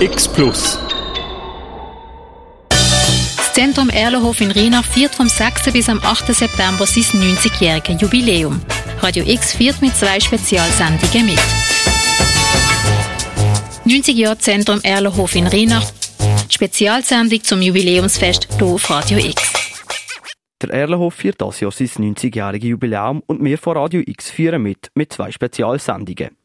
X 0.00 0.28
Plus. 0.28 0.78
Das 2.68 3.52
Zentrum 3.52 3.90
Erlenhof 3.90 4.40
in 4.40 4.52
Rheinach 4.52 4.84
feiert 4.84 5.12
vom 5.12 5.28
6. 5.28 5.72
bis 5.72 5.88
am 5.88 6.00
8. 6.00 6.32
September 6.32 6.86
sein 6.86 7.02
90-jähriges 7.02 8.00
Jubiläum. 8.00 8.60
Radio 9.00 9.24
X 9.26 9.54
feiert 9.54 9.82
mit 9.82 9.96
zwei 9.96 10.20
Spezialsendungen 10.20 11.26
mit. 11.26 11.40
90 13.86 14.16
Jahre 14.16 14.38
Zentrum 14.38 14.78
Erlenhof 14.84 15.34
in 15.34 15.48
Rheinach. 15.48 15.90
Spezialsendung 16.48 17.42
zum 17.42 17.60
Jubiläumsfest 17.60 18.46
hier 18.56 18.66
auf 18.68 18.88
Radio 18.90 19.18
X. 19.18 19.52
Der 20.62 20.70
Erlenhof 20.70 21.14
feiert 21.14 21.40
das 21.40 21.58
Jahr 21.58 21.72
sein 21.72 21.88
90-jähriges 21.88 22.66
Jubiläum 22.66 23.20
und 23.26 23.42
wir 23.44 23.58
von 23.58 23.76
Radio 23.76 24.00
X 24.06 24.30
feiern 24.30 24.62
mit, 24.62 24.92
mit 24.94 25.12
zwei 25.12 25.32
Spezialsendungen. 25.32 26.36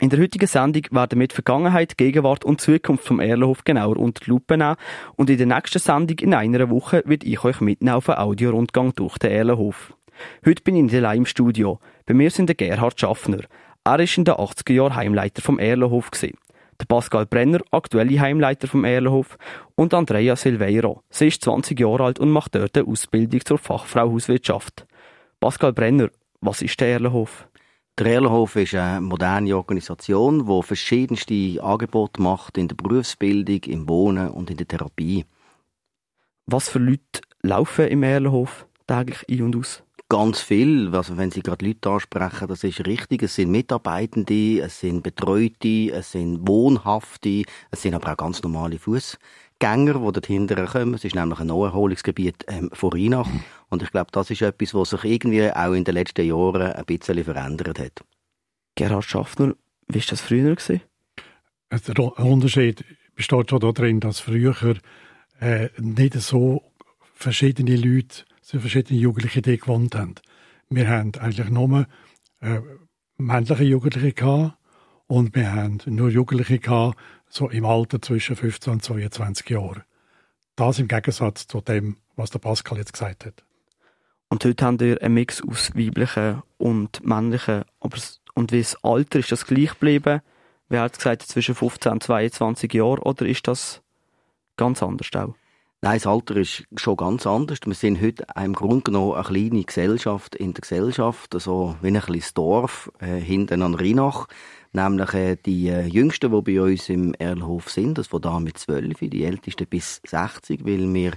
In 0.00 0.10
der 0.10 0.20
heutigen 0.20 0.46
Sendung 0.46 0.84
werden 0.92 1.18
wir 1.18 1.26
die 1.26 1.34
Vergangenheit, 1.34 1.98
Gegenwart 1.98 2.44
und 2.44 2.60
Zukunft 2.60 3.04
vom 3.04 3.18
Erlenhof 3.18 3.64
genauer 3.64 3.96
unter 3.96 4.24
die 4.24 4.30
Lupe 4.30 4.56
nehmen 4.56 4.76
und 5.16 5.28
in 5.28 5.38
der 5.38 5.46
nächsten 5.48 5.80
Sendung 5.80 6.16
in 6.20 6.34
einer 6.34 6.70
Woche 6.70 7.02
wird 7.04 7.24
ich 7.24 7.42
euch 7.42 7.60
mitnehmen 7.60 7.96
auf 7.96 8.08
einen 8.08 8.20
Audiorundgang 8.20 8.94
durch 8.94 9.18
den 9.18 9.32
Erlenhof. 9.32 9.92
Heute 10.46 10.62
bin 10.62 10.76
ich 10.76 10.82
nicht 10.84 10.94
allein 10.94 11.18
im 11.18 11.26
Studio. 11.26 11.80
Bei 12.06 12.14
mir 12.14 12.30
sind 12.30 12.46
der 12.46 12.54
Gerhard 12.54 13.00
Schaffner. 13.00 13.40
Er 13.82 13.98
ist 13.98 14.16
in 14.16 14.24
den 14.24 14.34
80er 14.34 14.72
Jahren 14.72 14.94
Heimleiter 14.94 15.42
vom 15.42 15.58
Erlenhof. 15.58 16.12
Der 16.12 16.86
Pascal 16.86 17.26
Brenner, 17.26 17.58
aktuelle 17.72 18.20
Heimleiter 18.20 18.68
vom 18.68 18.84
Erlenhof 18.84 19.36
und 19.74 19.94
Andrea 19.94 20.36
Silveiro. 20.36 21.02
Sie 21.10 21.26
ist 21.26 21.42
20 21.42 21.80
Jahre 21.80 22.04
alt 22.04 22.20
und 22.20 22.30
macht 22.30 22.54
dort 22.54 22.78
eine 22.78 22.86
Ausbildung 22.86 23.44
zur 23.44 23.58
Fachfrau 23.58 24.12
Hauswirtschaft. 24.12 24.86
Pascal 25.40 25.72
Brenner, 25.72 26.10
was 26.40 26.62
ist 26.62 26.80
der 26.80 26.86
Erlenhof? 26.86 27.48
Der 27.98 28.06
Erlenhof 28.06 28.54
ist 28.54 28.76
eine 28.76 29.00
moderne 29.00 29.56
Organisation, 29.56 30.46
die 30.46 30.62
verschiedenste 30.62 31.60
Angebote 31.60 32.22
macht 32.22 32.56
in 32.56 32.68
der 32.68 32.76
Berufsbildung, 32.76 33.60
im 33.64 33.88
Wohnen 33.88 34.30
und 34.30 34.50
in 34.50 34.56
der 34.56 34.68
Therapie. 34.68 35.26
Was 36.46 36.68
für 36.68 36.78
Leute 36.78 37.22
laufen 37.42 37.88
im 37.88 38.04
Erlenhof 38.04 38.68
täglich 38.86 39.28
ein 39.28 39.42
und 39.42 39.56
aus? 39.56 39.82
Ganz 40.08 40.40
viel, 40.40 40.94
also 40.94 41.16
wenn 41.16 41.32
Sie 41.32 41.42
gerade 41.42 41.66
Leute 41.66 41.90
ansprechen, 41.90 42.46
das 42.46 42.62
ist 42.62 42.86
richtig. 42.86 43.24
Es 43.24 43.34
sind 43.34 43.50
Mitarbeitende, 43.50 44.60
es 44.60 44.78
sind 44.78 45.02
Betreute, 45.02 45.90
es 45.90 46.12
sind 46.12 46.46
Wohnhafte, 46.46 47.42
es 47.72 47.82
sind 47.82 47.94
aber 47.94 48.12
auch 48.12 48.16
ganz 48.16 48.40
normale 48.44 48.78
Fußgänger, 48.78 49.18
die 49.60 50.12
dort 50.12 50.26
hinterher 50.26 50.66
kommen. 50.66 50.94
Es 50.94 51.04
ist 51.04 51.14
nämlich 51.14 51.40
ein 51.40 51.48
Naherholungsgebiet 51.48 52.44
ähm, 52.48 52.70
von 52.72 52.92
Rheinach. 52.92 53.28
Und 53.68 53.82
ich 53.82 53.90
glaube, 53.90 54.10
das 54.12 54.30
ist 54.30 54.42
etwas, 54.42 54.74
was 54.74 54.90
sich 54.90 55.04
irgendwie 55.04 55.50
auch 55.50 55.72
in 55.72 55.84
den 55.84 55.94
letzten 55.94 56.26
Jahren 56.26 56.72
ein 56.72 56.84
bisschen 56.84 57.24
verändert 57.24 57.78
hat. 57.78 58.04
Gerhard 58.76 59.04
Schaffner, 59.04 59.54
wie 59.88 59.98
war 59.98 60.06
das 60.08 60.20
früher? 60.20 60.54
Gewesen? 60.54 60.80
Der 61.70 62.18
Unterschied 62.20 62.84
besteht 63.14 63.50
schon 63.50 63.60
darin, 63.60 64.00
dass 64.00 64.20
früher 64.20 64.76
äh, 65.40 65.68
nicht 65.78 66.14
so 66.14 66.62
verschiedene 67.14 67.76
Leute, 67.76 68.24
so 68.40 68.60
verschiedene 68.60 69.00
Jugendliche 69.00 69.42
die 69.42 69.58
gewohnt 69.58 69.94
haben. 69.94 70.14
Wir 70.70 70.88
haben 70.88 71.12
eigentlich 71.18 71.50
nur 71.50 71.86
äh, 72.40 72.60
männliche 73.16 73.64
Jugendliche 73.64 74.12
gehabt 74.12 74.56
und 75.08 75.34
wir 75.34 75.52
haben 75.52 75.78
nur 75.86 76.10
Jugendliche 76.10 76.58
gehabt, 76.58 76.98
so 77.28 77.48
im 77.48 77.64
Alter 77.64 78.00
zwischen 78.00 78.36
15 78.36 78.72
und 78.74 78.82
22 78.82 79.50
Jahren. 79.50 79.84
Das 80.56 80.78
im 80.78 80.88
Gegensatz 80.88 81.46
zu 81.46 81.60
dem, 81.60 81.96
was 82.16 82.30
der 82.30 82.40
Pascal 82.40 82.78
jetzt 82.78 82.92
gesagt 82.92 83.26
hat. 83.26 83.44
Und 84.28 84.44
heute 84.44 84.64
haben 84.64 84.80
wir 84.80 85.00
einen 85.02 85.14
Mix 85.14 85.42
aus 85.42 85.74
weiblichen 85.74 86.42
und 86.58 87.04
männlichen. 87.04 87.64
Aber, 87.80 87.96
und 88.34 88.52
wie 88.52 88.58
das 88.58 88.82
Alter, 88.84 89.20
ist 89.20 89.32
das 89.32 89.46
gleich 89.46 89.70
geblieben? 89.70 90.20
Wer 90.68 90.82
hat 90.82 90.98
gesagt, 90.98 91.22
zwischen 91.22 91.54
15 91.54 91.92
und 91.92 92.02
22 92.02 92.74
Jahren? 92.74 92.98
Oder 92.98 93.24
ist 93.26 93.48
das 93.48 93.80
ganz 94.56 94.82
anders 94.82 95.08
auch? 95.14 95.34
Nein, 95.80 95.94
das 95.94 96.08
Alter 96.08 96.36
ist 96.36 96.64
schon 96.76 96.96
ganz 96.96 97.24
anders. 97.26 97.60
Wir 97.64 97.74
sind 97.74 98.02
heute 98.02 98.26
im 98.34 98.52
Grunde 98.52 98.82
genommen 98.82 99.14
eine 99.14 99.22
kleine 99.22 99.62
Gesellschaft 99.62 100.34
in 100.34 100.52
der 100.52 100.62
Gesellschaft, 100.62 101.34
so 101.38 101.76
wie 101.80 101.88
ein 101.88 102.00
kleines 102.00 102.34
Dorf 102.34 102.90
äh, 102.98 103.20
hinten 103.20 103.62
an 103.62 103.76
Rheinach. 103.76 104.26
Nämlich 104.72 105.14
äh, 105.14 105.36
die 105.36 105.68
äh, 105.68 105.86
Jüngsten, 105.86 106.30
die 106.30 106.42
bei 106.42 106.60
uns 106.60 106.88
im 106.88 107.14
Erlhof 107.14 107.70
sind, 107.70 107.98
das 107.98 108.08
von 108.08 108.20
da 108.20 108.40
12, 108.54 108.98
die 109.00 109.24
Ältesten 109.24 109.66
bis 109.66 110.00
60, 110.06 110.64
weil 110.64 110.92
wir 110.92 111.12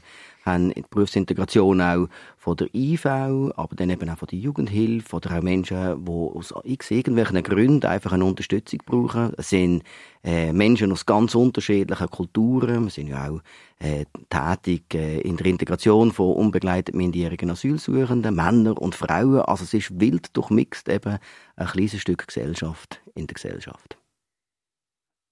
haben 0.46 0.74
die 0.74 0.84
Berufsintegration 0.90 1.82
auch 1.82 2.08
von 2.38 2.58
der 2.58 2.74
IV, 2.74 3.06
aber 3.06 3.76
dann 3.76 3.90
eben 3.90 4.10
auch 4.10 4.18
von 4.18 4.28
der 4.28 4.40
Jugendhilfe 4.40 5.16
oder 5.16 5.38
auch 5.38 5.42
Menschen, 5.42 6.06
die 6.06 6.12
aus 6.12 6.54
x 6.64 6.92
irgendwelchen 6.92 7.44
Gründen 7.44 7.86
einfach 7.86 8.14
eine 8.14 8.26
Unterstützung 8.26 8.80
brauchen. 8.86 9.34
Es 9.38 9.50
sind 9.50 9.84
äh, 10.24 10.52
Menschen 10.52 10.92
aus 10.92 11.06
ganz 11.06 11.36
unterschiedlichen 11.36 12.10
Kulturen. 12.10 12.86
Wir 12.86 12.90
sind 12.90 13.08
ja 13.08 13.30
auch 13.30 13.42
äh, 13.80 14.06
tätig 14.30 14.94
äh, 14.94 15.22
in 15.22 15.38
der 15.38 15.46
Integration 15.46 16.12
von 16.12 16.34
unbegleiteten 16.34 16.98
minderjährigen 16.98 17.52
Asylsuchenden, 17.52 18.36
Männer 18.36 18.82
und 18.82 18.96
Frauen. 18.96 19.42
Also 19.42 19.64
es 19.64 19.74
ist 19.74 20.00
wild 20.00 20.36
durchmixt 20.36 20.90
eben 20.90 21.18
ein 21.56 21.68
kleines 21.68 22.02
Stück 22.02 22.28
Gesellschaft 22.28 23.02
in 23.14 23.28
der 23.28 23.36
Gesellschaft. 23.36 23.98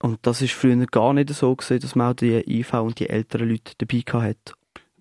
Und 0.02 0.20
das 0.22 0.42
ist 0.42 0.54
früher 0.54 0.86
gar 0.86 1.14
nicht 1.14 1.30
so 1.30 1.56
gewesen, 1.56 1.82
dass 1.82 1.96
man 1.96 2.12
auch 2.12 2.16
die 2.16 2.60
IV 2.60 2.74
und 2.76 3.00
die 3.00 3.10
älteren 3.10 3.50
Leute 3.50 3.74
dabei 3.78 4.30
hat. 4.30 4.56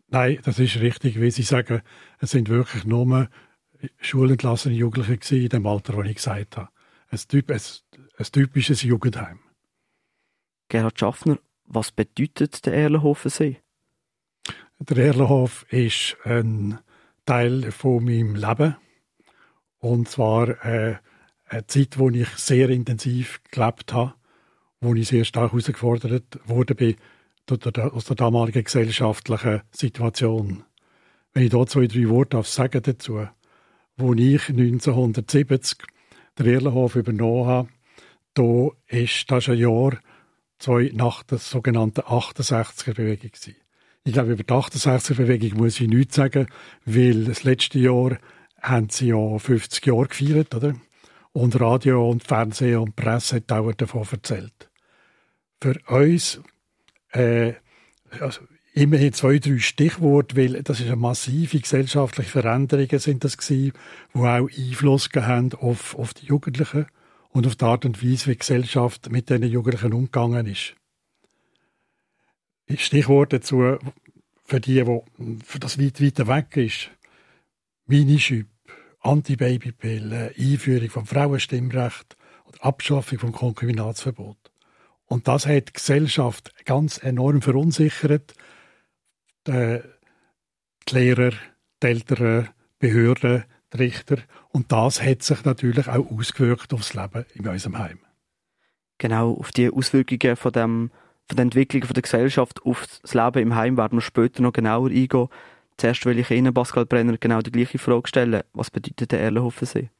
Nein, 0.08 0.38
das 0.42 0.58
ist 0.58 0.80
richtig, 0.80 1.20
wie 1.20 1.30
Sie 1.30 1.42
sagen. 1.42 1.82
Es 2.18 2.30
sind 2.30 2.48
wirklich 2.48 2.84
nur 2.84 3.28
schulentlassene 4.00 4.74
Jugendliche 4.74 5.36
in 5.36 5.48
dem 5.50 5.66
Alter, 5.66 5.94
das 5.94 6.06
ich 6.06 6.16
gesagt 6.16 6.56
habe. 6.56 6.68
Ein, 7.10 7.18
typ, 7.28 7.50
ein, 7.50 7.60
ein 8.16 8.26
typisches 8.32 8.82
Jugendheim. 8.82 9.40
Gerhard 10.68 10.98
Schaffner, 10.98 11.38
was 11.64 11.92
bedeutet 11.92 12.64
der 12.66 12.74
Erlenhof 12.74 13.18
für 13.18 13.30
Sie? 13.30 13.58
Der 14.78 14.96
Erlenhof 14.98 15.66
ist 15.70 16.16
ein 16.24 16.78
Teil 17.26 17.70
von 17.70 18.04
meinem 18.04 18.34
Leben. 18.34 18.76
Und 19.78 20.08
zwar 20.08 20.64
äh, 20.64 20.96
eine 21.46 21.66
Zeit, 21.66 21.98
wo 21.98 22.08
ich 22.10 22.28
sehr 22.30 22.70
intensiv 22.70 23.40
gelebt 23.50 23.92
habe, 23.92 24.14
wo 24.80 24.94
ich 24.94 25.08
sehr 25.08 25.24
stark 25.24 25.52
herausgefordert 25.52 26.40
wurde 26.46 26.96
aus 27.50 28.04
der 28.04 28.16
damaligen 28.16 28.64
gesellschaftlichen 28.64 29.62
Situation. 29.70 30.64
Wenn 31.32 31.44
ich 31.44 31.50
da 31.50 31.66
zwei, 31.66 31.86
drei 31.86 32.08
Worte 32.08 32.42
sagen 32.42 32.82
dazu, 32.82 33.26
wo 33.96 34.14
ich 34.14 34.48
1970 34.48 35.78
den 36.38 36.46
Erlenhof 36.46 36.96
übernommen 36.96 37.46
habe, 37.46 37.68
da 38.34 38.68
ist 38.86 39.30
das 39.30 39.48
ein 39.48 39.58
Jahr 39.58 39.98
zwei 40.58 40.90
nach 40.94 41.22
der 41.22 41.38
sogenannten 41.38 42.00
68er-Bewegung 42.00 43.30
Ich 44.04 44.12
glaube, 44.12 44.32
über 44.32 44.42
die 44.42 44.52
68er-Bewegung 44.52 45.58
muss 45.58 45.80
ich 45.80 45.88
nichts 45.88 46.16
sagen, 46.16 46.46
weil 46.84 47.24
das 47.24 47.44
letzte 47.44 47.78
Jahr 47.78 48.18
haben 48.60 48.88
sie 48.90 49.08
ja 49.08 49.38
50 49.38 49.86
Jahre 49.86 50.08
gefeiert, 50.08 50.54
oder? 50.54 50.74
Und 51.32 51.60
Radio 51.60 52.08
und 52.08 52.24
Fernsehen 52.24 52.78
und 52.78 52.96
Presse 52.96 53.36
hat 53.36 53.52
auch 53.52 53.72
davon 53.72 54.06
erzählt. 54.10 54.70
Für 55.60 55.76
uns 55.88 56.40
äh, 57.12 57.54
also 58.20 58.40
immerhin 58.74 59.12
zwei, 59.12 59.38
drei 59.38 59.58
Stichworte, 59.58 60.36
weil 60.36 60.62
das 60.62 60.80
ist 60.80 60.86
eine 60.86 60.96
massive 60.96 61.60
gesellschaftliche 61.60 62.30
Veränderungen 62.30 62.98
sind 62.98 63.24
das 63.24 63.36
gewesen, 63.36 63.72
die 64.14 64.18
auch 64.18 64.48
Einfluss 64.48 65.08
haben 65.14 65.52
auf, 65.54 65.98
auf 65.98 66.14
die 66.14 66.26
Jugendlichen 66.26 66.86
und 67.30 67.46
auf 67.46 67.56
die 67.56 67.64
Art 67.64 67.84
und 67.84 68.02
Weise, 68.02 68.26
wie 68.26 68.32
die 68.32 68.38
Gesellschaft 68.38 69.10
mit 69.10 69.28
diesen 69.28 69.44
Jugendlichen 69.44 69.92
umgegangen 69.92 70.46
ist. 70.46 70.74
Stichwort 72.76 73.32
dazu, 73.32 73.78
für 74.44 74.60
die, 74.60 74.86
wo 74.86 75.04
für 75.44 75.58
das 75.58 75.80
weit 75.80 76.02
weiter 76.02 76.26
weg 76.28 76.56
ist, 76.56 76.90
Minischüb, 77.86 78.48
Anti-Baby-Pillen, 79.00 80.30
Einführung 80.36 80.90
vom 80.90 81.06
Frauenstimmrecht 81.06 82.16
oder 82.44 82.64
Abschaffung 82.64 83.18
vom 83.18 83.32
Konkubinatsverbot. 83.32 84.47
Und 85.08 85.26
das 85.26 85.46
hat 85.46 85.68
die 85.68 85.72
Gesellschaft 85.72 86.52
ganz 86.64 87.02
enorm 87.02 87.42
verunsichert. 87.42 88.34
Die, 89.46 89.80
Lehrer, 90.90 91.32
die 91.82 91.86
Eltern, 91.86 92.48
die 92.80 92.86
Behörden, 92.86 93.44
die 93.72 93.76
Richter. 93.78 94.18
Und 94.50 94.70
das 94.70 95.02
hat 95.02 95.22
sich 95.22 95.44
natürlich 95.44 95.88
auch 95.88 96.10
ausgewirkt 96.10 96.72
aufs 96.72 96.94
Leben 96.94 97.24
in 97.34 97.48
unserem 97.48 97.78
Heim. 97.78 97.98
Genau, 98.98 99.32
auf 99.32 99.50
die 99.52 99.70
Auswirkungen 99.70 100.36
von, 100.36 100.52
dem, 100.52 100.90
von 101.26 101.36
der 101.36 101.42
Entwicklung 101.44 101.84
von 101.84 101.94
der 101.94 102.02
Gesellschaft 102.02 102.62
auf 102.62 102.86
das 103.02 103.14
Leben 103.14 103.42
im 103.42 103.54
Heim 103.54 103.76
werden 103.76 103.98
wir 103.98 104.02
später 104.02 104.42
noch 104.42 104.52
genauer 104.52 104.90
eingehen. 104.90 105.28
Zuerst 105.78 106.04
will 106.04 106.18
ich 106.18 106.30
Ihnen, 106.30 106.52
Pascal 106.52 106.86
Brenner, 106.86 107.16
genau 107.16 107.40
die 107.40 107.52
gleiche 107.52 107.78
Frage 107.78 108.08
stellen. 108.08 108.42
Was 108.52 108.70
bedeutet 108.70 109.12
der 109.12 109.20
Erlenhof 109.20 109.54
für 109.54 109.66
Sie? 109.66 109.90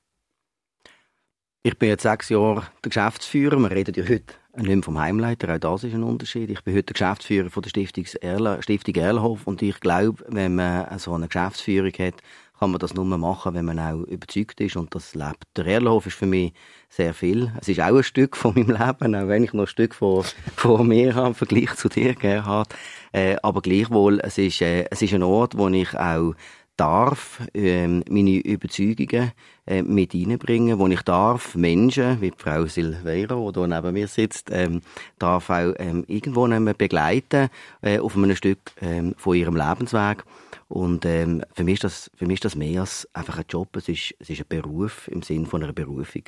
Ich 1.64 1.76
bin 1.76 1.88
jetzt 1.88 2.04
sechs 2.04 2.28
Jahre 2.28 2.68
der 2.84 2.90
Geschäftsführer. 2.90 3.58
Wir 3.58 3.72
reden 3.72 3.92
ja 3.96 4.08
heute 4.08 4.34
nicht 4.56 4.68
mehr 4.68 4.82
vom 4.82 4.98
Heimleiter, 4.98 5.52
auch 5.52 5.58
das 5.58 5.82
ist 5.82 5.92
ein 5.92 6.04
Unterschied. 6.04 6.50
Ich 6.50 6.62
bin 6.62 6.72
heute 6.72 6.84
der 6.84 6.94
Geschäftsführer 6.94 7.50
von 7.50 7.62
der 7.64 7.70
Stiftung, 7.70 8.06
Erla, 8.20 8.62
Stiftung 8.62 8.94
Erlhof 8.94 9.44
und 9.44 9.60
ich 9.60 9.80
glaube, 9.80 10.24
wenn 10.28 10.54
man 10.54 10.96
so 11.00 11.14
eine 11.14 11.26
Geschäftsführung 11.26 11.92
hat, 11.98 12.14
kann 12.60 12.70
man 12.70 12.78
das 12.78 12.94
nur 12.94 13.04
machen, 13.04 13.54
wenn 13.54 13.64
man 13.64 13.80
auch 13.80 14.04
überzeugt 14.04 14.60
ist 14.60 14.76
und 14.76 14.94
das 14.94 15.16
lebt. 15.16 15.42
Der 15.56 15.66
Erlhof 15.66 16.06
ist 16.06 16.16
für 16.16 16.26
mich 16.26 16.52
sehr 16.88 17.12
viel. 17.12 17.52
Es 17.60 17.68
ist 17.68 17.80
auch 17.80 17.96
ein 17.96 18.04
Stück 18.04 18.36
von 18.36 18.54
meinem 18.54 18.70
Leben, 18.70 19.16
auch 19.16 19.28
wenn 19.28 19.42
ich 19.42 19.52
noch 19.52 19.64
ein 19.64 19.68
Stück 19.68 19.96
von, 19.96 20.24
von 20.56 20.86
mir 20.86 21.16
habe, 21.16 21.28
im 21.28 21.34
Vergleich 21.34 21.74
zu 21.74 21.88
dir, 21.88 22.14
Gerhard. 22.14 22.72
Äh, 23.10 23.36
aber 23.42 23.62
gleichwohl, 23.62 24.20
es 24.20 24.38
ist, 24.38 24.60
äh, 24.62 24.86
es 24.90 25.02
ist 25.02 25.12
ein 25.12 25.24
Ort, 25.24 25.58
wo 25.58 25.68
ich 25.68 25.96
auch 25.96 26.34
darf 26.78 27.42
ähm, 27.54 28.04
meine 28.08 28.38
Überzeugungen 28.38 29.32
äh, 29.66 29.82
mit 29.82 30.14
reinbringen, 30.14 30.78
wo 30.78 30.86
ich 30.86 31.02
darf 31.02 31.54
Menschen, 31.54 32.20
wie 32.20 32.32
Frau 32.36 32.66
Silveira, 32.66 33.34
die 33.34 33.58
hier 33.58 33.66
neben 33.66 33.92
mir 33.92 34.06
sitzt, 34.06 34.50
ähm, 34.52 34.80
darf 35.18 35.50
auch 35.50 35.74
ähm, 35.78 36.04
irgendwo 36.06 36.46
begleiten 36.74 37.50
äh, 37.82 37.98
auf 37.98 38.16
einem 38.16 38.36
Stück 38.36 38.60
ähm, 38.80 39.14
von 39.18 39.36
ihrem 39.36 39.56
Lebensweg. 39.56 40.24
Und 40.68 41.04
ähm, 41.04 41.42
für, 41.52 41.64
mich 41.64 41.74
ist 41.74 41.84
das, 41.84 42.10
für 42.14 42.26
mich 42.26 42.36
ist 42.36 42.44
das 42.44 42.56
mehr 42.56 42.80
als 42.82 43.08
einfach 43.12 43.38
ein 43.38 43.44
Job, 43.48 43.74
es 43.76 43.88
ist, 43.88 44.14
es 44.20 44.30
ist 44.30 44.40
ein 44.40 44.46
Beruf 44.48 45.08
im 45.08 45.22
Sinn 45.22 45.46
von 45.46 45.62
einer 45.62 45.72
Berufung. 45.72 46.22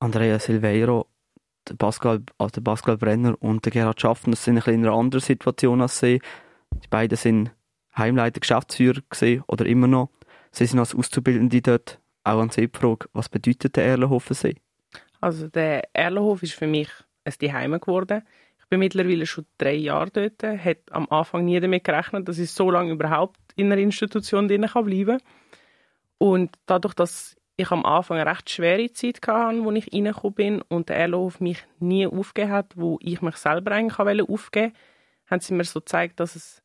Andrea 0.00 0.38
Silveiro, 0.38 1.06
der 1.68 1.74
Pascal, 1.74 2.22
also 2.36 2.52
der 2.52 2.60
Pascal 2.60 2.98
Brenner 2.98 3.36
und 3.40 3.64
der 3.64 3.72
Gerhard 3.72 4.00
Schaffner 4.00 4.36
sind 4.36 4.58
ein 4.58 4.74
in 4.74 4.86
einer 4.86 4.94
anderen 4.94 5.22
Situation 5.22 5.80
als 5.80 5.98
sie. 5.98 6.20
Die 6.84 6.88
beiden 6.88 7.16
sind 7.16 7.50
Heimleiter, 7.96 8.40
Geschäftsführer 8.40 9.00
gesehen 9.08 9.42
oder 9.46 9.66
immer 9.66 9.86
noch. 9.86 10.10
Sie 10.52 10.66
sind 10.66 10.78
als 10.78 10.94
Auszubildende 10.94 11.62
dort. 11.62 12.00
Auch 12.24 12.40
an 12.40 12.50
Sie 12.50 12.68
die 12.68 12.78
Frage, 12.78 13.08
was 13.12 13.28
bedeutet 13.28 13.76
der 13.76 13.84
Erlenhof 13.84 14.24
für 14.24 14.34
Sie? 14.34 14.56
Also 15.20 15.48
der 15.48 15.88
Erlenhof 15.94 16.42
ist 16.42 16.54
für 16.54 16.66
mich 16.66 16.88
ein 17.24 17.32
Zuhause 17.32 17.78
geworden. 17.78 18.22
Ich 18.58 18.66
bin 18.68 18.80
mittlerweile 18.80 19.26
schon 19.26 19.46
drei 19.58 19.74
Jahre 19.74 20.10
dort, 20.10 20.42
hat 20.42 20.78
am 20.90 21.06
Anfang 21.08 21.44
nie 21.44 21.60
damit 21.60 21.84
gerechnet, 21.84 22.28
dass 22.28 22.38
ich 22.38 22.50
so 22.50 22.70
lange 22.70 22.92
überhaupt 22.92 23.38
in 23.54 23.70
einer 23.70 23.80
Institution 23.80 24.48
bleiben 24.48 24.66
kann 24.66 25.20
Und 26.18 26.56
dadurch, 26.66 26.94
dass 26.94 27.36
ich 27.56 27.70
am 27.70 27.84
Anfang 27.84 28.18
eine 28.18 28.30
recht 28.30 28.50
schwere 28.50 28.92
Zeit 28.92 29.20
hatte, 29.26 29.64
wo 29.64 29.70
ich 29.72 29.92
reingekommen 29.92 30.34
bin 30.34 30.62
und 30.62 30.88
der 30.88 30.96
Erlenhof 30.96 31.40
mich 31.40 31.64
nie 31.78 32.06
aufgegeben 32.06 32.52
hat, 32.52 32.72
wo 32.76 32.98
ich 33.00 33.22
mich 33.22 33.36
selber 33.36 33.72
eigentlich 33.72 33.98
aufgeben 33.98 34.72
wollte, 34.72 34.72
haben 35.30 35.40
sie 35.40 35.54
mir 35.54 35.64
so 35.64 35.80
gezeigt, 35.80 36.20
dass 36.20 36.36
es 36.36 36.62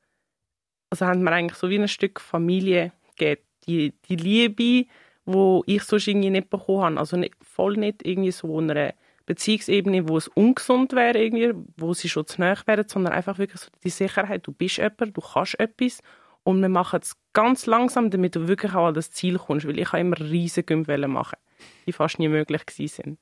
also 0.91 1.07
haben 1.07 1.23
wir 1.23 1.31
eigentlich 1.31 1.57
so 1.57 1.69
wie 1.69 1.79
ein 1.79 1.87
Stück 1.87 2.19
Familie 2.19 2.91
gegeben. 3.17 3.41
Die, 3.67 3.93
die 4.09 4.15
Liebe, 4.15 4.89
wo 5.25 5.63
ich 5.65 5.83
sonst 5.83 6.07
irgendwie 6.07 6.31
nicht 6.31 6.49
bekommen 6.49 6.81
habe. 6.81 6.97
Also 6.97 7.15
nicht, 7.17 7.35
voll 7.41 7.77
nicht 7.77 8.05
irgendwie 8.05 8.31
so 8.31 8.57
eine 8.57 8.95
Beziehungsebene, 9.25 10.09
wo 10.09 10.17
es 10.17 10.27
ungesund 10.27 10.93
wäre, 10.93 11.19
irgendwie, 11.19 11.53
wo 11.77 11.93
sie 11.93 12.09
schon 12.09 12.25
zu 12.25 12.41
nahe 12.41 12.57
wären, 12.65 12.87
sondern 12.87 13.13
einfach 13.13 13.37
wirklich 13.37 13.61
so 13.61 13.69
die 13.83 13.89
Sicherheit, 13.89 14.45
du 14.45 14.51
bist 14.51 14.77
jemand, 14.77 15.15
du 15.15 15.21
kannst 15.21 15.59
etwas 15.59 15.99
und 16.43 16.59
wir 16.59 16.69
machen 16.69 16.99
es 17.01 17.15
ganz 17.33 17.67
langsam, 17.67 18.09
damit 18.09 18.35
du 18.35 18.47
wirklich 18.47 18.73
auch 18.73 18.87
an 18.87 18.93
das 18.95 19.11
Ziel 19.11 19.37
kommst, 19.37 19.67
weil 19.67 19.79
ich 19.79 19.93
immer 19.93 20.19
riesige 20.19 20.65
Gümpfe 20.65 20.97
machen, 21.07 21.37
die 21.85 21.93
fast 21.93 22.19
nie 22.19 22.27
möglich 22.27 22.63
sind. 22.67 23.19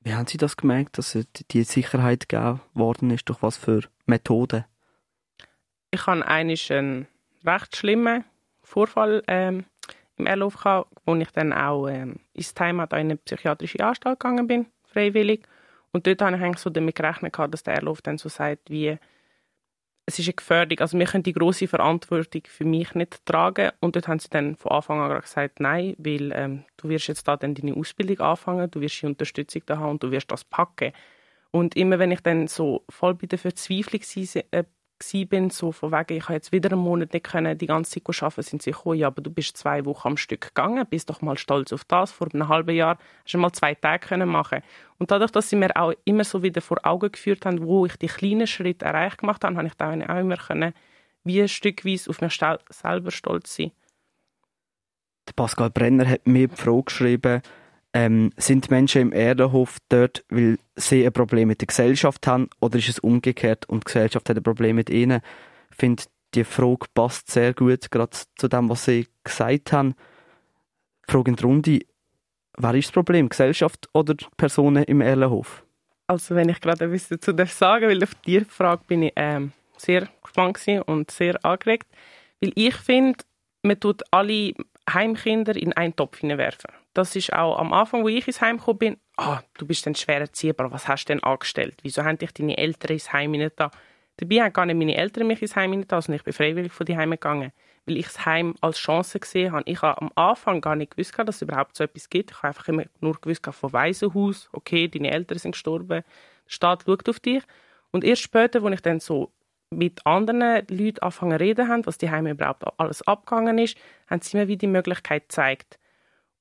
Wie 0.00 0.14
haben 0.14 0.26
Sie 0.26 0.36
das 0.36 0.56
gemerkt, 0.56 0.98
dass 0.98 1.16
die 1.50 1.62
Sicherheit 1.62 2.28
gegeben 2.28 2.60
worden 2.74 3.10
ist? 3.10 3.28
Durch 3.28 3.40
was 3.40 3.56
für 3.56 3.82
Methoden? 4.06 4.64
Ich 5.90 6.06
hatte 6.06 6.26
einen 6.26 7.06
recht 7.44 7.76
schlimmen 7.76 8.24
Vorfall 8.62 9.22
ähm, 9.26 9.64
im 10.16 10.26
Erlauf 10.26 10.56
gehabt, 10.56 10.90
wo 11.06 11.14
ich 11.14 11.30
dann 11.30 11.52
auch 11.52 11.88
ähm, 11.88 12.16
ins 12.34 12.54
Heimat 12.58 12.92
an 12.92 13.00
eine 13.00 13.16
psychiatrische 13.16 13.84
Anstalt 13.84 14.20
gegangen 14.20 14.46
bin, 14.46 14.66
freiwillig. 14.84 15.46
Und 15.92 16.06
dort 16.06 16.20
habe 16.20 16.36
ich 16.36 16.42
eigentlich 16.42 16.58
so 16.58 16.70
damit 16.70 16.96
gerechnet, 16.96 17.32
gehabt, 17.32 17.54
dass 17.54 17.62
der 17.62 17.74
Erlauf 17.74 18.02
dann 18.02 18.18
so 18.18 18.28
sagt, 18.28 18.70
wie 18.70 18.98
es 20.04 20.18
ist 20.18 20.26
eine 20.26 20.34
Gefährdung, 20.34 20.78
also 20.80 20.98
wir 20.98 21.04
können 21.04 21.22
die 21.22 21.34
große 21.34 21.68
Verantwortung 21.68 22.42
für 22.46 22.64
mich 22.64 22.94
nicht 22.94 23.26
tragen. 23.26 23.72
Und 23.80 23.94
dort 23.94 24.08
haben 24.08 24.18
sie 24.18 24.30
dann 24.30 24.56
von 24.56 24.72
Anfang 24.72 25.00
an 25.00 25.20
gesagt, 25.20 25.60
nein, 25.60 25.94
weil 25.98 26.32
ähm, 26.34 26.64
du 26.78 26.88
wirst 26.88 27.08
jetzt 27.08 27.28
da 27.28 27.36
dann 27.36 27.54
deine 27.54 27.76
Ausbildung 27.76 28.20
anfangen, 28.20 28.70
du 28.70 28.80
wirst 28.80 29.02
die 29.02 29.06
Unterstützung 29.06 29.62
da 29.66 29.76
haben 29.76 29.90
und 29.90 30.02
du 30.02 30.10
wirst 30.10 30.32
das 30.32 30.44
packen. 30.44 30.92
Und 31.50 31.76
immer 31.76 31.98
wenn 31.98 32.10
ich 32.10 32.20
dann 32.20 32.48
so 32.48 32.84
voll 32.88 33.14
bei 33.14 33.26
der 33.26 33.38
Verzweiflung 33.38 34.00
war, 34.00 34.64
bin, 35.28 35.50
so 35.50 35.72
von 35.72 35.92
wegen, 35.92 36.16
ich 36.16 36.24
habe 36.24 36.34
jetzt 36.34 36.52
wieder 36.52 36.72
einen 36.72 36.80
Monat 36.80 37.12
nicht 37.12 37.24
können, 37.24 37.56
die 37.56 37.66
ganze 37.66 38.02
Zeit 38.02 38.22
arbeiten, 38.22 38.42
sind 38.42 38.62
sie 38.62 38.72
gekommen, 38.72 38.98
ja, 38.98 39.06
aber 39.08 39.22
du 39.22 39.30
bist 39.30 39.56
zwei 39.56 39.84
Wochen 39.84 40.08
am 40.08 40.16
Stück 40.16 40.40
gegangen, 40.40 40.84
bist 40.88 41.10
doch 41.10 41.22
mal 41.22 41.38
stolz 41.38 41.72
auf 41.72 41.84
das. 41.84 42.12
Vor 42.12 42.28
einem 42.32 42.48
halben 42.48 42.74
Jahr 42.74 42.98
hast 43.24 43.34
du 43.34 43.38
mal 43.38 43.52
zwei 43.52 43.74
Tage 43.74 44.06
können 44.06 44.28
machen 44.28 44.62
Und 44.98 45.10
dadurch, 45.10 45.30
dass 45.30 45.50
sie 45.50 45.56
mir 45.56 45.76
auch 45.76 45.92
immer 46.04 46.24
so 46.24 46.42
wieder 46.42 46.60
vor 46.60 46.78
Augen 46.82 47.12
geführt 47.12 47.46
haben, 47.46 47.62
wo 47.62 47.86
ich 47.86 47.96
die 47.96 48.08
kleinen 48.08 48.46
Schritte 48.46 48.84
erreicht 48.84 49.18
gemacht 49.18 49.44
habe, 49.44 49.56
habe 49.56 49.68
ich 49.68 49.74
da 49.74 49.90
auch 49.90 50.20
immer 50.20 50.36
können, 50.36 50.74
wie 51.24 51.42
ein 51.42 51.48
Stückweise 51.48 52.10
auf 52.10 52.20
mich 52.20 52.38
selber 52.70 53.10
stolz 53.10 53.56
sein. 53.56 53.72
Pascal 55.36 55.70
Brenner 55.70 56.08
hat 56.08 56.26
mir 56.26 56.48
die 56.48 56.56
Frage 56.56 56.84
geschrieben, 56.84 57.42
ähm, 57.92 58.30
sind 58.36 58.70
Menschen 58.70 59.02
im 59.02 59.12
Erdenhof 59.12 59.78
dort, 59.88 60.24
weil 60.28 60.58
sie 60.76 61.06
ein 61.06 61.12
Problem 61.12 61.48
mit 61.48 61.60
der 61.60 61.68
Gesellschaft 61.68 62.26
haben, 62.26 62.48
oder 62.60 62.78
ist 62.78 62.88
es 62.88 62.98
umgekehrt 62.98 63.68
und 63.68 63.84
die 63.84 63.86
Gesellschaft 63.86 64.28
hat 64.28 64.36
ein 64.36 64.42
Problem 64.42 64.76
mit 64.76 64.90
ihnen? 64.90 65.20
Ich 65.70 65.76
finde, 65.76 66.02
die 66.34 66.44
Frage 66.44 66.86
passt 66.94 67.30
sehr 67.30 67.54
gut, 67.54 67.90
gerade 67.90 68.16
zu 68.36 68.48
dem, 68.48 68.68
was 68.68 68.84
Sie 68.84 69.08
gesagt 69.24 69.72
haben. 69.72 69.94
Die 71.08 71.12
Frage 71.12 71.30
in 71.30 71.36
der 71.36 71.46
Runde, 71.46 71.80
wer 72.58 72.74
ist 72.74 72.88
das 72.88 72.92
Problem, 72.92 73.28
Gesellschaft 73.28 73.88
oder 73.94 74.14
Personen 74.36 74.84
im 74.84 75.00
Erlenhof? 75.00 75.64
Also 76.06 76.34
wenn 76.34 76.48
ich 76.48 76.60
gerade 76.60 76.86
etwas 76.86 77.08
dazu 77.08 77.32
sagen 77.46 77.88
weil 77.88 78.02
auf 78.02 78.14
diese 78.26 78.44
Frage 78.46 78.82
bin 78.86 79.02
ich 79.04 79.12
ähm, 79.16 79.52
sehr 79.76 80.08
gespannt 80.22 80.60
und 80.86 81.10
sehr 81.10 81.42
angeregt, 81.44 81.86
weil 82.40 82.52
ich 82.54 82.74
finde, 82.76 83.18
man 83.62 83.78
tut 83.78 84.02
alle 84.10 84.52
Heimkinder 84.90 85.56
in 85.56 85.72
einen 85.74 85.94
Topf 85.94 86.18
hineinwerfen. 86.18 86.70
Das 86.98 87.14
ist 87.14 87.32
auch 87.32 87.60
am 87.60 87.72
Anfang, 87.72 88.02
wo 88.02 88.08
ich 88.08 88.26
ins 88.26 88.40
Heim 88.40 88.58
gekommen 88.58 88.78
bin, 88.78 88.96
ah, 89.16 89.40
du 89.56 89.68
bist 89.68 89.86
ein 89.86 89.94
schwer 89.94 90.18
erziehbar, 90.18 90.72
was 90.72 90.88
hast 90.88 91.04
du 91.04 91.12
denn 91.12 91.22
angestellt? 91.22 91.76
Wieso 91.82 92.02
haben 92.02 92.18
dich 92.18 92.32
deine 92.32 92.58
Eltern 92.58 92.94
ins 92.94 93.12
Heim 93.12 93.34
da? 93.54 93.70
Dabei 94.16 94.42
haben 94.42 94.52
gar 94.52 94.66
nicht 94.66 94.78
meine 94.78 94.96
Eltern 94.96 95.28
mich 95.28 95.40
ins 95.40 95.54
Heim 95.54 95.86
da, 95.86 96.02
sondern 96.02 96.16
ich 96.16 96.24
bin 96.24 96.32
freiwillig 96.32 96.72
von 96.72 96.86
die 96.86 96.96
Heim 96.96 97.12
gegangen, 97.12 97.52
weil 97.86 97.98
ich 97.98 98.06
das 98.06 98.26
Heim 98.26 98.56
als 98.62 98.78
Chance 98.78 99.20
gesehen 99.20 99.52
habe. 99.52 99.62
Ich 99.66 99.80
habe 99.80 100.02
am 100.02 100.10
Anfang 100.16 100.60
gar 100.60 100.74
nicht 100.74 100.96
gewusst, 100.96 101.16
dass 101.16 101.36
es 101.36 101.42
überhaupt 101.42 101.76
so 101.76 101.84
etwas 101.84 102.10
gibt. 102.10 102.32
Ich 102.32 102.38
habe 102.38 102.48
einfach 102.48 102.66
immer 102.66 102.82
nur 102.98 103.16
gewusst 103.20 103.46
von 103.48 103.72
Waisenhaus, 103.72 104.48
okay, 104.50 104.88
deine 104.88 105.12
Eltern 105.12 105.38
sind 105.38 105.52
gestorben, 105.52 106.02
der 106.02 106.04
Staat 106.48 106.82
schaut 106.84 107.08
auf 107.08 107.20
dich. 107.20 107.44
Und 107.92 108.02
erst 108.02 108.22
später, 108.22 108.64
als 108.64 108.74
ich 108.74 108.82
dann 108.82 108.98
so 108.98 109.30
mit 109.70 110.04
anderen 110.04 110.66
Leuten 110.68 110.98
anfangen 110.98 111.36
reden 111.36 111.68
haben, 111.68 111.86
was 111.86 111.96
die 111.96 112.10
Heime 112.10 112.32
überhaupt 112.32 112.64
alles 112.76 113.02
abgegangen 113.02 113.58
ist, 113.58 113.78
haben 114.10 114.20
sie 114.20 114.36
mir 114.36 114.48
wieder 114.48 114.58
die 114.58 114.66
Möglichkeit 114.66 115.28
gezeigt. 115.28 115.78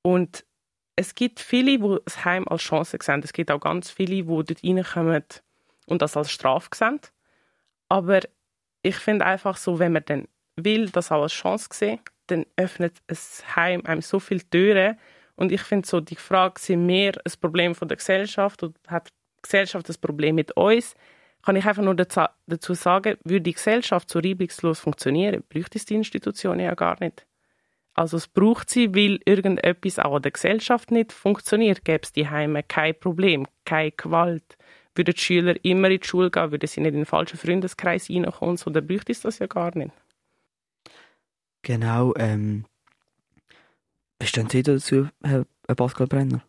Und 0.02 0.47
es 0.98 1.16
gibt 1.16 1.40
viele, 1.40 1.80
die 1.80 1.98
das 2.04 2.26
Heim 2.26 2.48
als 2.48 2.64
Chance 2.64 2.98
sehen. 3.02 3.22
Es 3.24 3.32
gibt 3.32 3.52
auch 3.52 3.60
ganz 3.60 3.90
viele, 3.90 4.16
die 4.16 4.24
dort 4.24 4.64
reinkommen 4.64 5.24
und 5.86 6.02
das 6.02 6.18
als 6.18 6.32
Strafe 6.32 6.70
sehen. 6.74 7.00
Aber 7.88 8.22
ich 8.82 8.98
finde 8.98 9.26
einfach 9.26 9.58
so, 9.58 9.80
wenn 9.80 9.94
man 9.94 10.04
dann 10.06 10.28
will, 10.56 10.90
das 10.90 11.12
auch 11.12 11.22
als 11.22 11.34
Chance 11.34 11.70
sehen, 11.72 12.00
dann 12.26 12.46
öffnet 12.58 12.98
das 13.08 13.44
Heim 13.56 13.86
einem 13.86 14.02
so 14.02 14.20
viele 14.20 14.42
Türen. 14.50 14.98
Und 15.36 15.52
ich 15.52 15.62
finde 15.62 15.88
so, 15.88 16.02
die 16.02 16.16
Frage, 16.16 16.60
sind 16.60 16.86
mehr 16.86 17.14
ein 17.24 17.34
Problem 17.40 17.76
von 17.76 17.88
der 17.88 17.98
Gesellschaft 17.98 18.64
oder 18.64 18.74
hat 18.88 19.08
die 19.10 19.42
Gesellschaft 19.44 19.88
das 19.88 19.98
Problem 19.98 20.36
mit 20.36 20.52
uns? 20.58 20.96
kann 21.48 21.56
ich 21.56 21.66
einfach 21.66 21.84
nur 21.84 21.96
dazu 21.96 22.74
sagen, 22.74 23.18
würde 23.24 23.42
die 23.42 23.54
Gesellschaft 23.54 24.10
so 24.10 24.20
reibungslos 24.20 24.82
funktionieren, 24.82 25.44
bräuchte 25.48 25.78
es 25.78 25.86
die 25.86 25.96
Institutionen 25.96 26.60
ja 26.60 26.74
gar 26.74 27.00
nicht. 27.00 27.26
Also 27.98 28.18
es 28.18 28.28
braucht 28.28 28.70
sie, 28.70 28.94
weil 28.94 29.20
irgendetwas 29.26 29.98
auch 29.98 30.18
an 30.18 30.22
der 30.22 30.32
Gesellschaft 30.32 30.92
nicht 30.92 31.12
funktioniert. 31.12 31.84
Gäbe 31.84 32.04
es 32.04 32.14
die 32.14 32.30
Heime 32.30 32.62
kein 32.62 32.94
Problem, 32.98 33.48
keine 33.66 33.92
Gewalt, 33.92 34.56
würden 34.94 35.16
die 35.16 35.20
Schüler 35.20 35.56
immer 35.66 35.90
in 35.90 36.00
die 36.00 36.08
Schule 36.08 36.30
gehen, 36.30 36.52
würden 36.52 36.68
sie 36.68 36.82
nicht 36.82 36.92
in 36.94 37.00
den 37.00 37.06
falschen 37.08 37.40
Freundeskreis 37.40 38.08
reinkommen, 38.12 38.58
so 38.58 38.70
dann 38.70 38.86
bräuchte 38.86 39.12
es 39.12 39.22
das 39.22 39.40
ja 39.40 39.48
gar 39.48 39.76
nicht. 39.76 39.92
Genau, 41.64 42.14
ähm, 42.18 42.66
wie 44.20 44.28
stehen 44.28 44.48
Sie 44.48 44.62
dazu, 44.62 45.10
Herr 45.24 45.46
Pascal 45.76 46.06
Brenner? 46.06 46.44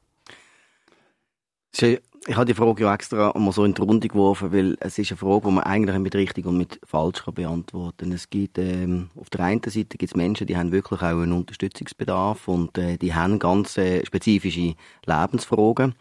Ich 2.27 2.37
habe 2.37 2.47
die 2.47 2.55
Frage 2.55 2.83
ja 2.83 2.95
extra 2.95 3.33
mal 3.39 3.53
so 3.53 3.65
in 3.65 3.75
die 3.75 3.81
Runde 3.81 4.09
geworfen, 4.09 4.53
weil 4.53 4.77
es 4.81 4.99
ist 4.99 5.11
eine 5.11 5.19
Frage, 5.19 5.47
die 5.47 5.55
man 5.55 5.65
eigentlich 5.65 5.99
mit 5.99 6.15
richtig 6.15 6.47
und 6.47 6.59
mit 6.59 6.81
falsch 6.85 7.25
kann 7.25 7.35
beantworten. 7.35 8.13
Es 8.13 8.29
gibt, 8.29 8.59
ähm, 8.59 9.09
auf 9.17 9.31
der 9.31 9.41
einen 9.41 9.63
Seite 9.63 9.97
gibt 9.97 10.13
es 10.13 10.17
Menschen, 10.17 10.47
die 10.47 10.57
haben 10.57 10.73
wirklich 10.73 11.01
auch 11.01 11.07
einen 11.07 11.33
Unterstützungsbedarf 11.33 12.49
und 12.49 12.77
äh, 12.77 12.99
die 12.99 13.15
haben 13.15 13.39
ganz 13.39 13.79
äh, 13.79 14.05
spezifische 14.05 14.75
Lebensfragen. 15.07 15.95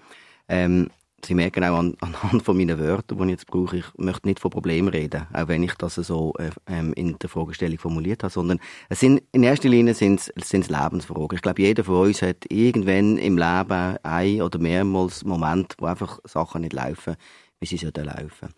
Ähm, 0.50 0.90
Sie 1.28 1.36
merken 1.36 1.64
auch 1.66 1.78
an, 1.78 1.96
anhand 2.02 2.44
von 2.44 2.56
meinen 2.56 2.80
Wörtern, 2.80 3.18
die 3.18 3.24
ich 3.26 3.30
jetzt 3.32 3.48
brauche, 3.48 3.78
ich 3.78 3.86
möchte 3.98 4.28
nicht 4.28 4.40
von 4.40 4.50
Problemen 4.50 4.88
reden, 4.88 5.28
auch 5.34 5.50
wenn 5.50 5.62
ich 5.62 5.74
das 5.74 5.96
so 5.96 6.34
äh, 6.40 6.52
ähm, 6.68 6.94
in 6.94 7.20
der 7.20 7.30
Fragestellung 7.30 7.78
formuliert 7.78 8.24
habe, 8.24 8.32
sondern 8.32 8.60
es 8.88 9.02
sind, 9.02 9.22
in 9.34 9.44
erster 9.44 9.68
Linie 9.68 9.94
sind 9.94 10.32
es 10.36 10.52
Lebensfragen. 10.52 11.36
Ich 11.36 11.42
glaube, 11.42 11.62
jeder 11.62 11.84
von 11.84 12.08
uns 12.08 12.22
hat 12.22 12.46
irgendwann 12.50 13.18
im 13.18 13.38
Leben 13.38 13.98
ein 14.04 14.42
oder 14.42 14.58
mehrmals 14.58 15.26
Moment, 15.26 15.76
wo 15.80 15.86
einfach 15.88 16.20
Sachen 16.24 16.62
nicht 16.62 16.74
laufen, 16.74 17.18
wie 17.60 17.66
sie 17.66 17.78
sollten 17.78 18.06
laufen. 18.06 18.54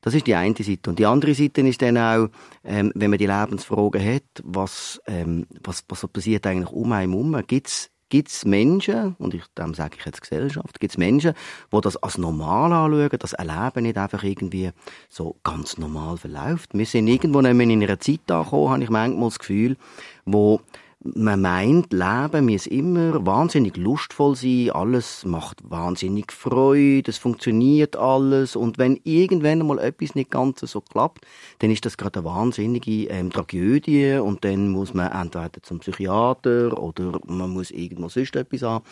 Das 0.00 0.14
ist 0.14 0.26
die 0.26 0.34
eine 0.34 0.54
Seite. 0.56 0.90
Und 0.90 0.98
die 0.98 1.06
andere 1.06 1.34
Seite 1.34 1.60
ist 1.62 1.82
dann 1.82 1.96
auch, 1.96 2.28
ähm, 2.64 2.92
wenn 2.94 3.10
man 3.10 3.18
die 3.18 3.26
Lebensfragen 3.26 4.04
hat, 4.04 4.42
was, 4.42 5.00
ähm, 5.06 5.46
was, 5.62 5.84
was 5.88 6.06
passiert 6.08 6.46
eigentlich 6.46 6.70
um 6.70 6.92
einen 6.92 7.12
herum? 7.12 7.40
Gibt's 7.46 7.91
gibt 8.12 8.28
es 8.28 8.44
Menschen, 8.44 9.16
und 9.18 9.32
ich, 9.32 9.42
dem 9.56 9.72
sage 9.72 9.96
ich 9.98 10.04
jetzt 10.04 10.20
Gesellschaft, 10.20 10.78
gibt 10.80 10.92
es 10.92 10.98
Menschen, 10.98 11.32
die 11.72 11.80
das 11.80 11.96
als 11.96 12.18
normal 12.18 12.70
anschauen, 12.70 13.18
dass 13.18 13.32
ein 13.32 13.46
Leben 13.46 13.84
nicht 13.84 13.96
einfach 13.96 14.22
irgendwie 14.22 14.70
so 15.08 15.36
ganz 15.42 15.78
normal 15.78 16.18
verläuft. 16.18 16.74
Wir 16.74 16.84
sind 16.84 17.08
irgendwo 17.08 17.38
in 17.38 17.46
einer 17.46 18.00
Zeit 18.00 18.30
angekommen, 18.30 18.68
habe 18.68 18.82
ich 18.82 18.90
manchmal 18.90 19.30
das 19.30 19.38
Gefühl, 19.38 19.78
wo 20.26 20.60
man 21.04 21.40
meint, 21.40 21.92
Leben 21.92 22.46
muss 22.46 22.66
immer 22.66 23.26
wahnsinnig 23.26 23.76
lustvoll 23.76 24.36
sein, 24.36 24.70
alles 24.70 25.24
macht 25.24 25.58
wahnsinnig 25.68 26.30
Freude, 26.30 27.10
es 27.10 27.18
funktioniert 27.18 27.96
alles. 27.96 28.54
Und 28.54 28.78
wenn 28.78 29.00
irgendwann 29.02 29.66
mal 29.66 29.78
etwas 29.78 30.14
nicht 30.14 30.30
ganz 30.30 30.60
so 30.60 30.80
klappt, 30.80 31.26
dann 31.58 31.70
ist 31.70 31.84
das 31.84 31.96
gerade 31.96 32.20
eine 32.20 32.28
wahnsinnige 32.28 33.08
ähm, 33.08 33.30
Tragödie. 33.30 34.14
Und 34.14 34.44
dann 34.44 34.68
muss 34.68 34.94
man 34.94 35.10
entweder 35.10 35.62
zum 35.62 35.80
Psychiater 35.80 36.80
oder 36.80 37.18
man 37.26 37.50
muss 37.50 37.70
irgendwo 37.70 38.08
sonst 38.08 38.36
etwas 38.36 38.62
haben. 38.62 38.84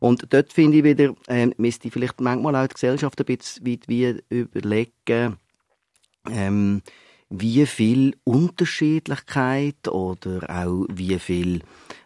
Und 0.00 0.32
dort 0.32 0.52
finde 0.52 0.78
ich 0.78 0.84
wieder, 0.84 1.14
ähm, 1.28 1.54
müsste 1.58 1.90
vielleicht 1.90 2.20
manchmal 2.20 2.56
auch 2.56 2.66
die 2.66 2.74
Gesellschaft 2.74 3.20
ein 3.20 3.26
bisschen 3.26 3.66
weit 3.66 3.88
wie 3.88 4.16
überlegen, 4.30 5.36
ähm, 6.30 6.82
wie 7.32 7.64
viel 7.66 8.14
Unterschiedlichkeit 8.24 9.88
oder 9.88 10.48
auch 10.50 10.86
wie 10.90 11.18
viel 11.18 11.60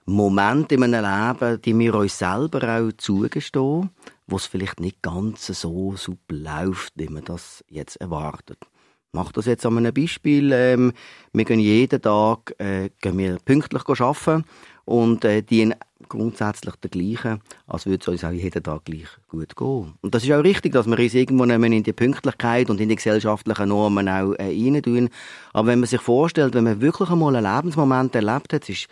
Momente 0.05 0.77
in 0.77 0.85
einem 0.85 1.05
Leben, 1.05 1.61
die 1.63 1.79
wir 1.79 1.95
uns 1.97 2.19
selber 2.19 2.63
auch 2.79 2.93
zugestehen, 2.97 3.91
wo 4.29 4.37
es 4.37 4.47
vielleicht 4.47 4.79
nicht 4.79 5.03
ganz 5.03 5.47
so 5.47 5.95
super 5.97 6.35
läuft, 6.35 6.93
wie 6.95 7.09
man 7.09 7.25
das 7.25 7.65
jetzt 7.69 7.97
erwartet. 7.97 8.59
Ich 8.63 9.15
mache 9.15 9.33
das 9.33 9.47
jetzt 9.47 9.67
an 9.67 9.79
einem 9.79 9.93
Beispiel. 9.93 10.53
Ähm, 10.53 10.93
wir 11.33 11.45
gehen 11.45 11.61
jeden 11.61 12.01
Tag 12.01 12.55
äh, 12.59 12.91
gehen 13.01 13.19
wir 13.19 13.39
pünktlich 13.45 13.83
arbeiten 13.89 14.45
und 14.85 15.25
äh, 15.25 15.43
die 15.43 15.73
grundsätzlich 16.09 16.75
der 16.77 16.91
gleichen, 16.91 17.41
als 17.67 17.87
würde 17.87 18.03
es 18.03 18.09
uns 18.09 18.25
auch 18.25 18.31
jeden 18.31 18.63
Tag 18.63 18.85
gleich 18.85 19.09
gut 19.29 19.57
gehen. 19.57 19.95
Und 20.01 20.15
das 20.15 20.25
ist 20.25 20.33
auch 20.33 20.45
richtig, 20.45 20.73
dass 20.73 20.87
wir 20.87 20.99
uns 20.99 21.15
irgendwo 21.15 21.45
in 21.45 21.83
die 21.83 21.93
Pünktlichkeit 21.93 22.71
und 22.71 22.81
in 22.81 22.89
die 22.89 22.97
gesellschaftlichen 22.97 23.69
Normen 23.69 24.09
auch 24.09 24.35
äh, 24.35 24.45
rein 24.45 24.83
tun. 24.83 25.09
Aber 25.53 25.69
wenn 25.69 25.81
man 25.81 25.89
sich 25.89 26.01
vorstellt, 26.01 26.55
wenn 26.55 26.65
man 26.65 26.81
wirklich 26.81 27.11
einmal 27.11 27.37
einen 27.37 27.55
Lebensmoment 27.55 28.15
erlebt 28.15 28.53
hat, 28.53 28.69
ist 28.69 28.89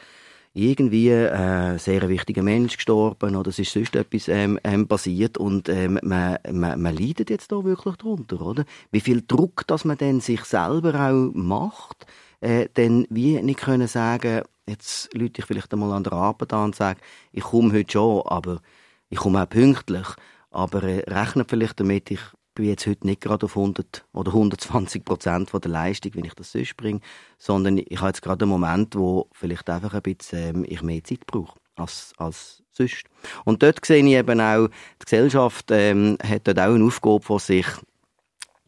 irgendwie 0.55 1.09
äh, 1.09 1.31
ein 1.33 1.79
sehr 1.79 2.09
wichtiger 2.09 2.43
Mensch 2.43 2.77
gestorben 2.77 3.35
oder 3.35 3.51
es 3.51 3.59
ist 3.59 3.73
sonst 3.73 3.97
etwas 3.97 4.29
ähm, 4.29 4.59
ähm, 4.63 4.87
passiert 4.87 5.37
und 5.37 5.69
ähm, 5.69 5.99
man, 6.03 6.39
man, 6.51 6.81
man 6.81 6.97
leidet 6.97 7.29
jetzt 7.29 7.51
da 7.51 7.65
wirklich 7.65 7.97
drunter, 7.97 8.41
oder? 8.41 8.65
Wie 8.93 9.01
viel 9.01 9.23
Druck, 9.27 9.67
dass 9.67 9.85
man 9.85 9.99
dann 9.99 10.21
sich 10.21 10.45
selber 10.45 10.95
auch 10.95 11.33
macht, 11.35 12.07
äh, 12.41 12.69
dann 12.75 13.07
wie 13.11 13.43
nicht 13.43 13.61
können 13.61 13.89
sagen, 13.89 14.43
jetzt 14.69 15.13
lüte 15.15 15.41
ich 15.41 15.47
vielleicht 15.47 15.73
einmal 15.73 15.93
an 15.93 16.05
der 16.05 16.15
Abend 16.15 16.53
an 16.53 16.67
und 16.67 16.77
sage, 16.77 17.01
ich 17.33 17.43
komme 17.43 17.73
heute 17.73 17.93
schon, 17.93 18.23
aber 18.27 18.61
ich 19.09 19.19
komme 19.19 19.43
auch 19.43 19.49
pünktlich, 19.49 20.07
aber 20.51 20.83
äh, 20.83 21.05
rechnet 21.09 21.51
vielleicht 21.51 21.81
damit, 21.81 22.11
ich 22.11 22.21
bin 22.55 22.67
jetzt 22.67 22.87
heute 22.87 23.07
nicht 23.07 23.21
gerade 23.21 23.47
auf 23.47 23.57
100 23.57 24.05
oder 24.13 24.33
120 24.33 25.05
Prozent 25.05 25.51
der 25.53 25.71
Leistung, 25.71 26.15
wenn 26.15 26.25
ich 26.25 26.35
das 26.35 26.53
sonst 26.53 26.77
bringe, 26.77 27.01
sondern 27.37 27.79
ich 27.79 27.99
habe 27.99 28.09
jetzt 28.09 28.23
gerade 28.23 28.45
einen 28.45 28.53
Moment, 28.53 28.95
wo 28.95 29.29
vielleicht 29.33 29.69
einfach 29.69 29.95
ein 29.95 30.03
bisschen 30.03 30.57
ähm, 30.57 30.65
ich 30.69 30.83
mehr 30.83 31.03
Zeit 31.03 31.27
brauche 31.27 31.59
als, 31.77 32.13
als 32.17 32.63
sonst. 32.71 33.05
Und 33.45 33.63
dort 33.63 33.85
sehe 33.85 34.05
ich 34.05 34.13
eben 34.13 34.41
auch, 34.41 34.69
die 34.69 35.05
Gesellschaft 35.05 35.71
ähm, 35.71 36.17
hat 36.23 36.47
dort 36.47 36.61
auch 36.61 36.75
eine 36.75 36.85
Aufgabe 36.85 37.23
von 37.23 37.39
sich, 37.39 37.67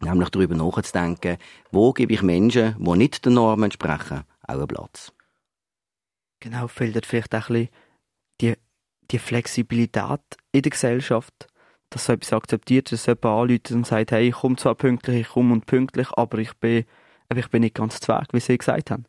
nämlich 0.01 0.31
darüber 0.31 0.57
nachzudenken, 0.57 1.39
wo 1.71 1.93
gebe 1.93 2.13
ich 2.13 2.23
Menschen, 2.23 2.75
die 2.79 2.97
nicht 2.97 3.25
den 3.25 3.35
Normen 3.35 3.65
entsprechen, 3.65 4.25
auch 4.47 4.55
einen 4.55 4.67
Platz. 4.67 5.13
Genau, 6.41 6.69
fehlt 6.69 7.07
vielleicht 7.07 7.35
auch 7.35 7.49
ein 7.51 7.55
bisschen 7.55 7.69
die, 8.41 8.55
die 9.11 9.19
Flexibilität 9.19 10.21
in 10.53 10.63
der 10.63 10.71
Gesellschaft, 10.71 11.49
dass 11.91 12.07
so 12.07 12.13
etwas 12.13 12.33
akzeptiert, 12.33 12.93
dass 12.93 13.07
jemand 13.07 13.25
anruft 13.25 13.71
und 13.71 13.87
sagt, 13.87 14.13
hey, 14.13 14.29
ich 14.29 14.35
komme 14.35 14.57
zwar 14.57 14.75
pünktlich, 14.75 15.23
ich 15.23 15.29
komme 15.29 15.53
und 15.53 15.67
pünktlich, 15.67 16.09
aber 16.13 16.39
ich 16.39 16.53
bin, 16.55 16.85
ich 17.35 17.49
bin 17.49 17.63
nicht 17.63 17.75
ganz 17.75 18.01
zu 18.01 18.09
Weg, 18.09 18.27
wie 18.33 18.41
Sie 18.41 18.59
gesagt 18.59 18.91
haben. 18.91 19.05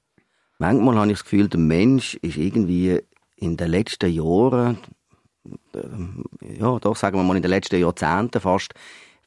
Manchmal 0.59 0.95
habe 0.95 1.07
ich 1.07 1.17
das 1.17 1.23
Gefühl, 1.23 1.49
der 1.49 1.59
Mensch 1.59 2.15
ist 2.15 2.37
irgendwie 2.37 3.01
in 3.35 3.57
den 3.57 3.69
letzten 3.69 4.11
Jahren, 4.11 4.79
äh, 5.73 6.57
ja, 6.59 6.79
doch 6.79 6.95
sagen 6.95 7.17
wir 7.17 7.23
mal 7.23 7.35
in 7.35 7.43
den 7.43 7.51
letzten 7.51 7.79
Jahrzehnten 7.79 8.41
fast, 8.41 8.73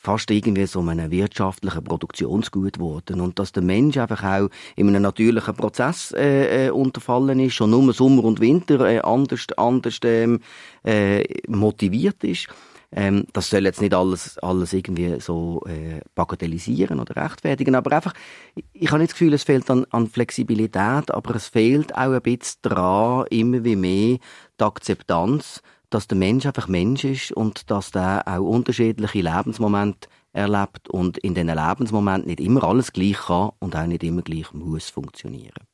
fast 0.03 0.31
irgendwie 0.31 0.67
so 0.67 0.81
einem 0.81 1.11
wirtschaftlichen 1.11 1.85
Produktionsgut 1.85 2.75
geworden. 2.75 3.21
Und 3.21 3.39
dass 3.39 3.53
der 3.53 3.63
Mensch 3.63 3.99
einfach 3.99 4.25
auch 4.25 4.49
in 4.75 4.89
einem 4.89 5.03
natürlichen 5.03 5.55
Prozess 5.55 6.13
äh, 6.13 6.69
äh, 6.69 6.71
unterfallen 6.71 7.39
ist 7.39 7.55
schon 7.55 7.71
nur 7.71 7.93
Sommer 7.93 8.25
und 8.25 8.41
Winter 8.41 8.81
äh, 8.81 9.01
anders 9.01 9.47
anders 9.59 9.99
ähm, 10.05 10.41
äh, 10.85 11.23
motiviert 11.49 12.25
ist 12.25 12.49
ähm, 12.93 13.25
das 13.33 13.51
soll 13.51 13.65
jetzt 13.67 13.81
nicht 13.81 13.95
alles 13.95 14.37
alles 14.39 14.73
irgendwie 14.73 15.21
so 15.21 15.63
äh, 15.67 16.01
bagatellisieren 16.17 16.99
oder 16.99 17.15
rechtfertigen. 17.23 17.77
Aber 17.77 17.93
einfach 17.93 18.15
ich 18.73 18.91
habe 18.91 19.01
nicht 19.01 19.13
das 19.13 19.19
Gefühl 19.19 19.35
es 19.35 19.45
fehlt 19.45 19.71
an, 19.71 19.87
an 19.91 20.09
Flexibilität 20.09 21.11
aber 21.11 21.37
es 21.37 21.47
fehlt 21.47 21.95
auch 21.95 22.13
ein 22.13 22.23
bisschen 22.23 22.59
dran 22.63 23.27
immer 23.31 23.63
wie 23.65 23.77
mehr 23.77 24.19
die 24.59 24.65
Akzeptanz 24.65 25.63
dass 25.91 26.09
der 26.09 26.17
Mensch 26.17 26.47
einfach 26.47 26.69
Mensch 26.69 27.05
ist 27.05 27.33
und 27.33 27.71
dass 27.71 27.91
der 27.91 28.23
auch 28.27 28.41
unterschiedliche 28.41 29.21
Lebensmomente 29.21 30.09
erlebt 30.33 30.89
und 30.89 31.19
in 31.19 31.35
diesen 31.35 31.49
Lebensmomenten 31.49 32.29
nicht 32.29 32.41
immer 32.41 32.65
alles 32.65 32.93
gleich 32.93 33.19
kann 33.19 33.51
und 33.59 33.77
auch 33.77 33.87
nicht 33.87 34.05
immer 34.05 34.23
gleich 34.23 34.53
muss 34.53 34.89
funktionieren. 34.89 35.67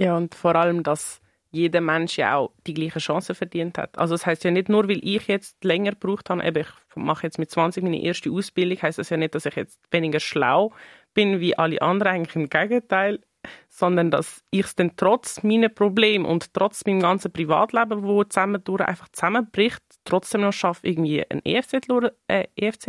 Ja, 0.00 0.16
und 0.16 0.34
vor 0.34 0.56
allem, 0.56 0.82
dass 0.82 1.20
jeder 1.52 1.80
Mensch 1.80 2.18
ja 2.18 2.36
auch 2.36 2.52
die 2.66 2.74
gleiche 2.74 2.98
Chance 2.98 3.34
verdient 3.34 3.78
hat. 3.78 3.96
Also 3.96 4.14
das 4.14 4.26
heißt 4.26 4.42
ja 4.42 4.50
nicht 4.50 4.68
nur, 4.68 4.88
weil 4.88 4.98
ich 5.02 5.28
jetzt 5.28 5.62
länger 5.62 5.92
gebraucht 5.92 6.28
habe, 6.28 6.44
eben, 6.44 6.64
ich 6.64 6.96
mache 6.96 7.24
jetzt 7.24 7.38
mit 7.38 7.50
20 7.50 7.84
meine 7.84 8.02
erste 8.02 8.30
Ausbildung, 8.30 8.82
heißt 8.82 8.98
das 8.98 9.10
ja 9.10 9.16
nicht, 9.16 9.36
dass 9.36 9.46
ich 9.46 9.54
jetzt 9.54 9.80
weniger 9.92 10.18
schlau 10.18 10.72
bin 11.14 11.38
wie 11.38 11.56
alle 11.56 11.80
anderen, 11.80 12.14
eigentlich 12.14 12.34
im 12.34 12.48
Gegenteil 12.48 13.20
sondern 13.68 14.10
dass 14.10 14.42
ich 14.50 14.64
es 14.64 14.74
dann 14.74 14.96
trotz 14.96 15.42
meiner 15.42 15.68
Probleme 15.68 16.26
und 16.26 16.52
trotz 16.54 16.84
meinem 16.86 17.00
ganzen 17.00 17.32
Privatleben, 17.32 18.02
wo 18.02 18.24
zusammendurch 18.24 18.82
einfach 18.82 19.08
zusammenbricht, 19.08 19.82
trotzdem 20.04 20.42
noch 20.42 20.52
schaffe, 20.52 20.86
irgendwie 20.86 21.24
ein 21.28 21.40
EFZ-Lehrer 21.44 22.12
äh, 22.28 22.46
EFZ 22.56 22.84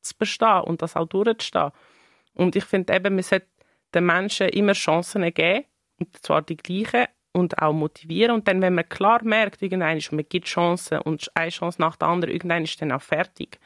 zu 0.00 0.14
bestehen 0.18 0.62
und 0.62 0.82
das 0.82 0.96
auch 0.96 1.06
durchzustehen. 1.06 1.70
Und 2.34 2.56
ich 2.56 2.64
finde 2.64 2.94
eben, 2.94 3.14
man 3.14 3.22
sollte 3.22 3.46
den 3.94 4.06
Menschen 4.06 4.48
immer 4.48 4.72
Chancen 4.72 5.22
geben, 5.34 5.64
und 5.98 6.16
zwar 6.24 6.42
die 6.42 6.56
gleichen, 6.56 7.06
und 7.32 7.58
auch 7.60 7.72
motivieren. 7.72 8.34
Und 8.34 8.48
dann, 8.48 8.60
wenn 8.62 8.74
man 8.74 8.88
klar 8.88 9.24
merkt, 9.24 9.62
irgendwann 9.62 9.96
ist, 9.96 10.12
man 10.12 10.28
gibt 10.28 10.46
Chancen 10.46 10.98
und 10.98 11.30
eine 11.34 11.50
Chance 11.50 11.80
nach 11.80 11.96
der 11.96 12.08
anderen, 12.08 12.34
irgendwann 12.34 12.64
ist 12.64 12.80
dann 12.80 12.92
auch 12.92 13.02
fertig. 13.02 13.58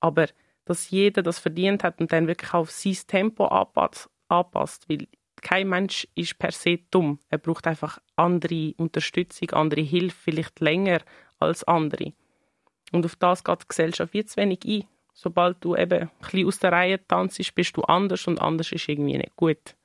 Aber 0.00 0.26
dass 0.64 0.90
jeder 0.90 1.22
das 1.22 1.38
verdient 1.38 1.84
hat 1.84 2.00
und 2.00 2.12
dann 2.12 2.26
wirklich 2.26 2.52
auf 2.52 2.70
sein 2.70 2.96
Tempo 3.06 3.46
anpasst, 3.46 4.10
anpasst 4.28 4.88
weil 4.88 5.08
kein 5.46 5.68
Mensch 5.68 6.08
ist 6.16 6.40
per 6.40 6.50
se 6.50 6.80
dumm. 6.90 7.20
Er 7.30 7.38
braucht 7.38 7.68
einfach 7.68 8.00
andere 8.16 8.74
Unterstützung, 8.78 9.52
andere 9.52 9.80
Hilfe, 9.80 10.16
vielleicht 10.24 10.58
länger 10.58 11.02
als 11.38 11.62
andere. 11.62 12.14
Und 12.90 13.04
auf 13.04 13.14
das 13.14 13.44
geht 13.44 13.62
die 13.62 13.68
Gesellschaft 13.68 14.12
wie 14.12 14.24
zu 14.24 14.38
wenig 14.38 14.64
ein. 14.66 14.84
Sobald 15.14 15.58
du 15.60 15.76
eben 15.76 16.00
ein 16.00 16.10
bisschen 16.20 16.48
aus 16.48 16.58
der 16.58 16.72
Reihe 16.72 17.06
tanzt, 17.06 17.54
bist 17.54 17.76
du 17.76 17.82
anders 17.82 18.26
und 18.26 18.40
anders 18.40 18.72
ist 18.72 18.88
irgendwie 18.88 19.16
nicht 19.16 19.36
gut. 19.36 19.76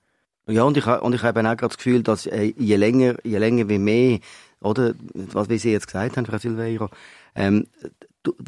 Ja, 0.47 0.63
und 0.63 0.77
ich, 0.77 0.87
und 0.87 1.13
ich 1.13 1.21
habe 1.21 1.41
auch 1.41 1.43
gerade 1.43 1.67
das 1.67 1.77
Gefühl, 1.77 2.01
dass 2.01 2.25
äh, 2.25 2.53
je 2.57 2.75
länger, 2.75 3.17
je 3.23 3.37
länger 3.37 3.69
wie 3.69 3.77
mehr, 3.77 4.19
oder, 4.61 4.95
was 5.13 5.47
wie 5.47 5.59
Sie 5.59 5.71
jetzt 5.71 5.85
gesagt 5.85 6.17
haben, 6.17 6.25
Frau 6.25 6.39
Silveira, 6.39 6.89
ähm, 7.35 7.67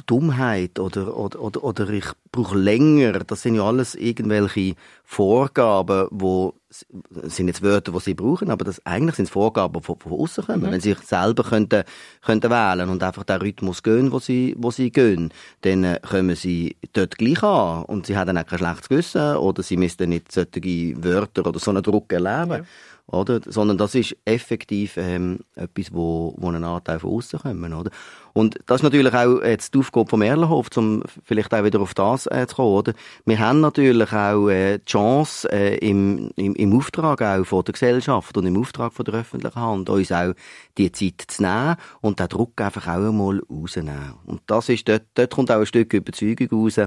Dummheit 0.06 0.78
oder, 0.80 1.18
oder, 1.18 1.42
oder, 1.42 1.64
oder 1.64 1.90
ich 1.90 2.06
brauche 2.32 2.58
länger, 2.58 3.14
das 3.20 3.42
sind 3.42 3.56
ja 3.56 3.64
alles 3.64 3.96
irgendwelche 3.96 4.76
Vorgaben, 5.04 6.08
wo 6.12 6.54
sind 6.70 7.48
jetzt 7.48 7.62
Wörter, 7.62 7.92
die 7.92 8.00
sie 8.00 8.14
brauchen, 8.14 8.50
aber 8.50 8.66
das 8.66 8.84
eigentlich 8.86 9.16
sind 9.16 9.26
es 9.26 9.32
Vorgaben, 9.32 9.74
die 9.74 9.86
von, 9.86 9.98
von 10.00 10.12
außen 10.12 10.46
kommen. 10.46 10.62
Mhm. 10.62 10.72
Wenn 10.72 10.82
sie 10.82 10.94
sich 10.94 11.04
selber 11.04 11.44
könnten, 11.44 11.84
könnten 12.24 12.50
wählen 12.50 12.90
und 12.90 13.04
einfach 13.04 13.24
den 13.24 13.42
Rhythmus 13.42 13.84
gehen, 13.84 14.12
wo 14.12 14.20
sie, 14.20 14.56
wo 14.58 14.72
sie 14.72 14.92
gehen, 14.92 15.32
dann 15.62 15.84
äh, 15.84 16.00
kommen 16.08 16.36
sie 16.36 16.76
dort 16.94 17.18
gleich 17.18 17.44
an 17.44 17.86
und 17.86 18.08
sie 18.08 18.18
haben 18.18 18.28
dann 18.28 18.38
auch 18.38 18.46
kein 18.46 18.60
schlechtes 18.60 18.90
Gewissen 18.90 19.36
oder 19.38 19.62
sie 19.62 19.78
müssen 19.78 20.10
nicht 20.10 20.32
solche 20.32 21.04
Wörter 21.04 21.46
oder 21.46 21.60
so 21.60 21.72
einen 21.72 21.84
Druck 21.84 22.12
erleben. 22.12 22.64
Ja 22.64 22.66
oder? 23.08 23.42
Sondern 23.46 23.78
das 23.78 23.96
ist 23.96 24.16
effektiv 24.26 24.98
ähm, 24.98 25.40
etwas, 25.56 25.94
wo, 25.94 26.34
wo 26.38 26.48
einen 26.48 26.64
Anteil 26.64 27.00
von 27.00 27.12
außen 27.12 27.40
kommen, 27.40 27.74
oder? 27.74 27.92
Und 28.34 28.58
das 28.66 28.78
ist 28.78 28.84
natürlich 28.84 29.14
auch 29.14 29.42
jetzt 29.42 29.76
die 29.76 29.80
Aufgabe 29.80 30.10
vom 30.10 30.22
Erlenhof, 30.22 30.68
um 30.76 31.04
vielleicht 31.24 31.54
auch 31.54 31.64
wieder 31.64 31.82
auf 31.82 31.94
das 31.94 32.26
äh, 32.28 32.48
zu 32.48 32.56
kommen, 32.56 32.74
oder? 32.74 32.94
Wir 33.26 33.40
haben 33.40 33.60
natürlich 33.60 34.12
auch 34.12 34.50
äh, 34.50 34.80
die 34.80 34.86
Chance, 34.86 35.52
äh, 35.52 35.78
im, 35.78 36.32
im, 36.36 36.56
im 36.56 36.78
Auftrag 36.78 37.22
auch 37.22 37.44
von 37.46 37.64
der 37.64 37.74
Gesellschaft 37.74 38.36
und 38.38 38.46
im 38.46 38.60
Auftrag 38.60 38.94
von 38.94 39.06
der 39.06 39.16
öffentlichen 39.16 39.60
Hand, 39.60 39.90
uns 39.90 40.12
auch 40.12 40.34
die 40.78 40.92
Zeit 40.92 41.24
zu 41.28 41.44
nehmen 41.44 41.76
und 42.02 42.20
den 42.20 42.28
Druck 42.30 42.60
einfach 42.62 42.88
auch 42.88 43.08
einmal 43.08 43.42
rausnehmen. 43.50 44.14
Und 44.26 44.42
das 44.48 44.70
ist, 44.70 44.88
dort, 44.88 45.04
dort 45.14 45.32
kommt 45.32 45.52
auch 45.52 45.60
ein 45.60 45.66
Stück 45.66 45.94
Überzeugung 45.94 46.48
raus, 46.52 46.80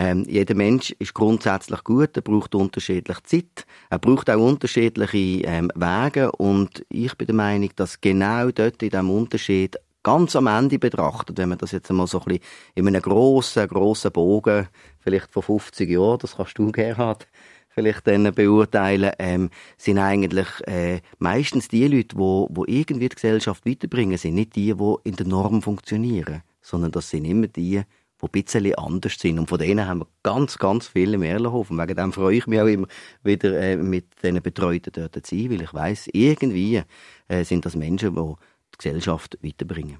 Ähm, 0.00 0.24
jeder 0.28 0.54
Mensch 0.54 0.92
ist 1.00 1.12
grundsätzlich 1.12 1.82
gut, 1.82 2.16
er 2.16 2.22
braucht 2.22 2.54
unterschiedliche 2.54 3.22
Zeit, 3.24 3.66
er 3.90 3.98
braucht 3.98 4.30
auch 4.30 4.38
unterschiedliche 4.38 5.44
ähm, 5.44 5.72
Wege 5.74 6.30
und 6.30 6.86
ich 6.88 7.16
bin 7.16 7.26
der 7.26 7.34
Meinung, 7.34 7.70
dass 7.74 8.00
genau 8.00 8.48
dort 8.52 8.80
in 8.80 8.90
diesem 8.90 9.10
Unterschied 9.10 9.76
ganz 10.04 10.36
am 10.36 10.46
Ende 10.46 10.78
betrachtet, 10.78 11.36
wenn 11.38 11.48
man 11.48 11.58
das 11.58 11.72
jetzt 11.72 11.90
einmal 11.90 12.06
so 12.06 12.20
ein 12.20 12.26
bisschen 12.26 12.44
in 12.76 12.86
einem 12.86 13.02
grossen, 13.02 13.66
grossen 13.66 14.12
Bogen, 14.12 14.68
vielleicht 15.00 15.32
von 15.32 15.42
50 15.42 15.90
Jahren, 15.90 16.20
das 16.20 16.36
kannst 16.36 16.56
du, 16.58 16.70
Gerhard, 16.70 17.26
vielleicht 17.68 18.06
dann 18.06 18.32
beurteilen, 18.32 19.10
ähm, 19.18 19.50
sind 19.78 19.98
eigentlich 19.98 20.46
äh, 20.68 21.00
meistens 21.18 21.66
die 21.66 21.88
Leute, 21.88 22.16
wo, 22.16 22.46
wo 22.52 22.64
irgendwie 22.68 23.08
die 23.08 23.16
Gesellschaft 23.16 23.66
weiterbringen, 23.66 24.16
sind 24.16 24.36
nicht 24.36 24.54
die, 24.54 24.74
die 24.74 24.94
in 25.02 25.16
der 25.16 25.26
Norm 25.26 25.60
funktionieren, 25.60 26.42
sondern 26.62 26.92
das 26.92 27.10
sind 27.10 27.24
immer 27.24 27.48
die, 27.48 27.82
die 28.20 28.26
ein 28.26 28.44
bisschen 28.44 28.74
anders 28.74 29.18
sind. 29.18 29.38
Und 29.38 29.48
von 29.48 29.58
denen 29.58 29.86
haben 29.86 30.00
wir 30.00 30.06
ganz, 30.22 30.58
ganz 30.58 30.88
viele 30.88 31.14
im 31.14 31.22
Erlenhof. 31.22 31.70
Und 31.70 31.78
wegen 31.78 31.96
dem 31.96 32.12
freue 32.12 32.36
ich 32.36 32.46
mich 32.46 32.60
auch 32.60 32.66
immer 32.66 32.86
wieder 33.22 33.58
äh, 33.60 33.76
mit 33.76 34.22
diesen 34.22 34.42
Betreuten 34.42 34.92
dort 34.92 35.14
zu 35.26 35.36
sein, 35.36 35.50
weil 35.50 35.62
ich 35.62 35.74
weiss, 35.74 36.08
irgendwie 36.12 36.82
äh, 37.28 37.44
sind 37.44 37.64
das 37.64 37.76
Menschen, 37.76 38.14
die 38.14 38.34
die 38.74 38.78
Gesellschaft 38.78 39.38
weiterbringen. 39.42 39.98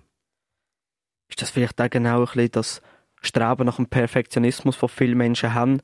Ist 1.28 1.42
das 1.42 1.50
vielleicht 1.50 1.80
auch 1.80 1.90
genau 1.90 2.20
ein 2.20 2.24
bisschen 2.24 2.50
das 2.52 2.82
Streben 3.20 3.66
nach 3.66 3.76
dem 3.76 3.86
Perfektionismus, 3.86 4.78
das 4.78 4.90
viele 4.90 5.14
Menschen 5.14 5.54
haben, 5.54 5.80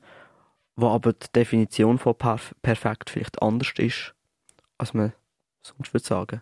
wo 0.75 0.87
aber 0.89 1.13
die 1.13 1.27
Definition 1.33 1.97
von 1.97 2.15
perfekt 2.17 3.09
vielleicht 3.09 3.41
anders 3.41 3.71
ist, 3.77 4.13
als 4.77 4.93
man 4.93 5.13
sonst 5.61 5.93
würde 5.93 6.05
sagen? 6.05 6.41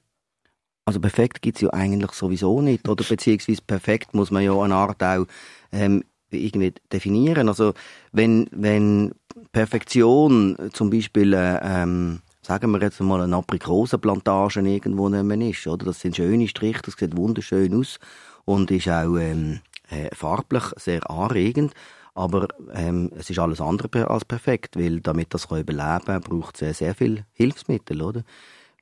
Also 0.85 0.99
perfekt 0.99 1.41
gibt 1.41 1.57
es 1.57 1.61
ja 1.61 1.69
eigentlich 1.71 2.11
sowieso 2.11 2.61
nicht, 2.61 2.87
oder 2.89 3.03
beziehungsweise 3.03 3.61
perfekt 3.65 4.13
muss 4.13 4.31
man 4.31 4.43
ja 4.43 4.53
eine 4.59 4.75
Art 4.75 5.01
auch 5.01 5.25
ähm, 5.71 6.03
irgendwie 6.29 6.73
definieren. 6.91 7.47
Also 7.47 7.73
wenn, 8.11 8.47
wenn 8.51 9.13
Perfektion 9.51 10.57
zum 10.73 10.89
Beispiel, 10.89 11.33
äh, 11.33 11.59
ähm, 11.63 12.21
sagen 12.41 12.71
wir 12.71 12.81
jetzt 12.81 12.99
mal 12.99 13.21
eine 13.21 13.35
Aprikosenplantage 13.37 14.61
irgendwo 14.61 15.09
mehr 15.09 15.49
ist, 15.49 15.67
oder? 15.67 15.85
Das 15.85 16.01
sind 16.01 16.15
schöne 16.15 16.47
Striche, 16.47 16.81
das 16.83 16.95
sieht 16.95 17.15
wunderschön 17.15 17.73
aus 17.79 17.99
und 18.45 18.69
ist 18.71 18.89
auch 18.89 19.17
ähm, 19.17 19.61
äh, 19.89 20.13
farblich 20.13 20.63
sehr 20.75 21.09
anregend. 21.09 21.73
Aber 22.15 22.47
ähm, 22.73 23.09
es 23.15 23.29
ist 23.29 23.39
alles 23.39 23.59
andere 23.59 24.07
als 24.09 24.25
perfekt, 24.25 24.77
weil 24.77 24.99
damit 24.99 25.33
das 25.33 25.45
überleben 25.45 26.05
kann, 26.05 26.21
braucht 26.21 26.55
es 26.55 26.59
sehr, 26.59 26.73
sehr 26.73 26.95
viel 26.95 27.25
Hilfsmittel, 27.33 28.01
oder? 28.03 28.23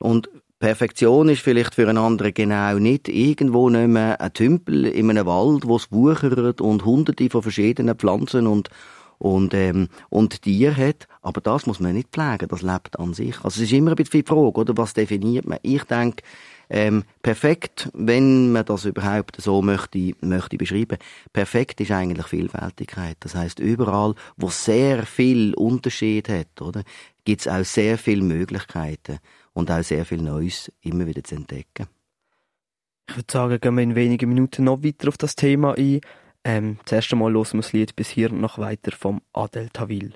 Und 0.00 0.28
Perfektion 0.62 1.28
ist 1.28 1.42
vielleicht 1.42 1.74
für 1.74 1.88
einen 1.88 1.98
anderen 1.98 2.32
genau 2.32 2.78
nicht 2.78 3.08
irgendwo 3.08 3.68
nicht 3.68 3.88
mehr 3.88 4.20
ein 4.20 4.32
Tümpel 4.32 4.86
in 4.86 5.10
einem 5.10 5.26
Wald, 5.26 5.66
wo 5.66 5.74
es 5.74 5.90
wuchert 5.90 6.60
und 6.60 6.84
hunderte 6.84 7.28
von 7.30 7.42
verschiedenen 7.42 7.96
Pflanzen 7.96 8.46
und 8.46 8.70
und, 9.18 9.54
ähm, 9.54 9.88
und 10.08 10.42
Tier 10.42 10.76
hat, 10.76 11.06
aber 11.20 11.40
das 11.40 11.66
muss 11.66 11.78
man 11.78 11.94
nicht 11.94 12.10
pflegen, 12.10 12.48
das 12.48 12.62
lebt 12.62 12.98
an 12.98 13.14
sich. 13.14 13.36
Also 13.44 13.60
es 13.60 13.70
ist 13.70 13.72
immer 13.72 13.90
ein 13.90 13.96
bisschen 13.96 14.22
die 14.22 14.26
Frage, 14.26 14.58
oder, 14.58 14.76
was 14.76 14.94
definiert 14.94 15.46
man? 15.46 15.58
Ich 15.62 15.84
denke, 15.84 16.24
ähm, 16.70 17.04
perfekt, 17.22 17.88
wenn 17.94 18.50
man 18.50 18.64
das 18.64 18.84
überhaupt 18.84 19.40
so 19.40 19.62
möchte, 19.62 20.12
möchte 20.22 20.58
beschreiben, 20.58 20.98
perfekt 21.32 21.80
ist 21.80 21.92
eigentlich 21.92 22.26
Vielfältigkeit. 22.26 23.16
Das 23.20 23.36
heißt 23.36 23.60
überall, 23.60 24.14
wo 24.36 24.48
sehr 24.48 25.06
viel 25.06 25.54
Unterschied 25.54 26.28
hat, 26.28 26.60
oder, 26.60 26.82
gibt 27.24 27.42
es 27.42 27.48
auch 27.48 27.64
sehr 27.64 27.98
viele 27.98 28.22
Möglichkeiten 28.22 29.20
und 29.52 29.70
auch 29.70 29.82
sehr 29.82 30.04
viel 30.04 30.22
Neues 30.22 30.70
immer 30.80 31.06
wieder 31.06 31.22
zu 31.24 31.34
entdecken. 31.34 31.86
Ich 33.08 33.16
würde 33.16 33.32
sagen, 33.32 33.60
gehen 33.60 33.74
wir 33.74 33.82
in 33.82 33.94
wenigen 33.94 34.28
Minuten 34.28 34.64
noch 34.64 34.82
weiter 34.82 35.08
auf 35.08 35.18
das 35.18 35.36
Thema 35.36 35.76
ein. 35.76 36.00
Ähm, 36.44 36.78
zuerst 36.84 37.12
einmal 37.12 37.32
hören 37.32 37.52
wir 37.52 37.60
das 37.60 37.72
Lied 37.72 37.94
bis 37.94 38.08
hier 38.08 38.30
und 38.30 38.40
noch 38.40 38.58
weiter 38.58 38.92
vom 38.92 39.20
Adel 39.32 39.68
Tawil. 39.70 40.14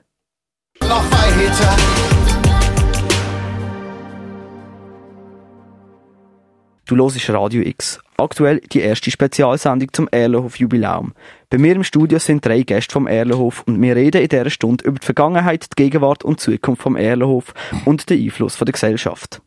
Du 6.88 6.95
hörst 6.95 7.28
Radio 7.31 7.62
X. 7.62 7.99
Aktuell 8.16 8.61
die 8.61 8.78
erste 8.78 9.11
Spezialsendung 9.11 9.93
zum 9.93 10.07
Erlenhof 10.07 10.57
Jubiläum. 10.61 11.14
Bei 11.50 11.59
mir 11.59 11.75
im 11.75 11.83
Studio 11.83 12.21
sind 12.21 12.47
drei 12.47 12.62
Gäste 12.62 12.93
vom 12.93 13.09
Erlenhof 13.09 13.64
und 13.66 13.83
wir 13.83 13.97
reden 13.97 14.23
in 14.23 14.28
dieser 14.28 14.50
Stunde 14.50 14.85
über 14.85 15.00
die 15.00 15.05
Vergangenheit, 15.05 15.66
die 15.73 15.83
Gegenwart 15.83 16.23
und 16.23 16.38
die 16.38 16.52
Zukunft 16.52 16.83
vom 16.83 16.95
Erlenhof 16.95 17.55
und 17.87 18.09
den 18.09 18.23
Einfluss 18.23 18.56
der 18.56 18.71
Gesellschaft. 18.71 19.43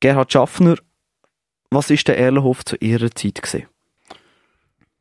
Gerhard 0.00 0.32
Schaffner, 0.32 0.74
was 1.70 1.88
ist 1.90 2.08
der 2.08 2.18
Erlenhof 2.18 2.64
zu 2.64 2.74
Ihrer 2.80 3.12
Zeit 3.12 3.40
gewesen? 3.40 3.66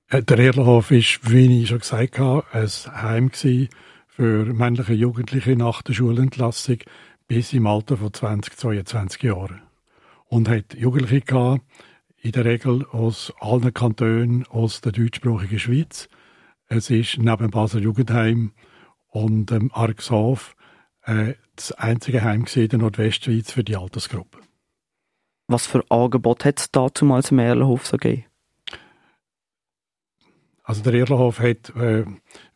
Äh, 0.10 0.22
der 0.22 0.38
Erlenhof 0.38 0.92
ist, 0.92 1.20
wie 1.24 1.64
ich 1.64 1.70
schon 1.70 1.80
gesagt 1.80 2.20
habe, 2.20 2.46
ein 2.52 2.70
Heim 3.02 3.32
für 3.32 4.46
männliche 4.46 4.94
Jugendliche 4.94 5.56
nach 5.56 5.82
der 5.82 5.94
Schulentlassung 5.94 6.78
bis 7.28 7.54
im 7.54 7.66
Alter 7.66 7.98
von 7.98 8.14
20, 8.14 8.56
22 8.56 9.24
Jahren. 9.24 9.65
Und 10.36 10.50
hat 10.50 10.74
Jugendliche 10.74 11.22
gehabt, 11.22 11.62
in 12.18 12.34
der 12.34 12.44
Regel 12.44 12.86
aus 12.92 13.32
allen 13.40 13.74
Kantonen 13.74 14.46
aus 14.48 14.82
der 14.82 14.92
deutschsprachigen 14.92 15.60
Schweiz. 15.60 16.10
Es 16.68 16.90
ist 16.90 17.18
neben 17.20 17.52
Basel 17.52 17.82
Jugendheim 17.82 18.52
und 19.08 19.54
ähm, 19.54 19.72
Arxhof 19.74 20.58
äh, 21.04 21.36
das 21.56 21.72
einzige 21.72 22.22
Heim 22.26 22.44
in 22.54 22.68
der 22.68 22.80
Nordwestschweiz 22.80 23.54
für 23.54 23.64
die 23.64 23.78
Altersgruppe. 23.78 24.40
Was 25.48 25.68
für 25.68 25.90
Angebot 25.90 26.44
hat 26.44 26.60
es 26.60 26.70
damals 26.70 27.32
im 27.32 27.40
Erlenhof 27.40 27.88
so 27.88 27.96
gegeben? 27.96 28.26
Also 30.64 30.84
der 30.84 30.96
Erlenhof 30.96 31.40
hat 31.40 31.74
äh, 31.78 32.04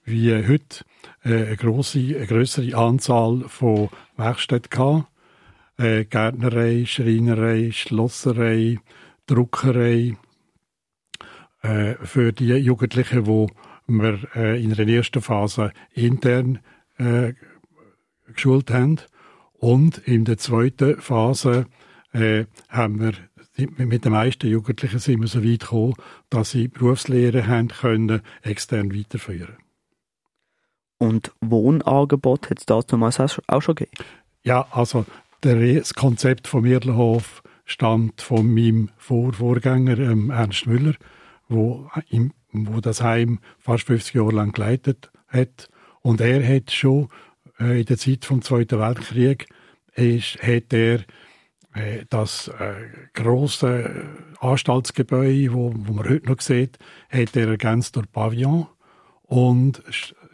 wie 0.04 0.34
heute 0.34 0.84
äh, 1.24 1.46
eine, 1.46 1.56
grosse, 1.56 2.00
eine 2.00 2.28
grössere 2.28 2.76
Anzahl 2.76 3.46
von 3.48 3.88
Werkstätten 4.18 4.70
gehabt. 4.70 5.09
Äh, 5.80 6.04
Gärtnerei, 6.04 6.84
Schreinerei, 6.86 7.72
Schlosserei, 7.72 8.80
Druckerei. 9.28 10.18
Äh, 11.62 11.96
für 12.04 12.34
die 12.34 12.54
Jugendlichen, 12.56 13.24
die 13.24 13.48
wir 13.88 14.20
äh, 14.36 14.62
in 14.62 14.74
der 14.74 14.88
ersten 14.88 15.22
Phase 15.22 15.72
intern 15.94 16.60
äh, 16.98 17.34
geschult 18.28 18.72
haben. 18.72 18.98
Und 19.54 20.00
in 20.00 20.26
der 20.26 20.38
zweiten 20.38 21.00
Phase 21.00 21.66
äh, 22.12 22.46
haben 22.68 23.00
wir 23.00 23.14
mit 23.68 24.06
den 24.06 24.12
meisten 24.12 24.48
Jugendlichen 24.48 25.00
sind 25.00 25.22
wir 25.22 25.28
so 25.28 25.44
weit 25.44 25.62
gekommen, 25.62 25.96
dass 26.30 26.52
sie 26.52 26.68
Berufslehre 26.68 27.48
haben 27.48 27.70
können, 27.70 28.22
extern 28.42 28.94
weiterführen. 28.94 29.58
Und 30.98 31.34
Wohnangebot 31.42 32.50
hat 32.50 32.60
es 32.60 32.66
damals 32.66 33.20
auch 33.20 33.62
schon 33.62 33.76
gegeben? 33.76 34.06
Ja, 34.44 34.68
also 34.72 35.06
das 35.42 35.94
Konzept 35.94 36.48
vom 36.48 36.64
Mirlenhof 36.64 37.44
stammt 37.66 38.22
von 38.22 38.54
meinem 38.54 38.90
Vor 38.98 39.34
Vorgänger 39.34 40.00
ähm, 40.00 40.32
Ernst 40.32 40.66
Müller, 40.66 40.96
wo, 41.48 41.90
im, 42.10 42.34
wo 42.52 42.82
das 42.82 43.02
Heim 43.02 43.40
fast 43.58 43.86
50 43.86 44.16
Jahre 44.16 44.32
lang 44.32 44.52
geleitet 44.52 45.12
hat. 45.28 45.70
Und 46.02 46.22
er 46.22 46.46
hat 46.48 46.72
schon 46.72 47.10
äh, 47.60 47.82
in 47.82 47.86
der 47.86 47.98
Zeit 47.98 48.26
vom 48.26 48.42
Zweiten 48.42 48.80
Weltkrieg 48.80 49.48
ist, 49.94 50.42
hat 50.42 50.74
er 50.74 51.02
äh, 51.74 52.06
das 52.10 52.48
äh, 52.48 52.74
große 53.14 54.06
Anstaltsgebäude, 54.40 55.54
wo, 55.54 55.72
wo 55.76 55.94
man 55.94 56.10
heute 56.10 56.28
noch 56.28 56.42
sieht, 56.42 56.78
hat 57.10 57.36
er 57.36 57.50
ergänzt 57.50 57.96
durch 57.96 58.12
Pavillon 58.12 58.68
und 59.24 59.84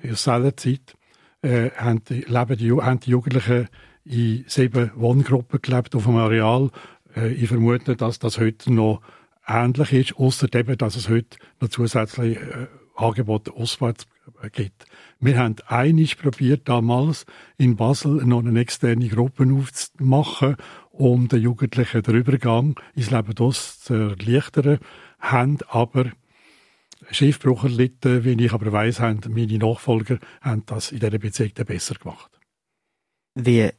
in 0.02 0.16
selber 0.16 0.56
Zeit 0.56 0.96
äh, 1.42 1.72
haben, 1.72 2.04
die, 2.06 2.22
leben 2.22 2.58
die, 2.58 2.72
haben 2.72 3.00
die 3.02 3.12
Jugendlichen 3.12 3.68
in 4.06 4.46
sieben 4.48 4.92
Wohngruppen 4.96 5.62
gelebt 5.62 5.96
auf 5.96 6.08
einem 6.08 6.18
Areal. 6.18 6.70
Äh, 7.16 7.34
ich 7.34 7.50
vermute, 7.50 7.96
dass 7.96 8.20
das 8.20 8.40
heute 8.40 8.72
noch 8.72 9.02
ähnlich 9.48 9.94
ist, 9.94 10.18
außer 10.18 10.54
eben, 10.56 10.78
dass 10.78 10.96
es 10.96 11.10
heute 11.10 11.38
noch 11.60 11.70
zusätzliche 11.70 12.40
äh, 12.40 12.68
Angebote 12.96 13.52
auswärts 13.54 14.08
gibt. 14.54 14.86
Wir 15.20 15.38
haben 15.38 15.56
einig 15.68 16.18
probiert, 16.18 16.68
damals 16.70 17.26
in 17.58 17.76
Basel 17.76 18.26
noch 18.26 18.40
eine 18.40 18.60
externe 18.60 19.08
Gruppe 19.10 19.48
aufzumachen, 19.52 20.56
um 20.92 21.28
den 21.28 21.42
Jugendlichen 21.42 22.02
den 22.02 22.16
Übergang 22.16 22.80
ins 22.96 23.12
Leben 23.12 23.36
das 23.36 23.82
zu 23.82 23.94
erleichtern, 23.94 24.80
haben 25.20 25.58
aber 25.68 26.12
Schiffbruch 27.12 27.66
erlitten, 27.66 28.24
wie 28.24 28.46
ich 28.46 28.54
aber 28.54 28.72
weiss, 28.72 29.00
haben 29.00 29.20
meine 29.30 29.58
Nachfolger 29.58 30.18
haben 30.42 30.66
das 30.66 30.92
in 30.92 31.00
dieser 31.00 31.20
Beziehung 31.20 31.52
besser 31.54 31.96
gemacht. 31.96 32.32
Wie 33.36 33.70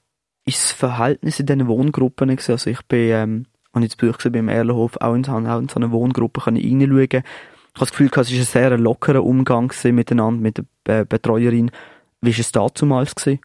ist 0.46 0.62
das 0.62 0.72
Verhältnis 0.72 1.40
in 1.40 1.46
diesen 1.46 1.66
Wohngruppen? 1.66 2.30
Also 2.30 2.70
ich 2.70 2.80
bin, 2.82 3.10
ähm, 3.10 3.46
habe 3.74 3.84
jetzt 3.84 3.98
Buch 3.98 4.16
gesehen 4.16 4.32
beim 4.32 4.48
Erlenhof, 4.48 4.96
auch 5.00 5.14
in, 5.14 5.24
so, 5.24 5.32
eine 5.34 5.90
Wohngruppe 5.90 6.40
kann 6.40 6.56
ich 6.56 6.64
reinschauen. 6.64 7.02
Ich 7.02 7.14
habe 7.14 7.24
das 7.80 7.90
Gefühl, 7.90 8.06
es 8.06 8.16
war 8.16 8.24
ein 8.24 8.44
sehr 8.44 8.78
lockerer 8.78 9.22
Umgang 9.22 9.72
miteinander, 9.84 10.40
mit 10.40 10.64
der 10.86 11.04
Betreuerin. 11.04 11.70
Wie 12.22 12.32
war 12.32 12.40
es 12.40 12.52
damals? 12.52 13.14
Gewesen? 13.14 13.40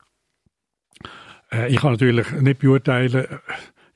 Äh, 1.51 1.69
ich 1.69 1.77
kann 1.77 1.91
natürlich 1.91 2.31
nicht 2.31 2.59
beurteilen, 2.59 3.27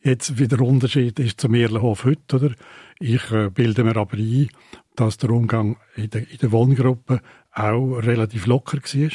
jetzt 0.02 0.38
wie 0.38 0.48
der 0.48 0.60
Unterschied 0.60 1.20
ist 1.20 1.40
zum 1.40 1.54
Erlenhof 1.54 2.04
heute, 2.04 2.36
oder? 2.36 2.56
Ich 3.00 3.32
äh, 3.32 3.50
bilde 3.50 3.84
mir 3.84 3.96
aber 3.96 4.18
ein, 4.18 4.50
dass 4.96 5.18
der 5.18 5.30
Umgang 5.30 5.78
in 5.96 6.10
der, 6.10 6.30
in 6.30 6.38
der 6.42 6.52
Wohngruppe 6.52 7.22
auch 7.52 7.98
relativ 7.98 8.46
locker 8.46 8.78
war. 8.78 9.10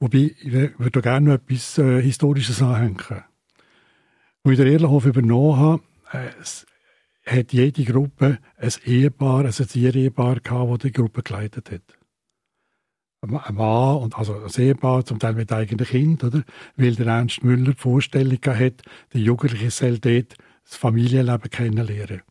Wobei, 0.00 0.34
ich 0.40 0.52
würde 0.78 1.02
gerne 1.02 1.28
noch 1.28 1.34
etwas 1.34 1.76
äh, 1.76 2.00
Historisches 2.00 2.62
anhängen. 2.62 2.96
Als 3.10 3.24
ich 4.52 4.56
den 4.56 4.66
Erlenhof 4.66 5.04
übernommen 5.04 5.58
habe, 5.58 5.82
äh, 6.12 6.30
hat 7.26 7.52
jede 7.52 7.84
Gruppe 7.84 8.38
ein 8.56 8.72
Ehepaar, 8.86 9.44
also 9.44 9.62
ein 9.62 9.94
Ehepaar 9.94 10.40
gehabt, 10.40 10.70
das 10.70 10.78
die 10.78 10.92
Gruppe 10.92 11.22
geleitet 11.22 11.70
hat. 11.70 11.82
Ein 13.20 13.54
Mann, 13.54 13.96
und 13.98 14.16
also 14.16 14.36
ein 14.36 14.50
Ehepaar, 14.50 15.04
zum 15.04 15.18
Teil 15.18 15.34
mit 15.34 15.52
eigenen 15.52 15.84
Kind, 15.84 16.24
oder? 16.24 16.44
Weil 16.76 16.94
der 16.94 17.06
Ernst 17.06 17.44
Müller 17.44 17.72
die 17.74 17.78
Vorstellung 17.78 18.38
hat, 18.46 18.82
der 19.12 19.20
Jugendliche 19.20 19.70
soll 19.70 19.98
dort 19.98 20.34
das 20.64 20.76
Familienleben 20.76 21.50
kennenlernen. 21.50 22.22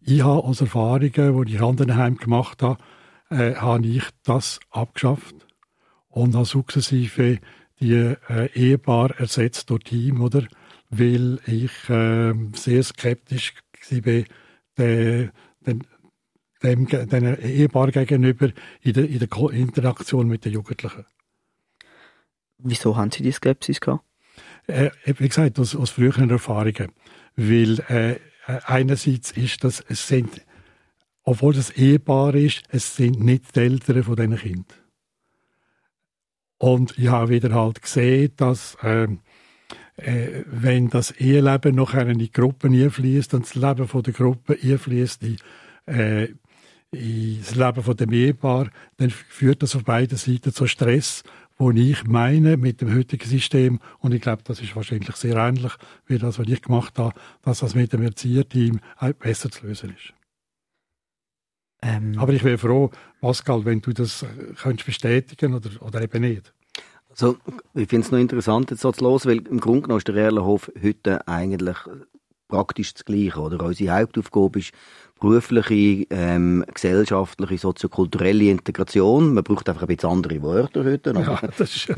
Ich 0.00 0.22
habe 0.22 0.44
aus 0.44 0.60
Erfahrungen, 0.60 1.44
die 1.44 1.54
ich 1.54 1.60
anderen 1.60 1.96
Heim 1.96 2.16
gemacht 2.16 2.62
habe, 2.62 2.78
äh, 3.30 3.56
habe 3.56 3.84
ich 3.88 4.04
das 4.22 4.60
abgeschafft 4.70 5.47
und 6.18 6.34
habe 6.34 6.44
sukzessive 6.44 7.38
die 7.80 7.92
äh, 7.92 8.50
Ehepaar 8.54 9.18
ersetzt 9.20 9.70
durch 9.70 9.84
Team, 9.84 10.20
oder? 10.20 10.46
Weil 10.90 11.38
ich 11.46 11.88
äh, 11.88 12.34
sehr 12.54 12.82
skeptisch 12.82 13.54
war, 13.90 14.24
den, 14.76 15.30
den, 15.64 15.86
dem, 16.62 16.86
den 16.86 17.38
Ehepaar 17.40 17.92
gegenüber 17.92 18.50
in 18.80 18.92
der, 18.94 19.08
in 19.08 19.18
der 19.20 19.50
Interaktion 19.52 20.26
mit 20.26 20.44
den 20.44 20.54
Jugendlichen. 20.54 21.04
Wieso 22.58 22.96
haben 22.96 23.12
Sie 23.12 23.22
die 23.22 23.30
Skepsis 23.30 23.80
gehabt? 23.80 24.04
Äh, 24.66 24.90
wie 25.04 25.28
gesagt, 25.28 25.60
aus, 25.60 25.76
aus 25.76 25.90
früheren 25.90 26.30
Erfahrungen. 26.30 26.90
Weil 27.36 27.78
äh, 27.88 28.16
einerseits 28.64 29.30
ist 29.30 29.62
das, 29.62 29.84
es 29.88 30.08
sind, 30.08 30.44
obwohl 31.22 31.54
das 31.54 31.70
Ehepaar 31.70 32.34
ist, 32.34 32.62
es 32.70 32.96
sind 32.96 33.20
nicht 33.20 33.54
die 33.54 33.60
Eltern 33.60 34.02
von 34.02 34.16
diesen 34.16 34.36
Kindern. 34.36 34.87
Und 36.58 36.98
ich 36.98 37.08
habe 37.08 37.30
wieder 37.30 37.54
halt 37.54 37.80
gesehen, 37.82 38.32
dass 38.36 38.76
ähm, 38.82 39.20
äh, 39.96 40.44
wenn 40.46 40.88
das 40.90 41.10
Eheleben 41.12 41.74
noch 41.74 41.94
in 41.94 42.18
die 42.18 42.32
Gruppe 42.32 42.68
einfließt 42.68 43.34
und 43.34 43.44
das 43.44 43.54
Leben 43.54 43.88
von 43.88 44.02
der 44.02 44.12
Gruppe 44.12 44.58
einfließt 44.60 45.22
in, 45.22 45.36
äh, 45.86 46.28
in 46.90 47.38
das 47.40 47.54
Leben 47.54 47.82
von 47.82 47.96
dem 47.96 48.12
Ehepaar, 48.12 48.70
dann 48.96 49.10
führt 49.10 49.62
das 49.62 49.76
auf 49.76 49.84
beiden 49.84 50.16
Seiten 50.16 50.52
zu 50.52 50.66
Stress, 50.66 51.22
wo 51.58 51.70
ich 51.72 52.04
meine 52.04 52.56
mit 52.56 52.80
dem 52.80 52.94
heutigen 52.94 53.28
System 53.28 53.80
und 53.98 54.14
ich 54.14 54.22
glaube, 54.22 54.42
das 54.44 54.60
ist 54.60 54.76
wahrscheinlich 54.76 55.16
sehr 55.16 55.36
ähnlich 55.36 55.72
wie 56.06 56.18
das, 56.18 56.38
was 56.38 56.46
ich 56.46 56.62
gemacht 56.62 56.98
habe, 56.98 57.14
dass 57.42 57.60
das 57.60 57.74
mit 57.74 57.92
dem 57.92 58.02
Erzieherteam 58.02 58.80
besser 59.18 59.50
zu 59.50 59.66
lösen 59.66 59.90
ist. 59.90 60.17
Ähm. 61.82 62.18
Aber 62.18 62.32
ich 62.32 62.44
wäre 62.44 62.58
froh, 62.58 62.90
Pascal, 63.20 63.64
wenn 63.64 63.80
du 63.80 63.92
das 63.92 64.22
äh, 64.22 64.26
könntest 64.60 64.86
bestätigen 64.86 65.54
oder, 65.54 65.70
oder 65.80 66.02
eben 66.02 66.22
nicht. 66.22 66.52
Also, 67.10 67.36
ich 67.74 67.88
finde 67.88 68.06
es 68.06 68.12
noch 68.12 68.18
interessant, 68.18 68.70
jetzt 68.70 68.82
so 68.82 68.92
zu 68.92 69.04
hören, 69.04 69.20
weil 69.24 69.46
im 69.48 69.60
Grunde 69.60 69.82
genommen 69.82 69.98
ist 69.98 70.08
der 70.08 70.16
Erlenhof 70.16 70.70
heute 70.82 71.26
eigentlich 71.26 71.76
praktisch 72.48 72.94
das 72.94 73.04
Gleiche. 73.04 73.40
Oder? 73.40 73.64
Unsere 73.64 73.96
Hauptaufgabe 73.96 74.58
ist, 74.58 74.72
berufliche, 75.18 76.06
ähm, 76.10 76.64
gesellschaftliche, 76.72 77.58
soziokulturelle 77.58 78.44
Integration. 78.44 79.34
Man 79.34 79.44
braucht 79.44 79.68
einfach 79.68 79.82
ein 79.82 79.88
bisschen 79.88 80.10
andere 80.10 80.42
Wörter 80.42 80.84
heute. 80.84 81.12
Ja, 81.12 81.40
das 81.58 81.76
ist 81.76 81.92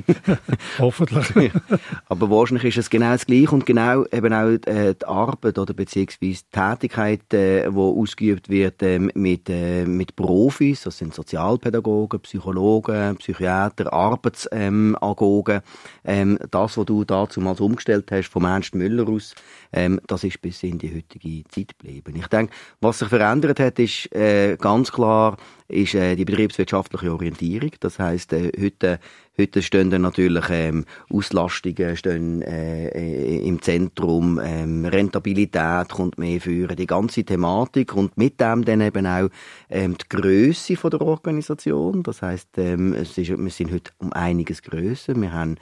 hoffentlich. 0.78 1.52
aber 2.08 2.30
wahrscheinlich 2.30 2.64
ist 2.64 2.78
es 2.78 2.90
genau 2.90 3.12
das 3.12 3.26
Gleiche 3.26 3.50
und 3.50 3.66
genau 3.66 4.04
eben 4.12 4.32
auch 4.32 4.48
äh, 4.66 4.94
die 4.94 5.06
Arbeit 5.06 5.58
oder 5.58 5.74
beziehungsweise 5.74 6.42
die 6.42 6.50
Tätigkeit, 6.50 7.32
äh, 7.34 7.70
die 7.70 7.76
ausgeübt 7.76 8.48
wird 8.48 8.82
äh, 8.82 8.98
mit, 8.98 9.48
äh, 9.48 9.84
mit 9.84 10.16
Profis, 10.16 10.82
das 10.82 10.98
sind 10.98 11.14
Sozialpädagogen, 11.14 12.20
Psychologen, 12.20 13.16
Psychiater, 13.16 13.92
Arbeitsagogen. 13.92 15.60
Ähm, 16.04 16.38
das, 16.50 16.76
was 16.76 16.86
du 16.86 17.04
dazu 17.04 17.40
mal 17.40 17.56
umgestellt 17.60 18.10
hast 18.10 18.28
vom 18.28 18.44
Ernst 18.44 18.74
Müller 18.74 19.08
aus, 19.08 19.34
ähm, 19.72 20.00
das 20.06 20.24
ist 20.24 20.40
bis 20.40 20.62
in 20.62 20.78
die 20.78 20.94
heutige 20.94 21.48
Zeit 21.48 21.78
geblieben. 21.78 22.14
Ich 22.16 22.26
denke, 22.26 22.52
was 22.80 22.98
sich 22.98 23.09
verändert 23.10 23.60
hat, 23.60 23.78
ist 23.78 24.12
äh, 24.14 24.56
ganz 24.56 24.90
klar 24.90 25.36
ist 25.68 25.94
äh, 25.94 26.16
die 26.16 26.24
betriebswirtschaftliche 26.24 27.12
Orientierung. 27.12 27.70
Das 27.78 27.98
heißt, 27.98 28.32
äh, 28.32 28.50
heute 28.60 28.98
heute 29.40 29.62
stehen 29.62 29.90
dann 29.90 30.02
natürlich 30.02 30.44
ähm, 30.50 30.84
Auslastungen 31.12 31.96
stehen, 31.96 32.42
äh, 32.42 32.88
äh, 32.88 33.46
im 33.46 33.62
Zentrum, 33.62 34.40
ähm, 34.42 34.84
Rentabilität 34.84 35.88
kommt 35.88 36.18
mehr 36.18 36.40
führen, 36.40 36.76
die 36.76 36.86
ganze 36.86 37.24
Thematik 37.24 37.94
und 37.94 38.16
mit 38.18 38.40
dem 38.40 38.64
dann 38.64 38.80
eben 38.80 39.06
auch 39.06 39.28
ähm, 39.70 39.96
die 39.96 40.08
Größe 40.08 40.74
der 40.74 41.00
Organisation. 41.00 42.02
Das 42.02 42.22
heißt, 42.22 42.58
ähm, 42.58 42.92
es 42.92 43.16
ist, 43.16 43.30
wir 43.30 43.50
sind 43.50 43.72
heute 43.72 43.92
um 43.98 44.12
einiges 44.12 44.62
größer. 44.62 45.18
Wir 45.20 45.32
haben 45.32 45.56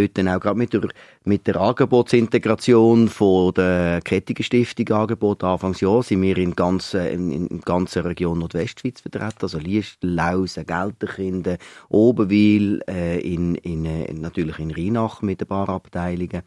heute 0.00 0.32
auch 0.32 0.38
gerade 0.38 0.56
mit 0.56 0.72
der, 0.72 0.82
mit 1.24 1.46
der 1.48 1.56
Angebotsintegration 1.56 3.08
von 3.08 3.52
der 3.54 4.00
Kettigen 4.04 4.44
Stiftung 4.44 4.88
Angebot 4.90 5.42
Anfangsjahr 5.42 6.04
sind 6.04 6.22
wir 6.22 6.38
in, 6.38 6.54
ganz, 6.54 6.94
in, 6.94 7.32
in 7.32 7.60
ganzer 7.62 8.04
Region 8.04 8.38
Nordwestschweiz 8.38 9.00
vertreten, 9.00 9.38
also 9.42 9.58
Liest, 9.58 9.98
Lausen, 10.02 10.66
Gelterkinden, 10.66 11.58
Oberwil, 11.88 12.80
äh, 12.88 13.18
in, 13.18 13.56
in, 13.56 13.84
in, 13.84 14.20
natürlich 14.20 14.60
in 14.60 14.70
Rheinach 14.70 15.20
mit 15.20 15.40
ein 15.40 15.48
paar 15.48 15.68
Abteilungen. 15.68 16.42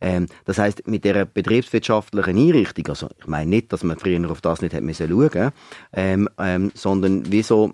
Ähm, 0.00 0.26
das 0.44 0.58
heißt, 0.58 0.86
mit 0.86 1.04
der 1.04 1.24
betriebswirtschaftlichen 1.24 2.36
Einrichtung, 2.38 2.86
also 2.86 3.08
ich 3.18 3.26
meine 3.26 3.50
nicht, 3.50 3.72
dass 3.72 3.82
man 3.82 3.98
früher 3.98 4.30
auf 4.30 4.40
das 4.40 4.62
nicht 4.62 4.74
hätte 4.74 4.84
müssen 4.84 5.08
schauen, 5.08 5.50
ähm, 5.92 6.28
ähm, 6.38 6.70
sondern 6.74 7.24
wieso 7.26 7.72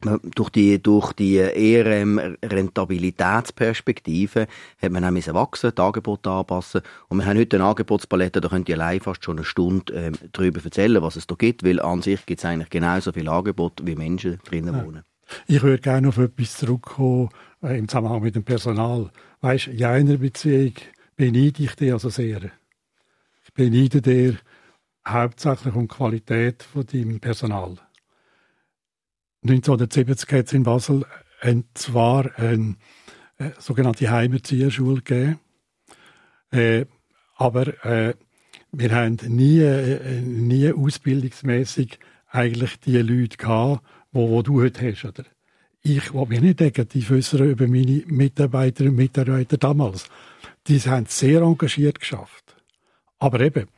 durch 0.00 0.50
die, 0.50 0.82
durch 0.82 1.12
die 1.14 1.36
eher 1.36 1.86
ähm, 1.86 2.36
Rentabilitätsperspektive 2.44 4.46
hat 4.80 4.92
man 4.92 5.04
auch 5.04 5.34
wachsen, 5.34 5.72
die 5.76 5.82
Angebote 5.82 6.30
anpassen. 6.30 6.82
Und 7.08 7.18
wir 7.18 7.26
haben 7.26 7.38
heute 7.38 7.56
eine 7.56 7.66
Angebotspalette, 7.66 8.40
da 8.40 8.48
könnt 8.48 8.68
ihr 8.68 8.76
allein 8.76 9.00
fast 9.00 9.24
schon 9.24 9.38
eine 9.38 9.44
Stunde 9.44 9.92
ähm, 9.94 10.14
darüber 10.32 10.62
erzählen, 10.62 11.02
was 11.02 11.16
es 11.16 11.26
da 11.26 11.34
gibt, 11.34 11.64
weil 11.64 11.80
an 11.80 12.02
sich 12.02 12.24
gibt 12.26 12.40
es 12.40 12.44
eigentlich 12.44 12.70
genauso 12.70 13.12
viele 13.12 13.30
Angebote, 13.30 13.86
wie 13.86 13.96
Menschen 13.96 14.38
drinnen 14.44 14.74
ja. 14.74 14.84
wohnen. 14.84 15.02
Ich 15.46 15.62
würde 15.62 15.82
gerne 15.82 16.08
auf 16.08 16.18
etwas 16.18 16.56
zurückkommen 16.56 17.30
äh, 17.62 17.78
im 17.78 17.88
Zusammenhang 17.88 18.22
mit 18.22 18.36
dem 18.36 18.44
Personal. 18.44 19.10
Weißt, 19.40 19.68
in 19.68 19.84
einer 19.84 20.18
Beziehung 20.18 20.74
beneide 21.16 21.62
ich 21.62 21.74
dich 21.74 21.92
also 21.92 22.10
sehr. 22.10 22.50
Ich 23.44 23.54
beneide 23.54 24.02
dir 24.02 24.36
hauptsächlich 25.06 25.74
um 25.74 25.88
die 25.88 25.94
Qualität 25.94 26.62
von 26.62 26.86
deinem 26.86 27.20
Personal. 27.20 27.76
1970 29.50 30.32
hat 30.32 30.46
es 30.46 30.52
in 30.52 30.62
Basel 30.62 31.04
ein, 31.40 31.64
zwar 31.74 32.38
eine 32.38 32.76
äh, 33.38 33.50
sogenannte 33.58 34.10
Heimerzieherschule 34.10 35.02
gegeben, 35.02 35.40
äh, 36.50 36.86
aber 37.36 37.84
äh, 37.84 38.14
wir 38.72 38.94
haben 38.94 39.18
nie, 39.28 39.60
äh, 39.60 40.20
nie 40.20 40.72
ausbildungsmäßig 40.72 41.98
eigentlich 42.28 42.80
die 42.80 42.98
Leute 42.98 43.36
gehabt, 43.36 43.82
wo, 44.12 44.30
wo 44.30 44.42
du 44.42 44.60
heute 44.60 44.90
hast. 44.90 45.04
Oder? 45.04 45.24
Ich 45.82 46.12
will 46.12 46.26
mich 46.26 46.40
nicht 46.40 46.60
negativ 46.60 47.10
äußern 47.10 47.50
über 47.50 47.66
meine 47.66 48.02
Mitarbeiterinnen 48.06 48.94
und 48.94 49.02
Mitarbeiter 49.02 49.56
damals. 49.56 50.08
Die 50.66 50.80
haben 50.80 51.06
sehr 51.06 51.42
engagiert 51.42 52.00
geschafft. 52.00 52.56
Aber 53.18 53.40
eben, 53.40 53.68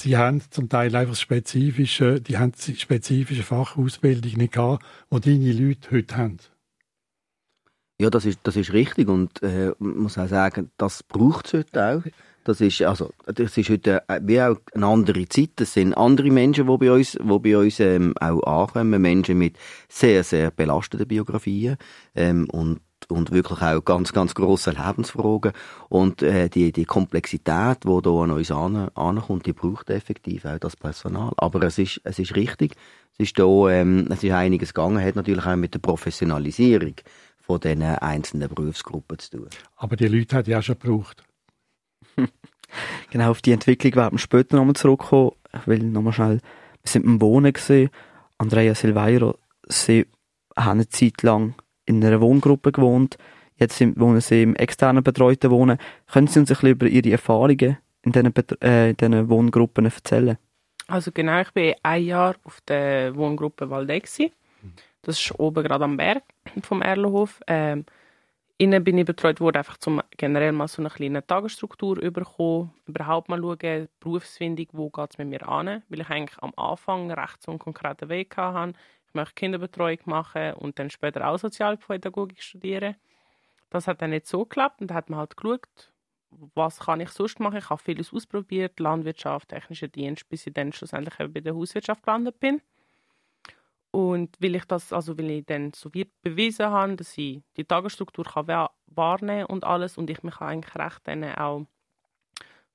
sie 0.00 0.16
haben 0.16 0.42
zum 0.50 0.68
Teil 0.68 0.94
einfach 0.94 1.16
spezifische, 1.16 2.20
die 2.20 2.38
haben 2.38 2.52
spezifische 2.54 3.42
Fachausbildung 3.42 4.32
nicht 4.32 4.52
gehabt, 4.54 4.84
die 5.12 5.20
deine 5.20 5.52
Leute 5.52 5.90
heute 5.90 6.16
haben. 6.16 6.38
Ja, 8.00 8.08
das 8.08 8.24
ist, 8.24 8.40
das 8.44 8.56
ist 8.56 8.72
richtig 8.72 9.08
und 9.08 9.42
äh, 9.42 9.72
muss 9.78 10.16
auch 10.16 10.26
sagen, 10.28 10.70
das 10.78 11.02
braucht 11.02 11.46
es 11.46 11.52
heute 11.52 11.84
auch. 11.84 12.02
Das 12.44 12.62
ist, 12.62 12.80
also, 12.80 13.12
das 13.26 13.58
ist 13.58 13.68
heute 13.68 14.02
äh, 14.08 14.20
wie 14.22 14.40
auch 14.40 14.56
eine 14.72 14.86
andere 14.86 15.28
Zeit. 15.28 15.50
Das 15.56 15.74
sind 15.74 15.92
andere 15.92 16.30
Menschen, 16.30 16.66
die 16.66 16.76
bei 16.78 16.90
uns, 16.90 17.12
die 17.12 17.38
bei 17.38 17.58
uns 17.58 17.78
ähm, 17.80 18.14
auch 18.18 18.42
ankommen. 18.42 19.02
Menschen 19.02 19.36
mit 19.36 19.58
sehr, 19.90 20.24
sehr 20.24 20.50
belasteten 20.50 21.06
Biografien. 21.06 21.76
Ähm, 22.14 22.48
und 22.50 22.80
und 23.08 23.30
wirklich 23.30 23.62
auch 23.62 23.84
ganz, 23.84 24.12
ganz 24.12 24.34
grosse 24.34 24.70
Lebensfragen. 24.70 25.52
Und 25.88 26.22
äh, 26.22 26.48
die, 26.48 26.72
die 26.72 26.84
Komplexität, 26.84 27.84
die 27.84 27.88
hier 27.88 28.06
an 28.06 28.30
uns 28.30 28.50
an, 28.50 28.88
ankommt, 28.94 29.46
die 29.46 29.52
braucht 29.52 29.90
effektiv 29.90 30.44
auch 30.44 30.58
das 30.58 30.76
Personal. 30.76 31.32
Aber 31.36 31.62
es 31.62 31.78
ist, 31.78 32.00
es 32.04 32.18
ist 32.18 32.36
richtig, 32.36 32.74
es 33.12 33.20
ist, 33.20 33.36
hier, 33.36 33.68
ähm, 33.70 34.08
es 34.10 34.22
ist 34.22 34.32
einiges 34.32 34.74
gegangen, 34.74 35.04
hat 35.04 35.16
natürlich 35.16 35.46
auch 35.46 35.56
mit 35.56 35.74
der 35.74 35.80
Professionalisierung 35.80 36.94
von 37.40 37.60
diesen 37.60 37.82
einzelnen 37.82 38.48
Berufsgruppen 38.48 39.18
zu 39.18 39.30
tun. 39.30 39.48
Aber 39.76 39.96
die 39.96 40.08
Leute 40.08 40.36
hat 40.36 40.48
ja 40.48 40.58
auch 40.58 40.62
schon 40.62 40.78
gebraucht. 40.78 41.24
genau, 43.10 43.30
auf 43.30 43.42
die 43.42 43.52
Entwicklung 43.52 43.94
werden 43.96 44.14
wir 44.14 44.18
später 44.18 44.56
nochmal 44.56 44.74
zurückkommen. 44.74 45.32
Ich 45.52 45.66
will 45.66 45.82
nochmal 45.82 46.12
schnell, 46.12 46.40
wir 46.82 46.90
sind 46.90 47.04
im 47.04 47.20
Wohnen 47.20 47.52
gesehen. 47.52 47.90
Andrea 48.38 48.74
Silveiro, 48.74 49.36
sie 49.68 50.06
haben 50.56 50.80
eine 50.80 50.88
Zeit 50.88 51.22
lang 51.22 51.54
in 51.90 52.04
einer 52.04 52.20
Wohngruppe 52.20 52.72
gewohnt. 52.72 53.18
Jetzt 53.56 53.76
sind, 53.76 54.00
wohnen 54.00 54.20
sie 54.20 54.42
im 54.42 54.56
externen 54.56 55.04
betreuten 55.04 55.50
Wohnen. 55.50 55.78
Können 56.10 56.26
Sie 56.26 56.40
uns 56.40 56.50
ein 56.50 56.54
bisschen 56.54 56.70
über 56.70 56.86
Ihre 56.86 57.10
Erfahrungen 57.10 57.76
in 58.02 58.12
diesen, 58.12 58.32
äh, 58.62 58.90
in 58.90 58.96
diesen 58.96 59.28
Wohngruppen 59.28 59.84
erzählen? 59.84 60.38
Also 60.86 61.12
genau, 61.12 61.40
ich 61.40 61.54
war 61.54 61.74
ein 61.82 62.04
Jahr 62.04 62.36
auf 62.44 62.60
der 62.62 63.14
Wohngruppe 63.14 63.68
Waldeck. 63.68 64.08
Das 65.02 65.20
ist 65.20 65.38
oben 65.38 65.62
gerade 65.62 65.84
am 65.84 65.96
Berg 65.96 66.22
vom 66.62 66.82
Erlenhof. 66.82 67.40
Ähm, 67.46 67.84
innen 68.58 68.84
bin 68.84 68.98
ich 68.98 69.06
betreut 69.06 69.40
worden, 69.40 69.58
einfach 69.58 69.78
zum 69.78 70.02
generell 70.16 70.52
mal 70.52 70.68
so 70.68 70.82
eine 70.82 70.90
kleine 70.90 71.26
Tagesstruktur 71.26 71.98
überkommen, 71.98 72.70
überhaupt 72.86 73.28
mal 73.28 73.40
schauen, 73.40 73.88
Berufsfindung, 74.00 74.66
wo 74.72 74.90
geht 74.90 75.10
es 75.10 75.18
mit 75.18 75.28
mir 75.28 75.48
an, 75.48 75.82
weil 75.88 76.00
ich 76.00 76.10
eigentlich 76.10 76.42
am 76.42 76.52
Anfang 76.56 77.10
recht 77.10 77.42
so 77.42 77.52
einen 77.52 77.58
konkreten 77.58 78.08
Weg 78.08 78.36
hatte. 78.36 78.74
Ich 79.10 79.14
möchte 79.14 79.34
Kinderbetreuung 79.34 79.98
machen 80.04 80.54
und 80.54 80.78
dann 80.78 80.88
später 80.88 81.26
auch 81.26 81.36
Sozialpädagogik 81.36 82.40
studieren. 82.40 82.94
Das 83.68 83.88
hat 83.88 84.00
dann 84.02 84.10
nicht 84.10 84.28
so 84.28 84.44
geklappt 84.44 84.80
und 84.80 84.92
da 84.92 84.94
hat 84.94 85.10
man 85.10 85.18
halt 85.18 85.36
geschaut, 85.36 85.92
was 86.54 86.78
kann 86.78 87.00
ich 87.00 87.08
sonst 87.08 87.40
machen. 87.40 87.58
Ich 87.58 87.70
habe 87.70 87.82
vieles 87.82 88.12
ausprobiert, 88.12 88.78
Landwirtschaft, 88.78 89.48
technischer 89.48 89.88
Dienst, 89.88 90.28
bis 90.28 90.46
ich 90.46 90.54
dann 90.54 90.72
schlussendlich 90.72 91.16
bei 91.16 91.40
der 91.40 91.56
Hauswirtschaft 91.56 92.04
gelandet 92.04 92.38
bin. 92.38 92.62
Und 93.90 94.36
weil 94.40 94.54
ich 94.54 94.64
das, 94.66 94.92
also 94.92 95.18
weil 95.18 95.30
ich 95.30 95.46
dann 95.46 95.72
so 95.72 95.92
wie 95.92 96.08
bewiesen 96.22 96.66
habe, 96.66 96.94
dass 96.94 97.18
ich 97.18 97.42
die 97.56 97.64
Tagesstruktur 97.64 98.24
kann 98.24 98.68
wahrnehmen 98.86 99.46
und 99.46 99.64
alles 99.64 99.98
und 99.98 100.08
ich 100.08 100.22
mich 100.22 100.40
eigentlich 100.40 100.76
recht 100.76 101.00
dann 101.02 101.24
auch 101.34 101.66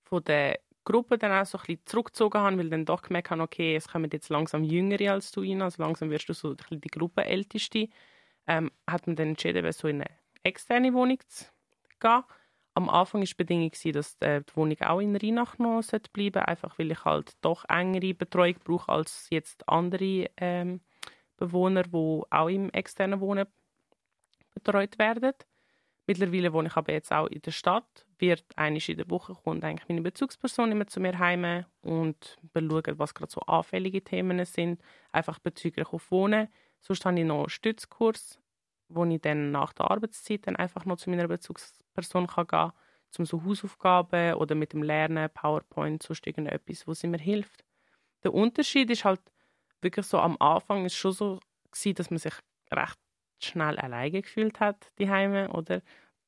von 0.04 0.22
der 0.26 0.60
Gruppe 0.86 1.18
dann 1.18 1.32
auch 1.32 1.46
so 1.46 1.58
ein 1.58 1.64
bisschen 1.66 1.86
zurückgezogen 1.86 2.42
habe, 2.42 2.58
weil 2.58 2.70
dann 2.70 2.86
doch 2.86 3.02
gemerkt 3.02 3.32
habe, 3.32 3.42
okay, 3.42 3.76
es 3.76 3.88
kommen 3.88 4.10
jetzt 4.14 4.30
langsam 4.30 4.64
Jüngere 4.64 5.12
als 5.12 5.32
du 5.32 5.42
rein, 5.42 5.62
also 5.62 5.84
langsam 5.84 6.10
wirst 6.10 6.30
du 6.30 6.34
so 6.34 6.50
ein 6.50 6.56
bisschen 6.56 6.82
die 6.82 6.90
Gruppenälteste, 6.90 7.90
ähm, 8.48 8.72
hat 8.88 9.08
man 9.08 9.16
dann 9.16 9.30
entschieden, 9.30 9.70
so 9.72 9.88
in 9.88 10.02
eine 10.02 10.12
externe 10.44 10.94
Wohnung 10.94 11.20
zu 11.28 11.46
gehen. 12.00 12.24
Am 12.76 12.90
Anfang 12.90 13.22
war 13.22 13.26
die 13.26 13.34
Bedingung, 13.34 13.72
dass 13.94 14.18
die 14.18 14.42
Wohnung 14.54 14.82
auch 14.82 15.00
in 15.00 15.16
Rheinach 15.16 15.58
noch 15.58 15.82
bleiben 15.82 16.04
sollte, 16.12 16.48
einfach 16.48 16.78
weil 16.78 16.92
ich 16.92 17.06
halt 17.06 17.34
doch 17.42 17.66
engere 17.70 18.14
Betreuung 18.14 18.58
brauche 18.64 18.92
als 18.92 19.28
jetzt 19.30 19.68
andere 19.68 20.30
ähm, 20.38 20.82
Bewohner, 21.38 21.84
die 21.84 22.22
auch 22.30 22.50
im 22.50 22.70
externen 22.72 23.22
Wohnen 23.22 23.48
betreut 24.54 25.00
werden. 25.00 25.34
Mittlerweile 26.08 26.54
wohne 26.54 26.68
ich 26.68 26.76
aber 26.76 26.94
jetzt 26.94 27.12
auch 27.12 27.28
in 27.28 27.42
der 27.42 27.52
Stadt. 27.52 28.06
Wird 28.20 28.46
einmal 28.56 28.82
in 28.88 28.98
der 28.98 29.10
Woche 29.10 29.34
kommt 29.34 29.64
eigentlich 29.64 29.90
meine 29.90 30.02
Bezugsperson 30.02 30.72
immer 30.72 30.88
zu 30.88 31.00
mir 31.00 31.18
heim 31.18 31.66
und 31.82 32.38
schaut, 32.54 33.00
was 33.00 33.14
gerade 33.14 33.32
so 33.32 33.42
anfällige 33.42 34.04
Themen 34.04 34.44
sind, 34.46 34.82
einfach 35.12 35.40
bezüglich 35.40 35.88
auf 35.88 36.12
Wohnen. 36.12 36.48
Sonst 36.80 37.06
habe 37.06 37.20
ich 37.20 37.26
noch 37.26 37.40
einen 37.40 37.50
Stützkurs, 37.50 38.40
wo 38.88 39.04
ich 39.06 39.22
dann 39.22 39.52
nach 39.52 39.74
der 39.74 39.90
Arbeitszeit 39.90 40.46
dann 40.46 40.56
einfach 40.56 40.86
noch 40.86 40.98
zu 40.98 41.10
meiner 41.10 41.28
Bezugsperson 41.28 42.28
gehen 42.28 42.48
kann, 42.48 42.72
um 43.18 43.26
so 43.26 43.44
Hausaufgaben 43.44 44.36
oder 44.36 44.54
mit 44.54 44.74
dem 44.74 44.84
Lernen, 44.84 45.30
PowerPoint, 45.34 46.04
sonst 46.04 46.28
irgendetwas, 46.28 46.86
sie 46.94 47.08
mir 47.08 47.20
hilft. 47.20 47.66
Der 48.24 48.34
Unterschied 48.34 48.90
ist 48.92 49.06
halt, 49.06 49.22
wirklich 49.82 50.06
so 50.06 50.20
am 50.20 50.38
Anfang 50.40 50.86
ist 50.86 50.96
schon 50.96 51.12
so 51.12 51.40
dass 51.94 52.10
man 52.10 52.20
sich 52.20 52.34
recht 52.72 53.00
schnell 53.40 53.78
alleine 53.78 54.22
gefühlt 54.22 54.60
hat, 54.60 54.92
die 55.00 55.10
Heime 55.10 55.50
oder 55.52 55.82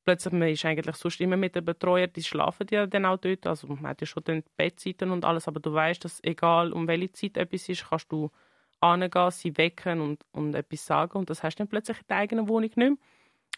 plötzlich 0.04 0.32
man 0.32 0.48
ist 0.48 0.64
eigentlich 0.64 0.96
sonst 0.96 1.20
immer 1.20 1.36
mit 1.36 1.54
den 1.54 1.64
Betreuer, 1.64 2.06
die 2.06 2.22
schlafen 2.22 2.66
ja 2.70 2.86
dann 2.86 3.04
auch 3.04 3.18
dort, 3.18 3.46
also 3.46 3.66
man 3.68 3.88
hat 3.88 4.00
ja 4.00 4.06
schon 4.06 4.24
die 4.24 4.42
Bettzeiten 4.56 5.10
und 5.10 5.24
alles, 5.24 5.48
aber 5.48 5.60
du 5.60 5.72
weißt, 5.72 6.04
dass 6.04 6.22
egal 6.24 6.72
um 6.72 6.88
welche 6.88 7.12
Zeit 7.12 7.36
etwas 7.36 7.68
ist, 7.68 7.88
kannst 7.88 8.10
du 8.10 8.30
angehen, 8.80 9.30
sie 9.30 9.56
wecken 9.56 10.00
und, 10.00 10.24
und 10.32 10.54
etwas 10.54 10.86
sagen 10.86 11.18
und 11.18 11.30
das 11.30 11.42
hast 11.42 11.56
du 11.56 11.62
dann 11.62 11.68
plötzlich 11.68 11.98
in 11.98 12.06
der 12.08 12.16
eigenen 12.18 12.48
Wohnung 12.48 12.62
nicht 12.62 12.76
mehr. 12.76 12.92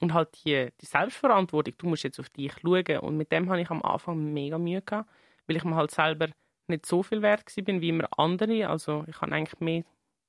Und 0.01 0.15
halt 0.15 0.31
die, 0.45 0.71
die 0.81 0.87
Selbstverantwortung, 0.87 1.75
du 1.77 1.87
musst 1.87 2.05
jetzt 2.05 2.19
auf 2.19 2.31
dich 2.31 2.53
schauen 2.63 2.99
und 3.01 3.17
mit 3.17 3.31
dem 3.31 3.51
habe 3.51 3.61
ich 3.61 3.71
am 3.71 3.83
Anfang 3.83 4.33
mega 4.33 4.59
Mühe 4.59 4.81
gehabt, 4.81 5.11
weil 5.47 5.57
ich 5.57 5.65
mir 5.65 5.77
halt 5.77 5.91
selber 5.91 6.29
nicht 6.69 6.87
so 6.87 7.03
viel 7.03 7.21
wert 7.21 7.45
bin 7.65 7.83
wie 7.83 7.91
immer 7.91 8.09
andere. 8.17 8.69
Also 8.69 9.05
ich 9.07 9.21
habe 9.21 9.33
eigentlich 9.33 9.61
mehr 9.61 9.85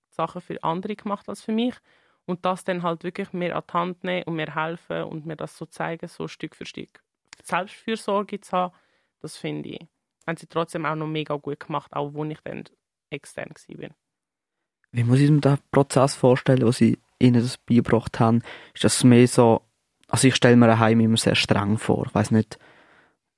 Sachen 0.10 0.42
für 0.42 0.62
andere 0.64 0.96
gemacht 0.96 1.30
als 1.30 1.42
für 1.42 1.54
mich. 1.54 1.76
Und 2.26 2.46
das 2.46 2.64
dann 2.64 2.84
halt 2.84 3.04
wirklich 3.04 3.34
mehr 3.34 3.56
an 3.56 3.64
die 3.68 3.74
Hand 3.74 4.04
nehmen 4.04 4.24
und 4.24 4.36
mir 4.36 4.56
helfen 4.56 5.04
und 5.04 5.26
mir 5.26 5.36
das 5.36 5.58
so 5.58 5.66
zeigen, 5.66 6.08
so 6.08 6.28
Stück 6.28 6.56
für 6.56 6.66
Stück. 6.66 7.02
Selbstfürsorge 7.44 8.40
zu 8.40 8.52
haben, 8.52 8.74
das 9.22 9.38
finde 9.38 9.70
ich, 9.70 9.88
haben 10.28 10.38
sie 10.38 10.48
trotzdem 10.48 10.86
auch 10.86 10.96
noch 10.96 11.08
mega 11.08 11.36
gut 11.36 11.60
gemacht, 11.60 11.92
auch 11.94 12.14
wo 12.14 12.24
ich 12.26 12.40
dann 12.44 12.64
extern 13.10 13.50
war. 13.50 13.90
Wie 14.92 15.04
muss 15.04 15.20
ich 15.20 15.32
mir 15.32 15.40
den 15.40 15.58
Prozess 15.72 16.16
vorstellen, 16.16 16.66
wo 16.66 16.72
sie 16.72 17.00
ihnen 17.20 17.42
das 17.42 17.58
beigebracht 17.58 18.20
haben? 18.20 18.44
Ist 18.74 18.84
das 18.84 19.04
mehr 19.04 19.28
so, 19.28 19.62
also 20.08 20.28
ich 20.28 20.36
stelle 20.36 20.58
mir 20.58 20.70
ein 20.70 20.80
Heim 20.80 21.00
immer 21.00 21.18
sehr 21.18 21.36
streng 21.36 21.78
vor. 21.78 22.08
Ich 22.08 22.16
weiß 22.16 22.32
nicht, 22.32 22.60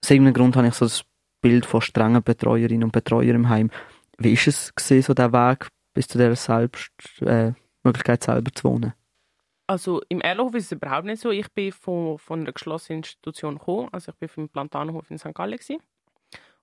aus 0.03 0.09
irgendeinem 0.09 0.33
Grund 0.33 0.55
habe 0.55 0.67
ich 0.67 0.73
so 0.73 0.85
das 0.85 1.05
Bild 1.41 1.65
von 1.65 1.81
strengen 1.81 2.23
Betreuerinnen 2.23 2.85
und 2.85 2.91
Betreuern 2.91 3.35
im 3.35 3.49
Heim. 3.49 3.69
Wie 4.17 4.33
ist 4.33 4.47
es 4.47 4.73
gesehen, 4.73 5.03
so 5.03 5.13
der 5.13 5.31
Weg 5.31 5.67
bis 5.93 6.07
zu 6.07 6.17
der 6.17 6.35
Selbst, 6.35 6.91
äh, 7.21 7.53
Möglichkeit 7.83 8.23
selber 8.23 8.51
zu 8.51 8.69
wohnen? 8.69 8.93
Also 9.67 10.01
im 10.09 10.21
Erlhof 10.21 10.53
ist 10.55 10.65
es 10.65 10.71
überhaupt 10.73 11.05
nicht 11.05 11.21
so. 11.21 11.31
Ich 11.31 11.51
bin 11.53 11.71
von, 11.71 12.17
von 12.17 12.41
einer 12.41 12.51
geschlossenen 12.51 12.99
Institution 12.99 13.57
gekommen. 13.57 13.89
Also 13.91 14.11
ich 14.11 14.17
bin 14.17 14.29
vom 14.29 14.49
Plantanenhof 14.49 15.09
in 15.09 15.17
St. 15.17 15.33
Gallen 15.33 15.57
gewesen. 15.57 15.81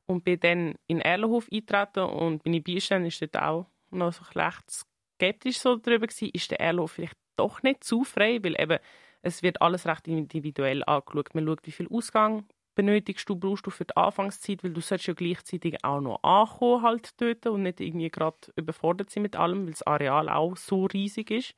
und 0.06 0.24
bin 0.24 0.40
dann 0.40 0.74
in 0.87 1.00
Erlhof 1.00 1.48
eingetreten 1.52 2.04
und 2.04 2.44
meine 2.44 2.61
Beiständin 2.61 3.09
ist 3.09 3.22
dort 3.22 3.38
auch 3.38 3.66
noch 3.90 4.12
so 4.12 4.24
recht 4.35 4.64
skeptisch 4.70 5.59
so 5.59 5.76
darüber 5.76 6.06
gewesen, 6.06 6.30
ist 6.33 6.50
der 6.50 6.61
Erlhof 6.61 6.92
vielleicht 6.92 7.16
doch 7.37 7.62
nicht 7.62 7.85
zu 7.85 8.04
frei, 8.04 8.40
weil 8.42 8.61
eben 8.61 8.78
es 9.22 9.42
wird 9.42 9.62
alles 9.62 9.87
recht 9.87 10.09
individuell 10.09 10.83
angeschaut. 10.85 11.35
Man 11.35 11.46
schaut, 11.46 11.66
wie 11.66 11.72
viel 11.72 11.88
Ausgang 11.88 12.46
benötigst 12.74 13.28
du, 13.28 13.37
brauchst 13.37 13.66
du 13.66 13.70
für 13.70 13.85
die 13.85 13.96
Anfangszeit, 13.96 14.64
weil 14.64 14.72
du 14.72 14.80
sollst 14.80 15.06
ja 15.06 15.14
gleichzeitig 15.14 15.85
auch 15.85 16.00
noch 16.00 16.22
ankommen 16.22 16.83
halt 16.83 17.20
dort 17.20 17.46
und 17.46 17.62
nicht 17.62 17.80
irgendwie 17.80 18.11
gerade 18.11 18.38
überfordert 18.56 19.11
sein 19.11 19.22
mit 19.22 19.37
allem, 19.37 19.64
weil 19.66 19.72
das 19.72 19.83
Areal 19.83 20.28
auch 20.28 20.56
so 20.56 20.87
riesig 20.87 21.30
ist. 21.30 21.54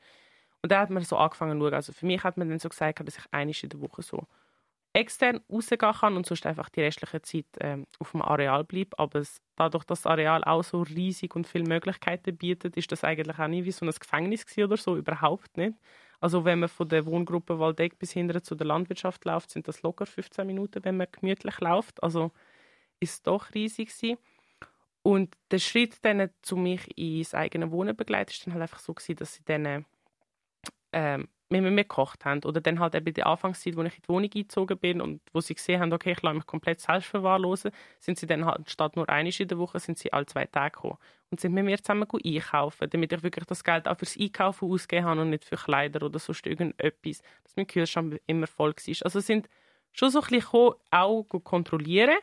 Und 0.63 0.73
da 0.73 0.81
hat 0.81 0.91
man 0.91 1.03
so 1.05 1.17
angefangen 1.17 1.59
zu 1.61 1.65
schauen. 1.67 1.75
Also 1.75 1.93
für 1.93 2.07
mich 2.07 2.23
hat 2.25 2.37
man 2.37 2.49
dann 2.49 2.59
so 2.59 2.69
gesagt, 2.69 3.01
dass 3.07 3.19
ich 3.19 3.25
einmal 3.33 3.55
in 3.63 3.69
der 3.69 3.81
Woche 3.81 4.03
so 4.03 4.27
extern 4.95 5.41
rausgehen 5.51 5.93
kann 5.95 6.17
und 6.17 6.27
sonst 6.27 6.45
einfach 6.47 6.69
die 6.69 6.83
restliche 6.83 7.23
Zeit 7.23 7.47
ähm, 7.61 7.87
auf 7.99 8.13
dem 8.13 8.23
Areal 8.23 8.65
bleibe. 8.65 8.99
Aber 8.99 9.21
es, 9.21 9.41
dadurch, 9.57 9.85
dass 9.85 10.03
das 10.03 10.11
Areal 10.11 10.45
auch 10.45 10.63
so 10.65 10.83
riesig 10.83 11.35
und 11.35 11.47
viele 11.47 11.65
Möglichkeiten 11.65 12.37
bietet, 12.37 12.77
ist 12.77 12.93
das 12.93 13.05
eigentlich 13.05 13.39
auch 13.39 13.49
nicht 13.49 13.65
wie 13.65 13.73
so 13.73 13.87
ein 13.87 13.93
Gefängnis 13.93 14.45
oder 14.59 14.77
so, 14.77 14.97
überhaupt 14.97 15.57
nicht. 15.57 15.75
Also 16.23 16.45
wenn 16.45 16.61
man 16.61 16.69
von 16.69 16.89
der 16.89 17.05
Wohngruppe 17.05 17.59
Waldeck 17.59 17.99
bis 17.99 18.13
hinten 18.13 18.45
zu 18.45 18.55
der 18.55 18.69
Landwirtschaft 18.69 19.25
läuft, 19.25 19.51
sind 19.51 19.67
das 19.67 19.83
locker 19.83 20.07
15 20.07 20.47
Minuten, 20.47 20.85
wenn 20.85 20.97
man 20.97 21.09
gemütlich 21.11 21.59
läuft. 21.59 22.01
Also 22.01 22.31
ist 23.01 23.15
es 23.15 23.23
doch 23.25 23.53
riesig 23.55 23.89
gewesen. 23.89 24.19
Und 25.03 25.37
der 25.51 25.59
Schritt 25.59 25.97
dann 26.05 26.31
zu 26.43 26.57
mich 26.57 26.97
ins 26.97 27.35
eigene 27.35 27.73
Wohnen 27.73 27.97
begleitet, 27.97 28.37
ist 28.37 28.47
dann 28.47 28.55
halt 28.55 28.63
einfach 28.63 28.79
so 28.79 28.95
gewesen, 28.95 29.17
dass 29.17 29.35
sie 29.35 29.43
dann 29.45 29.85
ähm, 30.93 31.29
mit 31.61 31.73
mir 31.73 31.83
gekocht 31.83 32.25
haben. 32.25 32.43
Oder 32.45 32.61
dann 32.61 32.81
halt 32.81 32.95
eben 32.95 33.13
der 33.13 33.27
Anfangszeit, 33.27 33.77
wo 33.77 33.83
ich 33.83 33.95
in 33.97 34.03
die 34.03 34.09
Wohnung 34.09 34.31
eingezogen 34.35 34.79
bin 34.79 35.01
und 35.01 35.21
wo 35.33 35.41
sie 35.41 35.55
gesehen 35.55 35.81
haben, 35.81 35.93
okay, 35.93 36.13
ich 36.13 36.23
lasse 36.23 36.37
mich 36.37 36.47
komplett 36.47 36.81
selbst 36.81 37.09
verwahrlosen, 37.09 37.71
sind 37.99 38.19
sie 38.19 38.27
dann 38.27 38.47
halt 38.47 38.71
statt 38.71 38.97
nur 38.97 39.09
einmal 39.09 39.33
in 39.37 39.49
der 39.49 39.59
Woche, 39.59 39.79
sind 39.81 39.99
sie 39.99 40.13
alle 40.13 40.27
zwei 40.27 40.47
Tage 40.47 40.73
gekommen. 40.73 40.99
Und 41.31 41.41
sind 41.41 41.53
mit 41.53 41.65
mir 41.65 41.79
zusammen 41.79 42.07
einkaufen, 42.13 42.89
damit 42.91 43.13
ich 43.13 43.23
wirklich 43.23 43.47
das 43.47 43.65
Geld 43.65 43.89
auch 43.89 43.97
fürs 43.99 44.17
Einkaufen 44.19 44.71
ausgeben 44.71 45.07
habe 45.07 45.21
und 45.21 45.31
nicht 45.31 45.45
für 45.45 45.57
Kleider 45.57 46.05
oder 46.05 46.19
sonst 46.19 46.47
irgendetwas, 46.47 47.23
dass 47.43 47.57
mein 47.57 47.67
Kühlschrank 47.67 48.21
immer 48.27 48.47
voll 48.47 48.75
war. 48.75 48.95
Also 49.05 49.21
sind 49.21 49.49
schon 49.93 50.11
so 50.11 50.21
ein 50.21 50.29
bisschen 50.29 50.41
gekommen, 50.41 50.75
auch 50.91 51.25
kontrollieren, 51.45 52.19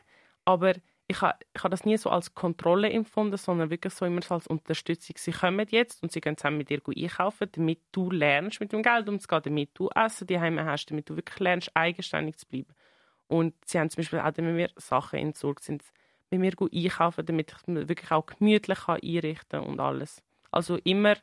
aber 0.45 0.73
ich 1.09 1.21
habe 1.21 1.39
ich 1.55 1.63
ha 1.63 1.69
das 1.69 1.85
nie 1.85 1.97
so 1.97 2.11
als 2.11 2.35
Kontrolle 2.35 2.89
empfunden, 2.91 3.35
sondern 3.35 3.71
wirklich 3.71 3.93
so 3.93 4.05
immer 4.05 4.21
so 4.21 4.35
als 4.35 4.45
Unterstützung. 4.45 5.15
Sie 5.17 5.31
kommen 5.31 5.65
jetzt 5.71 6.03
und 6.03 6.11
sie 6.11 6.21
gehen 6.21 6.37
zusammen 6.37 6.59
mit 6.59 6.69
dir 6.69 6.81
einkaufen, 6.85 7.49
damit 7.51 7.79
du 7.91 8.11
lernst, 8.11 8.59
mit 8.59 8.71
dem 8.71 8.83
Geld 8.83 9.09
umzugehen, 9.09 9.41
damit 9.43 9.71
du 9.73 9.89
Essen 9.89 10.27
daheim 10.27 10.59
hast, 10.59 10.85
damit 10.91 11.09
du 11.09 11.15
wirklich 11.15 11.39
lernst, 11.39 11.71
eigenständig 11.73 12.37
zu 12.37 12.45
bleiben. 12.45 12.75
Und 13.27 13.55
sie 13.65 13.79
haben 13.79 13.89
zum 13.89 14.01
Beispiel 14.01 14.19
auch 14.19 14.37
mit 14.37 14.55
mir 14.55 14.69
Sachen 14.75 15.17
entsorgt, 15.17 15.63
sind 15.63 15.83
mit 16.29 16.41
mir 16.41 16.53
einkaufen, 16.61 17.25
damit 17.25 17.51
ich 17.51 17.67
wirklich 17.67 18.11
auch 18.11 18.27
gemütlich 18.27 18.87
einrichten 18.87 19.49
kann 19.49 19.63
und 19.63 19.79
alles. 19.79 20.21
Also 20.51 20.77
immer 20.77 21.15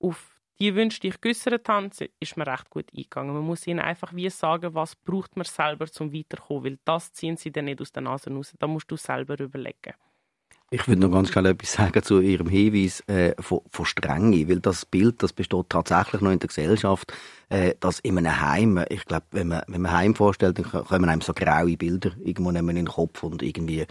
auf 0.00 0.35
die 0.58 0.74
Wünsche, 0.74 1.00
die 1.00 1.08
ich 1.08 1.20
geäußert 1.20 1.68
habe, 1.68 1.90
ist 2.20 2.36
mir 2.36 2.46
recht 2.46 2.70
gut 2.70 2.86
eingegangen. 2.92 3.34
Man 3.34 3.44
muss 3.44 3.66
ihnen 3.66 3.80
einfach 3.80 4.14
wie 4.14 4.30
sagen, 4.30 4.74
was 4.74 4.96
braucht 4.96 5.36
man 5.36 5.44
selber 5.44 5.86
zum 5.86 6.12
Weiterkommen, 6.12 6.64
weil 6.64 6.78
das 6.84 7.12
ziehen 7.12 7.36
sie 7.36 7.50
dann 7.52 7.66
nicht 7.66 7.80
aus 7.80 7.92
der 7.92 8.02
Nase 8.02 8.30
raus. 8.30 8.54
Da 8.58 8.66
musst 8.66 8.90
du 8.90 8.96
selber 8.96 9.38
überlegen. 9.38 9.94
Ich 10.70 10.88
würde 10.88 11.00
noch 11.00 11.12
ganz 11.12 11.30
schnell 11.30 11.46
etwas 11.46 11.74
sagen 11.74 12.02
zu 12.02 12.20
Ihrem 12.20 12.48
Hinweis 12.48 13.00
äh, 13.06 13.40
von, 13.40 13.60
von 13.70 13.84
Strenge, 13.84 14.48
weil 14.48 14.58
das 14.58 14.84
Bild, 14.84 15.22
das 15.22 15.32
besteht 15.32 15.70
tatsächlich 15.70 16.20
noch 16.22 16.32
in 16.32 16.40
der 16.40 16.48
Gesellschaft, 16.48 17.12
äh, 17.50 17.74
dass 17.78 18.00
in 18.00 18.18
einem 18.18 18.40
Heim, 18.40 18.84
ich 18.88 19.04
glaube, 19.04 19.26
wenn 19.30 19.46
man, 19.48 19.62
wenn 19.68 19.82
man 19.82 19.92
Heim 19.92 20.16
vorstellt, 20.16 20.58
dann 20.58 20.64
kommen 20.64 21.08
einem 21.08 21.20
so 21.20 21.34
graue 21.34 21.76
Bilder 21.76 22.10
irgendwo 22.18 22.50
in 22.50 22.66
den 22.66 22.88
Kopf 22.88 23.22
und 23.22 23.44
irgendwie 23.44 23.86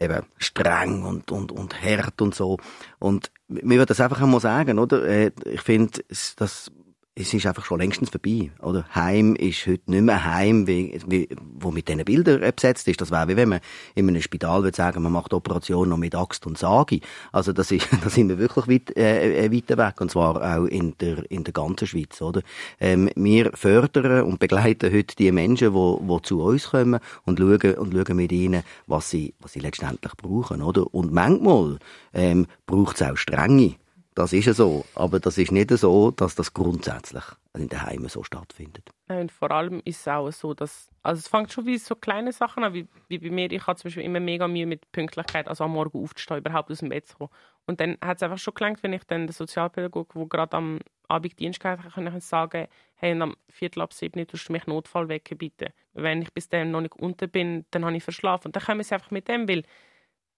eben 0.00 0.24
streng 0.38 1.04
und, 1.04 1.30
und, 1.30 1.52
und 1.52 1.82
hart 1.82 2.20
und 2.22 2.34
so. 2.34 2.58
Und 2.98 3.30
mir 3.48 3.76
würde 3.76 3.86
das 3.86 4.00
einfach 4.00 4.22
einmal 4.22 4.40
sagen, 4.40 4.78
oder? 4.78 5.04
Äh, 5.04 5.32
ich 5.44 5.60
finde, 5.60 6.02
dass 6.36 6.72
es 7.20 7.34
ist 7.34 7.46
einfach 7.46 7.64
schon 7.64 7.80
längstens 7.80 8.10
vorbei, 8.10 8.50
oder? 8.60 8.84
Heim 8.94 9.34
ist 9.36 9.66
heute 9.66 9.90
nicht 9.90 10.02
mehr 10.02 10.24
Heim, 10.24 10.66
wie, 10.66 10.98
wie, 11.06 11.28
wo 11.38 11.70
mit 11.70 11.88
diesen 11.88 12.04
Bildern 12.04 12.40
besetzt 12.40 12.88
ist. 12.88 13.00
Das 13.00 13.10
wäre 13.10 13.28
wie 13.28 13.36
wenn 13.36 13.50
man 13.50 13.60
in 13.94 14.08
einem 14.08 14.22
Spital 14.22 14.62
würde 14.62 14.76
sagen, 14.76 15.02
man 15.02 15.12
macht 15.12 15.34
Operation 15.34 15.90
noch 15.90 15.98
mit 15.98 16.14
Axt 16.14 16.46
und 16.46 16.56
Sage. 16.56 17.00
Also 17.30 17.52
das 17.52 17.70
ist, 17.70 17.88
da 18.02 18.08
sind 18.08 18.28
wir 18.28 18.38
wirklich 18.38 18.68
weit, 18.68 18.96
äh, 18.96 19.46
äh, 19.46 19.52
weiter 19.52 19.76
weg, 19.76 20.00
und 20.00 20.10
zwar 20.10 20.36
auch 20.36 20.64
in 20.64 20.94
der, 20.98 21.30
in 21.30 21.44
der 21.44 21.52
ganzen 21.52 21.86
Schweiz, 21.86 22.20
oder? 22.22 22.40
Ähm, 22.80 23.10
wir 23.14 23.52
fördern 23.54 24.22
und 24.22 24.38
begleiten 24.38 24.92
heute 24.92 25.14
die 25.16 25.30
Menschen, 25.30 25.74
die, 25.74 26.06
die 26.06 26.22
zu 26.22 26.42
uns 26.42 26.70
kommen 26.70 27.00
und 27.24 27.38
schauen, 27.38 27.74
und 27.74 27.92
schauen 27.92 28.16
mit 28.16 28.32
ihnen, 28.32 28.62
was 28.86 29.10
sie, 29.10 29.34
was 29.40 29.52
sie 29.52 29.60
letztendlich 29.60 30.16
brauchen, 30.16 30.62
oder? 30.62 30.92
Und 30.94 31.12
manchmal, 31.12 31.78
ähm, 32.14 32.46
braucht 32.66 33.00
es 33.00 33.06
auch 33.06 33.16
Strenge. 33.16 33.74
Das 34.14 34.32
ist 34.32 34.46
ja 34.46 34.52
so. 34.52 34.84
Aber 34.94 35.20
das 35.20 35.38
ist 35.38 35.52
nicht 35.52 35.70
so, 35.70 36.10
dass 36.10 36.34
das 36.34 36.52
grundsätzlich 36.52 37.24
in 37.54 37.68
den 37.68 37.82
Heimen 37.82 38.08
so 38.08 38.22
stattfindet. 38.22 38.90
Und 39.08 39.30
vor 39.32 39.50
allem 39.50 39.80
ist 39.84 40.00
es 40.00 40.08
auch 40.08 40.30
so, 40.30 40.54
dass, 40.54 40.88
also 41.02 41.18
es 41.18 41.28
fängt 41.28 41.52
schon 41.52 41.66
wie 41.66 41.78
so 41.78 41.94
kleine 41.94 42.32
Sachen 42.32 42.64
an, 42.64 42.74
wie, 42.74 42.86
wie 43.08 43.18
bei 43.18 43.30
mir. 43.30 43.50
Ich 43.50 43.66
habe 43.66 43.78
zum 43.78 43.88
Beispiel 43.88 44.04
immer 44.04 44.20
mega 44.20 44.46
Mühe 44.46 44.66
mit 44.66 44.90
Pünktlichkeit, 44.92 45.48
also 45.48 45.64
am 45.64 45.72
Morgen 45.72 46.02
aufzustehen, 46.02 46.38
überhaupt 46.38 46.70
aus 46.70 46.78
dem 46.78 46.88
Bett 46.88 47.08
zu 47.08 47.16
kommen. 47.16 47.30
Und 47.66 47.80
dann 47.80 47.96
hat 48.02 48.16
es 48.16 48.22
einfach 48.22 48.38
schon 48.38 48.54
gelangt, 48.54 48.82
wenn 48.82 48.92
ich 48.92 49.04
dann 49.04 49.26
den 49.26 49.32
Sozialpädagogen, 49.32 50.20
der 50.20 50.28
gerade 50.28 50.56
am 50.56 50.80
Abend 51.08 51.38
Dienst 51.38 51.64
hatte, 51.64 51.88
kann 51.88 52.16
ich 52.16 52.24
sagen, 52.24 52.66
hey, 52.94 53.20
am 53.20 53.36
Viertel 53.48 53.82
ab 53.82 53.92
sieben 53.92 54.26
tust 54.26 54.48
du 54.48 54.52
mich 54.52 54.66
Notfall 54.66 55.08
wecken, 55.08 55.38
bitte. 55.38 55.72
Wenn 55.92 56.22
ich 56.22 56.32
bis 56.32 56.48
dann 56.48 56.70
noch 56.70 56.80
nicht 56.80 56.96
unten 56.96 57.28
bin, 57.30 57.64
dann 57.70 57.84
habe 57.84 57.96
ich 57.96 58.04
verschlafen. 58.04 58.48
Und 58.48 58.56
dann 58.56 58.62
kommen 58.62 58.82
sie 58.82 58.94
einfach 58.94 59.10
mit 59.10 59.28
dem, 59.28 59.48
weil 59.48 59.64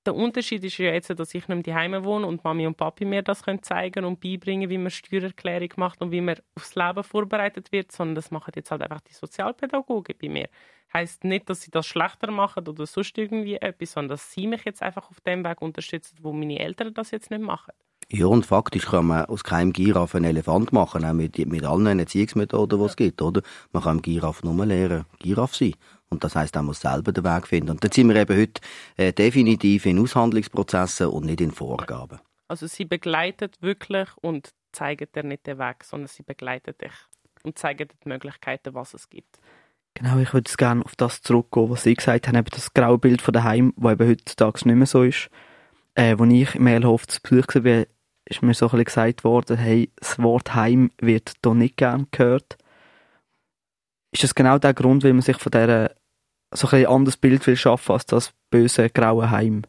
der 0.06 0.14
Unterschied 0.14 0.64
ist 0.64 0.78
ja 0.78 0.92
jetzt, 0.92 1.10
dass 1.10 1.34
ich 1.34 1.46
nicht 1.48 1.66
daheim 1.66 2.04
wohne 2.04 2.26
und 2.26 2.42
Mami 2.44 2.66
und 2.66 2.76
Papi 2.76 3.04
mir 3.04 3.22
das 3.22 3.42
können 3.42 3.62
zeigen 3.62 4.04
und 4.04 4.20
beibringen, 4.20 4.68
wie 4.68 4.78
man 4.78 4.90
Steuererklärung 4.90 5.70
macht 5.76 6.00
und 6.00 6.10
wie 6.10 6.20
man 6.20 6.36
aufs 6.56 6.74
Leben 6.74 7.04
vorbereitet 7.04 7.72
wird, 7.72 7.92
sondern 7.92 8.16
das 8.16 8.30
machen 8.30 8.52
jetzt 8.56 8.70
halt 8.70 8.82
einfach 8.82 9.00
die 9.00 9.12
Sozialpädagogen 9.12 10.16
bei 10.20 10.28
mir. 10.28 10.48
Heißt 10.92 11.24
nicht, 11.24 11.48
dass 11.48 11.62
sie 11.62 11.70
das 11.70 11.86
schlechter 11.86 12.30
machen 12.30 12.66
oder 12.68 12.86
sonst 12.86 13.16
irgendwie 13.16 13.56
etwas, 13.56 13.92
sondern 13.92 14.10
dass 14.10 14.32
sie 14.32 14.46
mich 14.46 14.64
jetzt 14.64 14.82
einfach 14.82 15.08
auf 15.10 15.20
dem 15.20 15.44
Weg 15.44 15.62
unterstützen, 15.62 16.18
wo 16.20 16.32
meine 16.32 16.58
Eltern 16.58 16.92
das 16.94 17.12
jetzt 17.12 17.30
nicht 17.30 17.42
machen. 17.42 17.72
Ja, 18.14 18.26
und 18.26 18.44
faktisch 18.44 18.84
kann 18.84 19.06
man 19.06 19.24
aus 19.24 19.42
keinem 19.42 19.72
Giraffe 19.72 20.18
einen 20.18 20.26
Elefant 20.26 20.70
machen, 20.70 21.02
auch 21.02 21.14
mit, 21.14 21.38
mit 21.46 21.64
allen 21.64 21.98
Erziehungsmethoden, 21.98 22.78
die 22.78 22.84
es 22.84 22.96
gibt, 22.96 23.22
oder? 23.22 23.40
Man 23.72 23.82
kann 23.82 24.02
Giraffe 24.02 24.46
nur 24.46 24.66
lernen, 24.66 25.06
Giraffe 25.18 25.56
sein. 25.56 25.74
Und 26.10 26.22
das 26.22 26.36
heißt, 26.36 26.54
er 26.54 26.62
muss 26.62 26.82
selber 26.82 27.12
den 27.12 27.24
Weg 27.24 27.46
finden. 27.46 27.70
Und 27.70 27.82
da 27.82 27.88
sind 27.90 28.10
wir 28.10 28.16
eben 28.16 28.38
heute 28.38 28.60
äh, 28.98 29.14
definitiv 29.14 29.86
in 29.86 29.98
Aushandlungsprozessen 29.98 31.06
und 31.06 31.24
nicht 31.24 31.40
in 31.40 31.52
Vorgaben. 31.52 32.18
Also 32.48 32.66
sie 32.66 32.84
begleitet 32.84 33.56
wirklich 33.62 34.10
und 34.20 34.50
zeigt 34.72 35.16
dir 35.16 35.22
nicht 35.22 35.46
den 35.46 35.58
Weg, 35.58 35.82
sondern 35.82 36.08
sie 36.08 36.22
begleitet 36.22 36.82
dich 36.82 36.92
und 37.44 37.58
zeigt 37.58 37.80
dir 37.80 37.86
die 37.86 38.08
Möglichkeiten, 38.10 38.74
was 38.74 38.92
es 38.92 39.08
gibt. 39.08 39.38
Genau, 39.94 40.18
ich 40.18 40.34
würde 40.34 40.52
gerne 40.58 40.84
auf 40.84 40.96
das 40.96 41.22
zurückgehen, 41.22 41.70
was 41.70 41.84
Sie 41.84 41.94
gesagt 41.94 42.28
haben, 42.28 42.36
eben 42.36 42.50
das 42.50 42.74
graue 42.74 42.98
Bild 42.98 43.22
von 43.22 43.32
daheim, 43.32 43.72
das 43.78 43.92
eben 43.92 44.10
heutzutage 44.10 44.68
nicht 44.68 44.76
mehr 44.76 44.86
so 44.86 45.02
ist. 45.02 45.30
Äh, 45.94 46.16
als 46.18 46.32
ich 46.32 46.54
im 46.54 46.64
Mehlhof 46.64 47.06
zu 47.06 47.20
Besuch 47.22 47.46
war, 47.54 47.84
ist 48.32 48.42
mir 48.42 48.54
so 48.54 48.66
ein 48.66 48.70
bisschen 48.70 48.84
gesagt 48.84 49.24
worden, 49.24 49.56
hey, 49.56 49.90
das 49.96 50.18
Wort 50.18 50.54
Heim 50.54 50.90
wird 51.00 51.34
hier 51.44 51.54
nicht 51.54 51.76
gern 51.76 52.06
gehört. 52.10 52.56
Ist 54.10 54.24
das 54.24 54.34
genau 54.34 54.58
der 54.58 54.74
Grund, 54.74 55.04
wie 55.04 55.12
man 55.12 55.22
sich 55.22 55.38
von 55.38 55.50
dieser 55.50 55.90
so 56.54 56.68
ein 56.68 56.86
anderes 56.86 57.16
Bild 57.16 57.46
will 57.46 57.56
schaffen 57.56 57.92
als 57.92 58.06
das 58.06 58.32
böse 58.50 58.90
graue 58.90 59.30
Heim. 59.30 59.62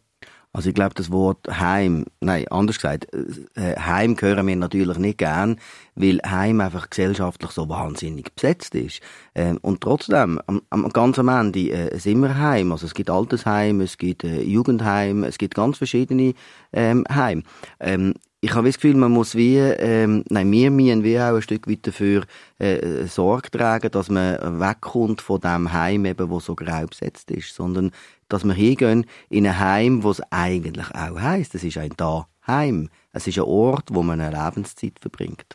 Also 0.55 0.69
ich 0.69 0.75
glaube, 0.75 0.93
das 0.93 1.11
Wort 1.11 1.47
Heim, 1.49 2.05
nein, 2.19 2.47
anders 2.49 2.75
gesagt, 2.75 3.07
äh, 3.55 3.75
Heim 3.75 4.15
hören 4.19 4.45
wir 4.45 4.55
natürlich 4.55 4.99
nicht 4.99 5.17
gern, 5.17 5.59
weil 5.95 6.19
Heim 6.23 6.61
einfach 6.61 6.91
gesellschaftlich 6.91 7.49
so 7.49 7.69
wahnsinnig 7.69 8.35
besetzt 8.35 8.75
ist. 8.75 9.01
Ähm, 9.33 9.57
und 9.63 9.81
trotzdem, 9.81 10.39
am, 10.45 10.61
am 10.69 10.89
ganz 10.89 11.17
am 11.17 11.29
Ende 11.29 11.71
äh, 11.71 11.97
sind 11.97 12.21
wir 12.21 12.37
Heim. 12.37 12.71
Also 12.71 12.85
es 12.85 12.93
gibt 12.93 13.09
Altersheim, 13.09 13.81
es 13.81 13.97
gibt 13.97 14.25
äh, 14.25 14.43
Jugendheim, 14.43 15.23
es 15.23 15.39
gibt 15.39 15.55
ganz 15.55 15.79
verschiedene 15.79 16.35
ähm, 16.71 17.03
Heim. 17.09 17.43
Ähm, 17.79 18.13
ich 18.43 18.55
habe 18.55 18.67
das 18.67 18.75
Gefühl, 18.75 18.95
man 18.95 19.13
muss 19.13 19.35
wie, 19.35 19.55
ähm, 19.55 20.25
nein, 20.27 20.51
wir 20.51 20.69
müssen 20.69 21.05
wie 21.05 21.17
auch 21.17 21.33
ein 21.33 21.41
Stück 21.41 21.65
weit 21.65 21.87
dafür 21.87 22.25
äh, 22.59 23.05
Sorge 23.05 23.49
tragen, 23.49 23.89
dass 23.89 24.09
man 24.09 24.59
wegkommt 24.59 25.21
von 25.21 25.39
dem 25.39 25.71
Heim, 25.71 26.03
eben, 26.03 26.29
wo 26.29 26.41
so 26.41 26.53
grau 26.53 26.85
besetzt 26.85 27.31
ist, 27.31 27.55
sondern 27.55 27.91
dass 28.27 28.43
wir 28.43 28.53
hingehen 28.53 29.05
in 29.29 29.47
ein 29.47 29.59
Heim, 29.59 30.03
wo 30.03 30.11
es 30.11 30.21
eigentlich 30.29 30.93
auch 30.93 31.21
heisst, 31.21 31.55
es 31.55 31.63
ist 31.63 31.77
ein 31.77 31.93
da 31.95 32.27
Heim. 32.45 32.89
Es 33.13 33.27
ist 33.27 33.37
ein 33.37 33.45
Ort, 33.45 33.93
wo 33.93 34.03
man 34.03 34.19
eine 34.19 34.37
Lebenszeit 34.37 34.99
verbringt. 34.99 35.45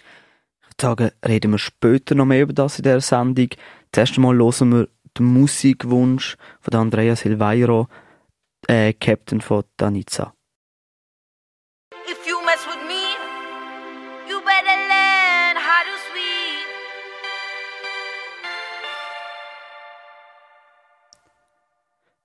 Ich 0.00 0.66
würde 0.66 0.82
sagen, 0.82 1.10
reden 1.24 1.52
wir 1.52 1.58
später 1.58 2.16
noch 2.16 2.26
mehr 2.26 2.42
über 2.42 2.52
das 2.52 2.80
in 2.80 2.82
dieser 2.82 3.00
Sendung. 3.00 3.50
Zuerst 3.92 4.16
einmal 4.16 4.36
hören 4.36 4.72
wir 4.72 4.88
den 5.16 5.26
Musikwunsch 5.26 6.36
von 6.60 6.74
Andrea 6.74 7.14
Silveiro, 7.14 7.86
äh, 8.66 8.94
Captain 8.94 9.40
von 9.40 9.62
Danitza. 9.76 10.34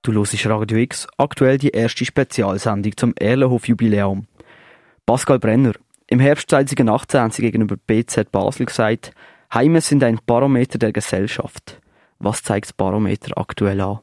Du 0.06 0.12
hörst 0.12 0.46
Radio 0.46 0.78
X, 0.78 1.08
aktuell 1.16 1.58
die 1.58 1.70
erste 1.70 2.04
Spezialsendung 2.04 2.96
zum 2.96 3.12
Erlenhof-Jubiläum. 3.18 4.28
Pascal 5.04 5.40
Brenner, 5.40 5.72
im 6.06 6.20
Herbst 6.20 6.48
2018 6.50 7.20
haben 7.20 7.30
sie 7.32 7.42
gegenüber 7.42 7.76
BZ 7.76 8.30
Basel 8.30 8.66
gesagt, 8.66 9.10
Heime 9.52 9.80
sind 9.80 10.04
ein 10.04 10.20
Barometer 10.24 10.78
der 10.78 10.92
Gesellschaft. 10.92 11.80
Was 12.20 12.44
zeigt 12.44 12.66
das 12.66 12.72
Barometer 12.72 13.36
aktuell 13.36 13.80
an? 13.80 13.98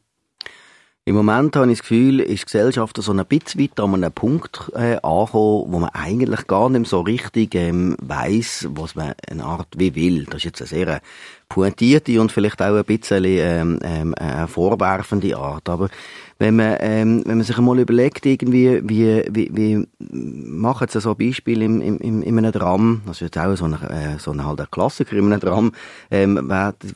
Im 1.05 1.15
Moment 1.15 1.53
habe 1.57 1.69
ich 1.69 1.79
das 1.79 1.89
Gefühl, 1.89 2.21
ist 2.21 2.43
die 2.43 2.45
Gesellschaft 2.45 2.95
so 2.95 3.11
ein 3.11 3.25
bisschen 3.25 3.59
weiter 3.59 3.83
an 3.83 3.95
einem 3.95 4.13
Punkt 4.13 4.71
äh, 4.73 4.95
angekommen, 5.03 5.65
wo 5.67 5.79
man 5.79 5.89
eigentlich 5.89 6.47
gar 6.47 6.69
nicht 6.69 6.87
so 6.87 7.01
richtig 7.01 7.55
ähm, 7.55 7.97
weiß, 8.01 8.69
was 8.71 8.95
man 8.95 9.13
eine 9.29 9.43
Art 9.43 9.67
wie 9.75 9.95
will. 9.95 10.23
Das 10.23 10.37
ist 10.37 10.43
jetzt 10.45 10.61
eine 10.61 10.67
sehr 10.69 11.01
pointierte 11.49 12.21
und 12.21 12.31
vielleicht 12.31 12.61
auch 12.61 12.77
ein 12.77 12.85
bisschen 12.85 13.25
ähm, 13.25 13.79
ähm, 13.83 14.15
eine 14.15 14.47
vorwerfende 14.47 15.35
Art. 15.35 15.67
Aber 15.67 15.89
wenn 16.43 16.57
man, 16.57 16.75
ähm, 16.81 17.23
wenn 17.25 17.37
man 17.37 17.45
sich 17.45 17.57
einmal 17.57 17.79
überlegt, 17.79 18.25
irgendwie, 18.25 18.81
wie, 18.83 19.23
wie, 19.31 19.49
wie 19.53 19.87
machen 20.11 20.89
Sie 20.89 20.99
so 20.99 21.11
ein 21.11 21.17
Beispiel 21.17 21.61
im, 21.61 21.79
im, 21.79 22.21
in 22.21 22.37
einem 22.37 22.51
Dram, 22.51 23.01
das 23.05 23.17
ist 23.17 23.21
jetzt 23.21 23.37
auch 23.37 23.55
so 23.55 23.63
ein, 23.63 23.75
äh, 23.75 24.19
so 24.19 24.31
ein, 24.31 24.45
halt 24.45 24.59
ein 24.59 24.67
Klassiker 24.69 25.15
in 25.15 25.31
einem 25.31 25.39
Dram, 25.39 25.71
ähm, 26.11 26.51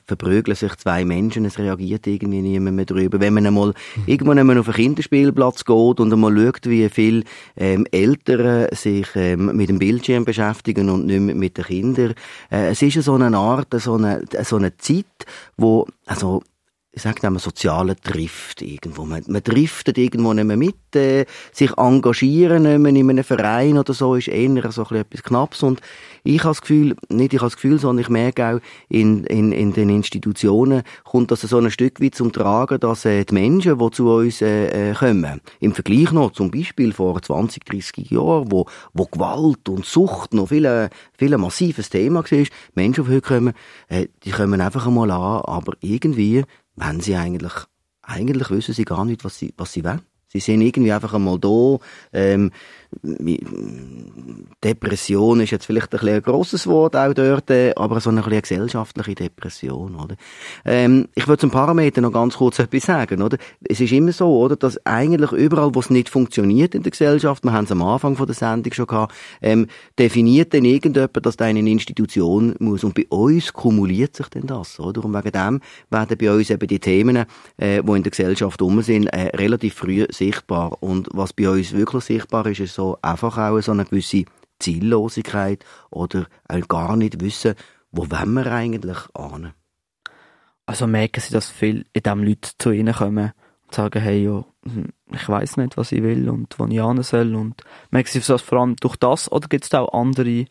verprügeln 0.06 0.54
sich 0.54 0.76
zwei 0.76 1.06
Menschen, 1.06 1.46
es 1.46 1.60
reagiert 1.60 2.06
irgendwie 2.08 2.42
niemand 2.42 2.76
mehr 2.76 2.84
drüber. 2.84 3.22
Wenn 3.22 3.36
man 3.36 3.48
einmal 3.48 3.70
mhm. 3.70 4.04
irgendwann 4.06 4.40
einmal 4.40 4.58
auf 4.58 4.68
einen 4.68 4.76
Kinderspielplatz 4.76 5.64
geht 5.64 6.00
und 6.02 6.12
einmal 6.12 6.36
schaut, 6.36 6.66
wie 6.66 6.90
viele 6.90 7.24
ähm, 7.56 7.88
Eltern 7.92 8.68
sich 8.74 9.08
ähm, 9.16 9.56
mit 9.56 9.70
dem 9.70 9.80
Bildschirm 9.80 10.26
beschäftigen 10.26 10.90
und 10.90 11.06
nicht 11.06 11.22
mit 11.22 11.58
den 11.58 11.64
Kindern, 11.64 12.16
äh, 12.52 12.72
es 12.72 12.82
ist 12.82 13.02
so 13.02 13.14
eine 13.14 13.38
Art, 13.38 13.74
so 13.80 13.94
eine, 13.94 14.26
so 14.44 14.58
eine 14.58 14.76
Zeit, 14.76 15.06
wo, 15.56 15.88
also, 16.06 16.44
ich 16.98 17.04
sage 17.04 17.30
mal, 17.30 17.38
soziale 17.38 17.94
Drift 17.94 18.64
irgendwo. 18.64 19.06
Man, 19.06 19.24
man 19.28 19.44
driftet 19.44 20.00
irgendwo 20.00 20.34
nicht 20.34 20.46
mehr 20.46 20.58
mit, 20.58 20.96
äh, 20.96 21.26
sich 21.52 21.78
engagieren 21.78 22.64
nicht 22.64 22.80
mehr 22.80 22.90
in 22.90 23.10
einem 23.12 23.24
Verein 23.24 23.78
oder 23.78 23.94
so, 23.94 24.16
ist 24.16 24.28
eher 24.28 24.72
so 24.72 24.84
ein 24.90 24.96
etwas 24.98 25.22
Knapps. 25.22 25.62
Und 25.62 25.80
ich 26.24 26.40
habe 26.40 26.50
das 26.50 26.62
Gefühl, 26.62 26.96
nicht 27.10 27.36
ich 27.36 27.40
habe 27.40 27.52
das 27.52 27.56
Gefühl, 27.56 27.78
sondern 27.78 28.02
ich 28.02 28.10
merke 28.10 28.48
auch, 28.48 28.60
in, 28.90 29.26
in, 29.26 29.52
in 29.52 29.74
den 29.74 29.90
Institutionen 29.90 30.82
kommt 31.04 31.30
das 31.30 31.42
so 31.42 31.60
ein 31.60 31.70
Stück 31.70 32.02
weit 32.02 32.16
zum 32.16 32.32
Tragen, 32.34 32.80
dass 32.80 33.06
äh, 33.06 33.24
die 33.26 33.34
Menschen, 33.36 33.78
die 33.78 33.92
zu 33.92 34.10
uns 34.10 34.42
äh, 34.42 34.90
äh 34.90 34.94
kommen, 34.96 35.40
im 35.60 35.74
Vergleich 35.74 36.12
noch 36.12 36.32
zum 36.32 36.50
Beispiel 36.50 36.94
vor 36.94 37.22
20, 37.22 37.64
30 37.64 38.10
Jahren, 38.10 38.52
wo, 38.52 38.66
wo 38.94 39.06
Gewalt 39.06 39.70
und 39.70 39.86
Sucht 39.86 40.34
noch 40.34 40.48
viel, 40.48 40.66
äh, 40.66 40.90
viel 41.16 41.32
ein 41.32 41.42
massives 41.42 41.92
Thema 41.92 42.24
war, 42.24 42.46
Menschen, 42.74 43.06
die 43.06 43.12
heute 43.12 43.22
kommen, 43.22 43.54
äh, 43.88 44.08
die 44.24 44.32
kommen 44.32 44.62
einfach 44.62 44.88
einmal 44.88 45.12
an, 45.12 45.42
aber 45.46 45.74
irgendwie 45.82 46.44
wenn 46.78 47.02
sie 47.02 47.16
eigentlich, 47.16 47.54
eigentlich 48.02 48.50
wissen 48.50 48.74
sie 48.74 48.86
gar 48.86 49.04
nicht, 49.04 49.26
was 49.26 49.38
sie, 49.38 49.54
was 49.58 49.74
sie 49.74 49.84
wollen. 49.84 50.02
Sie 50.30 50.40
sind 50.40 50.62
irgendwie 50.62 50.92
einfach 50.92 51.13
einmal 51.13 51.40
da. 51.40 51.78
Ähm, 52.13 52.52
Depression 54.63 55.39
ist 55.41 55.52
jetzt 55.52 55.65
vielleicht 55.65 55.93
ein, 55.93 56.08
ein 56.08 56.21
grosses 56.21 56.67
Wort 56.67 56.95
auch 56.95 57.13
dort, 57.13 57.50
äh, 57.52 57.73
aber 57.76 58.00
so 58.00 58.10
eine, 58.10 58.23
eine 58.23 58.41
gesellschaftliche 58.41 59.15
Depression, 59.15 59.95
oder? 59.95 60.15
Ähm, 60.65 61.08
ich 61.15 61.28
würde 61.28 61.41
zum 61.41 61.52
Parameter 61.52 62.02
noch 62.02 62.12
ganz 62.12 62.38
kurz 62.38 62.60
etwas 62.60 62.84
sagen, 62.84 63.21
oder? 63.21 63.38
Es 63.67 63.80
ist 63.80 63.91
immer 63.91 64.12
so, 64.12 64.28
oder, 64.39 64.56
dass 64.56 64.84
eigentlich 64.86 65.32
überall, 65.32 65.73
wo 65.73 65.80
es 65.80 65.89
nicht 65.89 66.10
funktioniert 66.10 66.76
in 66.76 66.84
der 66.84 66.91
Gesellschaft, 66.91 67.43
wir 67.43 67.54
haben 67.54 67.65
es 67.65 67.71
am 67.71 67.82
Anfang 67.82 68.15
von 68.15 68.26
der 68.26 68.36
Sendung 68.36 68.73
schon 68.73 68.88
gehabt, 68.88 69.13
ähm, 69.41 69.67
definiert 70.00 70.54
dann 70.54 70.65
irgendjemand, 70.65 71.25
dass 71.25 71.38
da 71.38 71.46
eine 71.46 71.60
Institution 71.60 72.56
muss. 72.60 72.83
Und 72.83 72.96
bei 72.96 73.06
uns 73.10 73.54
kumuliert 73.54 74.15
sich 74.15 74.27
denn 74.29 74.48
das, 74.48 74.79
oder? 74.79 75.04
Und 75.04 75.13
wegen 75.13 75.31
dem 75.31 75.62
werden 75.90 76.17
bei 76.17 76.31
uns 76.31 76.50
eben 76.50 76.67
die 76.67 76.79
Themen, 76.79 77.25
äh, 77.58 77.83
die 77.83 77.92
in 77.92 78.04
der 78.04 78.12
Gesellschaft 78.12 78.62
rum 78.62 78.81
sind, 78.81 79.08
äh, 79.08 79.35
relativ 79.35 79.75
früh 79.75 80.06
sichtbar. 80.10 80.77
Und 80.81 81.10
was 81.12 81.33
bei 81.33 81.50
uns 81.50 81.73
wirklich 81.73 82.04
sichtbar 82.04 82.46
ist, 82.48 82.60
ist 82.60 82.77
so 82.78 82.98
einfach 83.02 83.38
auch 83.38 83.60
so 83.60 83.71
eine 83.71 83.86
gewisse 83.86 84.25
Ziellosigkeit 84.60 85.65
oder 85.90 86.28
gar 86.67 86.96
nicht 86.96 87.19
wissen, 87.21 87.56
wo 87.92 88.06
wir 88.10 88.52
eigentlich 88.52 88.98
an. 89.15 89.54
Also 90.67 90.86
merken 90.86 91.21
Sie, 91.21 91.34
dass 91.34 91.50
viele 91.50 91.86
in 91.94 92.04
dem 92.04 92.23
Leute 92.23 92.52
zu 92.58 92.71
Ihnen 92.71 92.94
kommen 92.94 93.32
und 93.63 93.73
sagen, 93.73 94.02
hey, 94.02 94.23
ja, 94.23 94.46
hm, 94.63 94.90
ich 95.12 95.28
weiß 95.28 95.58
nicht, 95.58 95.75
was 95.75 95.92
ich 95.92 96.04
will 96.04 96.30
und 96.30 96.60
wo 96.60 96.65
ich 96.65 96.80
hin 96.80 97.04
soll 97.04 97.36
und 97.36 97.63
merken 97.90 98.10
Sie 98.12 98.19
das 98.19 98.42
vor 98.42 98.60
allem 98.60 98.75
durch 98.75 98.96
das 98.98 99.32
oder 99.32 99.48
gibt 99.48 99.63
es 99.63 99.69
da 99.69 99.82
auch 99.82 100.00
andere 100.00 100.46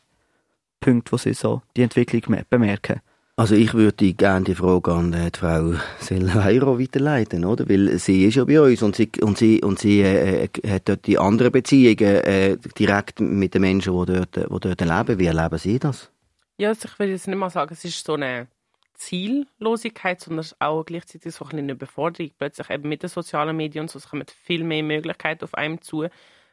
Punkte, 0.81 1.13
wo 1.13 1.17
Sie 1.17 1.33
so 1.33 1.63
die 1.77 1.83
Entwicklung 1.83 2.45
bemerken? 2.51 3.03
Also 3.39 3.55
ich 3.55 3.75
würde 3.75 4.15
gerne 4.15 4.47
die 4.47 4.55
Frage 4.55 4.93
an 4.93 5.13
die 5.13 5.39
Frau 5.39 5.75
Selvairo 5.99 6.81
weiterleiten, 6.81 7.45
oder? 7.45 7.69
Weil 7.69 7.99
sie 7.99 8.25
ist 8.25 8.37
ja 8.37 8.45
bei 8.45 8.59
uns 8.59 8.83
und 8.83 8.97
sie, 8.97 9.13
und 9.21 9.37
sie, 9.37 9.63
und 9.63 9.79
sie 9.79 10.01
äh, 10.01 10.45
äh 10.45 10.71
hat 10.71 10.89
dort 10.89 11.07
die 11.07 11.19
anderen 11.19 11.53
Beziehungen 11.53 11.99
äh, 11.99 12.57
direkt 12.79 13.21
mit 13.21 13.53
den 13.53 13.61
Menschen, 13.61 13.93
die 13.93 14.15
dort, 14.15 14.37
die 14.37 14.47
dort 14.49 14.81
leben. 14.81 15.19
Wie 15.19 15.27
erleben 15.27 15.59
Sie 15.59 15.79
das? 15.79 16.11
Ja, 16.57 16.71
also 16.71 16.89
ich 16.91 16.99
will 16.99 17.11
jetzt 17.11 17.29
nicht 17.29 17.37
mal 17.37 17.51
sagen, 17.51 17.75
es 17.75 17.85
ist 17.85 18.07
so 18.07 18.15
eine 18.15 18.47
Ziellosigkeit, 18.95 20.19
sondern 20.19 20.47
auch 20.59 20.85
gleichzeitig 20.85 21.35
so 21.35 21.45
eine 21.45 21.71
Überforderung. 21.71 22.33
Plötzlich 22.39 22.71
eben 22.71 22.89
mit 22.89 23.03
den 23.03 23.11
sozialen 23.11 23.55
Medien 23.55 23.83
und 23.83 23.91
so 23.91 24.01
kommen 24.01 24.25
viel 24.45 24.65
mehr 24.65 24.83
Möglichkeiten 24.83 25.45
auf 25.45 25.53
einem 25.53 25.83
zu. 25.83 26.07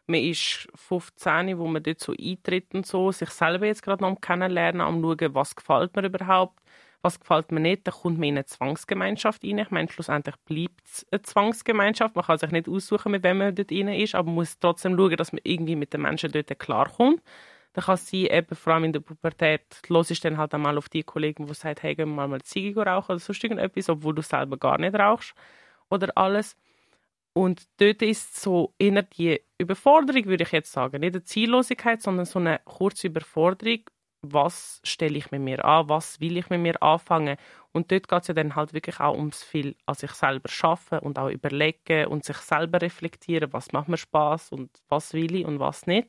Man 0.06 0.20
ist 0.20 0.68
15, 0.76 1.58
wo 1.58 1.66
man 1.66 1.82
dort 1.82 2.02
so 2.02 2.12
eintritt 2.12 2.74
und 2.74 2.86
so, 2.86 3.10
sich 3.14 3.30
selber 3.30 3.68
jetzt 3.68 3.84
gerade 3.84 4.04
noch 4.04 4.20
kennenlernen, 4.20 4.82
am 4.82 5.02
schauen, 5.02 5.34
was 5.34 5.56
gefällt 5.56 5.96
mir 5.96 6.06
überhaupt 6.06 6.60
was 7.04 7.20
gefällt 7.20 7.52
mir 7.52 7.60
nicht, 7.60 7.86
dann 7.86 7.94
kommt 7.94 8.18
man 8.18 8.30
in 8.30 8.36
eine 8.36 8.46
Zwangsgemeinschaft 8.46 9.44
rein. 9.44 9.58
Ich 9.60 9.72
meine, 9.72 9.92
schlussendlich 9.92 10.36
bleibt 10.46 10.86
es 10.86 11.06
eine 11.12 11.22
Zwangsgemeinschaft. 11.22 12.16
Man 12.16 12.26
kann 12.26 12.38
sich 12.38 12.52
nicht 12.52 12.70
aussuchen, 12.70 13.12
mit 13.12 13.24
wem 13.24 13.40
man 13.40 13.54
dort 13.54 13.72
rein 13.72 13.90
ist, 13.90 14.16
aber 14.16 14.28
man 14.28 14.36
muss 14.36 14.58
trotzdem 14.58 14.96
schauen, 14.98 15.18
dass 15.18 15.34
man 15.34 15.42
irgendwie 15.44 15.76
mit 15.76 15.94
den 15.94 16.02
Menschen 16.02 16.32
dort 16.32 16.58
klarkommt. 16.58 17.22
Dann 17.74 17.84
kann 17.86 17.98
sie 17.98 18.28
eben, 18.30 18.56
vor 18.56 18.74
allem 18.74 18.86
in 18.86 18.94
der 18.94 19.02
Pubertät, 19.02 19.82
los 19.90 20.12
ist 20.12 20.24
dann 20.24 20.38
halt 20.38 20.54
einmal 20.54 20.78
auf 20.78 20.90
die 20.90 21.04
Kollegen, 21.04 21.46
die 21.46 21.54
sagen, 21.54 21.80
hey, 21.82 21.96
gehen 21.96 22.10
wir 22.10 22.16
mal 22.16 22.26
eine 22.26 22.42
Ziege 22.42 22.86
rauchen 22.86 23.12
oder 23.12 23.20
sonst 23.20 23.44
irgendetwas, 23.44 23.90
obwohl 23.90 24.16
du 24.16 24.22
selber 24.22 24.58
gar 24.58 24.78
nicht 24.78 24.96
rauchst 24.96 25.34
oder 25.90 26.16
alles. 26.16 26.56
Und 27.34 27.64
dort 27.78 28.02
ist 28.04 28.40
so 28.40 28.76
eher 28.78 29.02
die 29.02 29.42
Überforderung, 29.58 30.26
würde 30.26 30.44
ich 30.44 30.52
jetzt 30.52 30.72
sagen. 30.72 31.00
Nicht 31.02 31.16
eine 31.16 31.24
Ziellosigkeit, 31.24 32.02
sondern 32.02 32.26
so 32.26 32.40
eine 32.40 32.62
kurze 32.64 33.08
Überforderung 33.08 33.80
was 34.24 34.80
stelle 34.84 35.18
ich 35.18 35.32
mit 35.32 35.42
mir 35.42 35.64
an, 35.66 35.90
was 35.90 36.20
will 36.22 36.38
ich 36.38 36.50
mit 36.50 36.62
mir 36.62 36.82
anfangen. 36.82 37.38
Und 37.74 37.92
dort 37.92 38.08
geht 38.08 38.22
es 38.22 38.28
ja 38.28 38.34
dann 38.34 38.56
halt 38.56 38.74
wirklich 38.74 39.00
auch 39.00 39.16
ums 39.16 39.44
viel 39.44 39.76
an 39.86 39.96
sich 39.96 40.12
selber 40.12 40.50
schaffen 40.50 41.00
und 41.00 41.20
auch 41.20 41.30
überlegen 41.30 42.08
und 42.08 42.24
sich 42.24 42.38
selber 42.38 42.82
reflektieren, 42.82 43.52
was 43.52 43.74
macht 43.74 43.90
mir 43.90 43.98
Spaß 43.98 44.52
und 44.52 44.70
was 44.88 45.14
will 45.14 45.36
ich 45.36 45.46
und 45.46 45.60
was 45.60 45.86
nicht. 45.88 46.08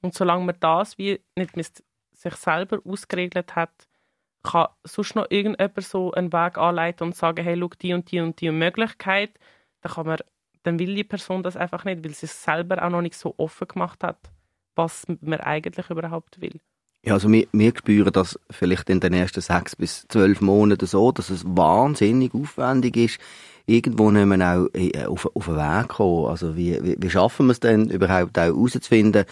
Und 0.00 0.14
solange 0.14 0.44
man 0.44 0.56
das 0.60 0.96
wie 0.98 1.20
nicht 1.36 1.56
mit 1.56 1.84
sich 2.12 2.34
selber 2.34 2.80
ausgeregelt 2.84 3.54
hat, 3.54 3.86
kann 4.42 4.68
sonst 4.84 5.14
noch 5.14 5.26
irgendjemand 5.30 5.82
so 5.82 6.12
einen 6.12 6.32
Weg 6.32 6.56
anleiten 6.56 7.08
und 7.08 7.16
sagen, 7.16 7.44
hey, 7.44 7.56
schau, 7.58 7.68
die 7.80 7.92
und 7.92 8.10
die 8.10 8.20
und 8.20 8.40
die 8.40 8.50
Möglichkeit, 8.50 9.38
dann 9.82 9.92
kann 9.92 10.06
man, 10.06 10.18
dann 10.62 10.78
will 10.78 10.94
die 10.94 11.04
Person 11.04 11.42
das 11.42 11.56
einfach 11.56 11.84
nicht, 11.84 12.02
weil 12.04 12.12
sie 12.14 12.26
es 12.26 12.42
selber 12.42 12.82
auch 12.82 12.90
noch 12.90 13.02
nicht 13.02 13.14
so 13.14 13.34
offen 13.36 13.68
gemacht 13.68 14.02
hat, 14.02 14.18
was 14.74 15.06
man 15.20 15.40
eigentlich 15.40 15.90
überhaupt 15.90 16.40
will. 16.40 16.60
Ja, 17.04 17.14
also 17.14 17.30
wir, 17.32 17.48
wir 17.52 17.72
spüren 17.76 18.12
das 18.12 18.38
vielleicht 18.48 18.88
in 18.88 19.00
den 19.00 19.12
ersten 19.12 19.40
sechs 19.40 19.74
bis 19.74 20.06
zwölf 20.08 20.40
Monaten 20.40 20.86
so, 20.86 21.10
dass 21.10 21.30
es 21.30 21.44
wahnsinnig 21.44 22.32
aufwendig 22.32 22.96
ist, 22.96 23.18
irgendwo 23.66 24.12
nicht 24.12 24.26
mehr 24.26 24.56
auch 24.56 24.68
äh, 24.72 25.04
auf, 25.06 25.28
auf 25.34 25.46
den 25.46 25.56
Weg 25.56 25.88
kommen. 25.88 26.26
Also 26.26 26.56
wie, 26.56 26.78
wie, 26.82 26.96
wie 26.98 27.10
schaffen 27.10 27.46
wir 27.46 27.52
es 27.52 27.60
denn 27.60 27.90
überhaupt 27.90 28.38
auch 28.38 28.42
herauszufinden, 28.42 29.24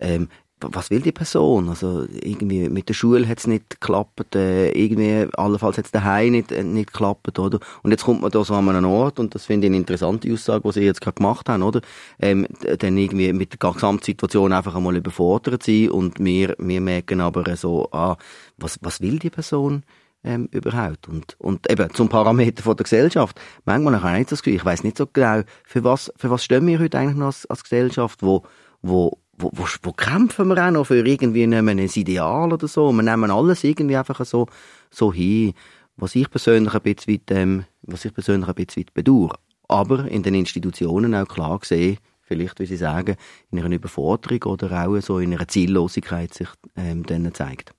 ähm, 0.00 0.28
was 0.72 0.90
will 0.90 1.00
die 1.00 1.12
Person? 1.12 1.68
Also 1.68 2.06
irgendwie 2.10 2.68
mit 2.68 2.88
der 2.88 2.94
Schule 2.94 3.26
hat 3.28 3.38
es 3.38 3.46
nicht 3.46 3.70
geklappt, 3.70 4.34
äh, 4.34 4.70
irgendwie 4.70 5.28
allenfalls 5.36 5.78
hat 5.78 5.86
es 5.86 5.90
daheim 5.90 6.32
nicht, 6.32 6.52
äh, 6.52 6.62
nicht 6.62 6.92
geklappt, 6.92 7.38
oder? 7.38 7.58
Und 7.82 7.90
jetzt 7.90 8.04
kommt 8.04 8.22
man 8.22 8.30
da 8.30 8.44
so 8.44 8.54
an 8.54 8.68
einen 8.68 8.84
Ort 8.84 9.18
und 9.18 9.34
das 9.34 9.46
finde 9.46 9.66
ich 9.66 9.70
eine 9.70 9.78
interessante 9.78 10.32
Aussage, 10.32 10.62
die 10.64 10.72
Sie 10.72 10.80
jetzt 10.84 11.00
gerade 11.00 11.16
gemacht 11.16 11.48
haben, 11.48 11.62
oder? 11.62 11.80
Ähm, 12.18 12.46
dann 12.78 12.96
irgendwie 12.96 13.32
mit 13.32 13.52
der 13.52 13.72
Gesamtsituation 13.72 14.52
einfach 14.52 14.74
einmal 14.74 14.96
überfordert 14.96 15.62
sein 15.62 15.90
und 15.90 16.18
wir, 16.18 16.54
wir 16.58 16.80
merken 16.80 17.20
aber 17.20 17.56
so, 17.56 17.88
ah, 17.92 18.16
was, 18.56 18.78
was 18.82 19.00
will 19.00 19.18
die 19.18 19.30
Person? 19.30 19.84
Ähm, 20.26 20.48
überhaupt. 20.52 21.06
Und, 21.06 21.36
und 21.38 21.70
eben 21.70 21.92
zum 21.92 22.08
Parameter 22.08 22.62
von 22.62 22.76
der 22.76 22.84
Gesellschaft. 22.84 23.38
Manchmal 23.66 24.02
habe 24.02 24.12
ich 24.12 24.18
nicht 24.20 24.32
das 24.32 24.42
Gefühl, 24.42 24.56
ich 24.56 24.64
weiß 24.64 24.82
nicht 24.82 24.96
so 24.96 25.06
genau, 25.06 25.42
für 25.64 25.84
was, 25.84 26.10
für 26.16 26.30
was 26.30 26.42
stehen 26.42 26.66
wir 26.66 26.78
heute 26.78 26.98
eigentlich 26.98 27.18
noch 27.18 27.26
als, 27.26 27.44
als 27.46 27.62
Gesellschaft, 27.62 28.22
wo, 28.22 28.42
wo, 28.80 29.18
wo, 29.36 29.50
wo, 29.52 29.66
wo 29.82 29.92
kämpfen 29.92 30.48
wir 30.48 30.66
auch 30.66 30.70
noch 30.70 30.84
für 30.84 31.06
irgendwie 31.06 31.46
nicht 31.46 31.58
ein 31.58 31.78
Ideal 31.78 32.52
oder 32.52 32.68
so? 32.68 32.92
Wir 32.92 33.02
nehmen 33.02 33.30
alles 33.30 33.64
irgendwie 33.64 33.96
einfach 33.96 34.24
so, 34.24 34.46
so 34.90 35.12
hin, 35.12 35.54
was 35.96 36.14
ich 36.14 36.30
persönlich 36.30 36.74
ein 36.74 36.82
bisschen 36.82 37.20
ähm, 37.30 37.64
was 37.82 38.04
ich 38.04 38.14
persönlich 38.14 38.48
ein 38.48 38.54
bisschen 38.54 38.86
bedauere. 38.92 39.38
Aber 39.68 40.06
in 40.06 40.22
den 40.22 40.34
Institutionen 40.34 41.14
auch 41.14 41.26
klar 41.26 41.58
gesehen, 41.58 41.98
vielleicht, 42.22 42.58
wie 42.60 42.66
Sie 42.66 42.76
sagen, 42.76 43.16
in 43.50 43.58
einer 43.58 43.74
Überforderung 43.74 44.52
oder 44.52 44.86
auch 44.86 45.00
so 45.00 45.18
in 45.18 45.34
einer 45.34 45.48
Ziellosigkeit 45.48 46.32
sich 46.34 46.48
ähm, 46.76 47.04
dann 47.04 47.32
zeigt. 47.34 47.74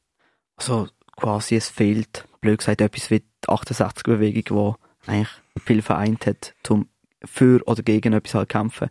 Also 0.57 0.87
quasi 1.15 1.55
es 1.55 1.69
fehlt, 1.69 2.25
blöd 2.41 2.59
gesagt, 2.59 2.81
etwas 2.81 3.09
wie 3.09 3.19
die 3.19 3.47
68-Bewegung, 3.47 4.77
die 5.05 5.11
eigentlich 5.11 5.29
viel 5.63 5.81
vereint 5.81 6.25
hat, 6.25 6.53
um 6.69 6.87
für 7.23 7.61
oder 7.67 7.83
gegen 7.83 8.13
etwas 8.13 8.35
halt 8.35 8.49
kämpfen. 8.49 8.89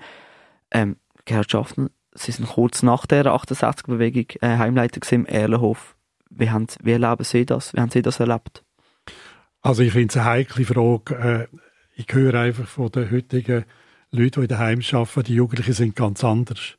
Ähm, 0.70 0.96
Gerhard 1.24 1.50
Schaffner, 1.50 1.90
Sie 2.14 2.32
sind 2.32 2.48
kurz 2.48 2.82
nach 2.82 3.06
der 3.06 3.26
68-Bewegung 3.26 4.26
äh, 4.40 4.56
Heimleiter 4.58 5.00
im 5.12 5.26
Erlenhof. 5.26 5.96
Wie, 6.30 6.50
haben, 6.50 6.66
wie 6.82 6.92
erleben 6.92 7.24
Sie 7.24 7.44
das? 7.44 7.74
Wie 7.74 7.80
haben 7.80 7.90
Sie 7.90 8.02
das 8.02 8.20
erlebt? 8.20 8.64
Also 9.60 9.82
ich 9.82 9.92
finde 9.92 10.12
es 10.12 10.16
eine 10.16 10.26
heikle 10.26 10.64
Frage. 10.64 11.48
Äh, 11.52 11.56
ich 11.96 12.06
höre 12.12 12.34
einfach 12.34 12.66
von 12.66 12.90
den 12.90 13.10
heutigen 13.10 13.64
Leuten, 14.10 14.40
die 14.40 14.44
in 14.44 14.48
den 14.48 14.58
Heim 14.58 14.80
arbeiten, 14.92 15.22
die 15.24 15.34
Jugendlichen 15.34 15.72
sind 15.72 15.96
ganz 15.96 16.22
anders. 16.22 16.76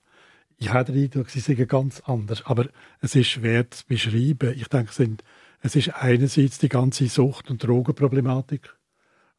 Ich 0.57 0.71
habe 0.71 0.91
den 0.91 1.03
Eindruck, 1.03 1.29
sie 1.29 1.41
sind 1.41 1.67
ganz 1.67 2.01
anders. 2.05 2.45
Aber 2.45 2.67
es 3.01 3.15
ist 3.15 3.27
schwer 3.27 3.69
zu 3.69 3.85
beschreiben. 3.85 4.53
Ich 4.55 4.69
denke, 4.69 4.89
es, 4.89 4.95
sind, 4.95 5.23
es 5.61 5.75
ist 5.75 5.95
einerseits 5.95 6.59
die 6.59 6.69
ganze 6.69 7.07
Sucht- 7.07 7.49
und 7.49 7.61
Drogenproblematik, 7.65 8.73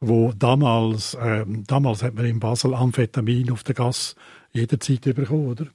wo 0.00 0.32
damals, 0.32 1.14
äh, 1.14 1.46
damals 1.46 2.02
hat 2.02 2.14
man 2.14 2.26
in 2.26 2.40
Basel 2.40 2.74
Amphetamin 2.74 3.50
auf 3.50 3.62
der 3.62 3.74
Gas 3.74 4.14
jederzeit 4.52 5.02
bekommen, 5.02 5.48
oder? 5.48 5.66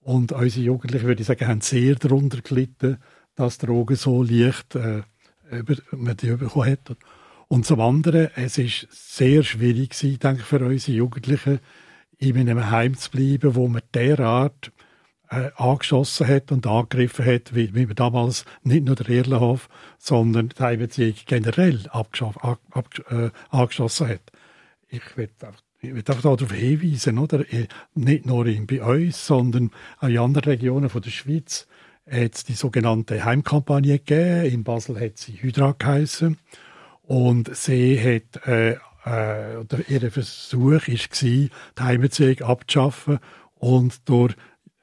Und 0.00 0.32
unsere 0.32 0.64
Jugendlichen, 0.64 1.06
würde 1.06 1.20
ich 1.20 1.26
sagen, 1.26 1.46
haben 1.46 1.60
sehr 1.60 1.94
darunter 1.94 2.40
gelitten, 2.40 2.98
dass 3.34 3.58
Drogen 3.58 3.96
so 3.96 4.22
leicht 4.22 4.74
äh, 4.74 5.02
über, 5.50 5.76
man 5.92 6.16
die 6.16 6.30
bekommen 6.32 6.70
hat. 6.70 6.96
Und 7.48 7.66
zum 7.66 7.80
anderen, 7.80 8.28
es 8.36 8.58
ist 8.58 8.86
sehr 8.90 9.42
schwierig 9.42 9.90
gewesen, 9.90 10.18
denke 10.18 10.40
ich, 10.40 10.46
für 10.46 10.64
unsere 10.64 10.96
Jugendlichen, 10.96 11.60
in 12.18 12.38
einem 12.38 12.70
Heim 12.70 12.96
zu 12.96 13.10
bleiben, 13.10 13.54
wo 13.54 13.66
man 13.66 13.82
derart 13.94 14.72
äh, 15.30 15.50
angeschossen 15.56 16.28
hat 16.28 16.52
und 16.52 16.66
angegriffen 16.66 17.24
hat, 17.24 17.54
wie, 17.54 17.74
wie 17.74 17.86
man 17.86 17.94
damals 17.94 18.44
nicht 18.62 18.84
nur 18.84 18.96
der 18.96 19.08
Erlenhof, 19.08 19.68
sondern 19.98 20.50
die 20.50 20.62
Heimbeziehung 20.62 21.14
generell 21.26 21.88
ab, 21.90 22.08
ab, 22.70 22.88
äh, 23.10 23.30
angeschossen 23.48 24.08
hat. 24.08 24.32
Ich 24.88 25.16
will 25.16 25.30
einfach 25.40 25.62
ich 25.80 25.94
will 25.94 25.98
einfach 25.98 26.20
darauf 26.20 26.52
hinweisen, 26.52 27.18
oder? 27.18 27.40
Äh, 27.52 27.68
nicht 27.94 28.26
nur 28.26 28.44
bei 28.44 28.82
uns, 28.82 29.26
sondern 29.26 29.70
auch 29.98 30.08
in 30.08 30.18
anderen 30.18 30.50
Regionen 30.50 30.90
der 30.92 31.10
Schweiz 31.10 31.66
hat 32.10 32.34
es 32.34 32.44
die 32.44 32.54
sogenannte 32.54 33.24
Heimkampagne 33.24 33.98
gegeben. 33.98 34.52
In 34.52 34.64
Basel 34.64 35.00
hat 35.00 35.18
sie 35.18 35.40
Hydra 35.40 35.74
geheissen. 35.78 36.38
Und 37.02 37.54
sie 37.54 37.98
hat, 37.98 38.46
äh, 38.46 38.76
äh, 39.04 39.64
ihr 39.88 40.10
Versuch 40.10 40.72
war, 40.72 40.80
die 41.22 41.50
Heimerziehung 41.78 42.40
abzuschaffen 42.42 43.18
und 43.54 44.08
durch 44.08 44.34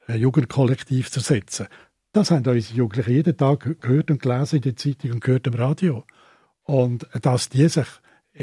ein 0.06 0.20
Jugendkollektiv 0.20 1.10
zu 1.10 1.20
ersetzen. 1.20 1.68
Das 2.12 2.30
haben 2.30 2.46
unsere 2.46 2.76
Jugendlichen 2.76 3.12
jeden 3.12 3.36
Tag 3.36 3.80
gehört 3.80 4.10
und 4.10 4.22
gelesen 4.22 4.56
in 4.56 4.62
der 4.62 4.76
Zeitung 4.76 5.12
und 5.12 5.20
gehört 5.20 5.46
im 5.46 5.54
Radio. 5.54 6.04
Und 6.64 7.06
dass 7.22 7.48
die 7.48 7.68
sich 7.68 7.86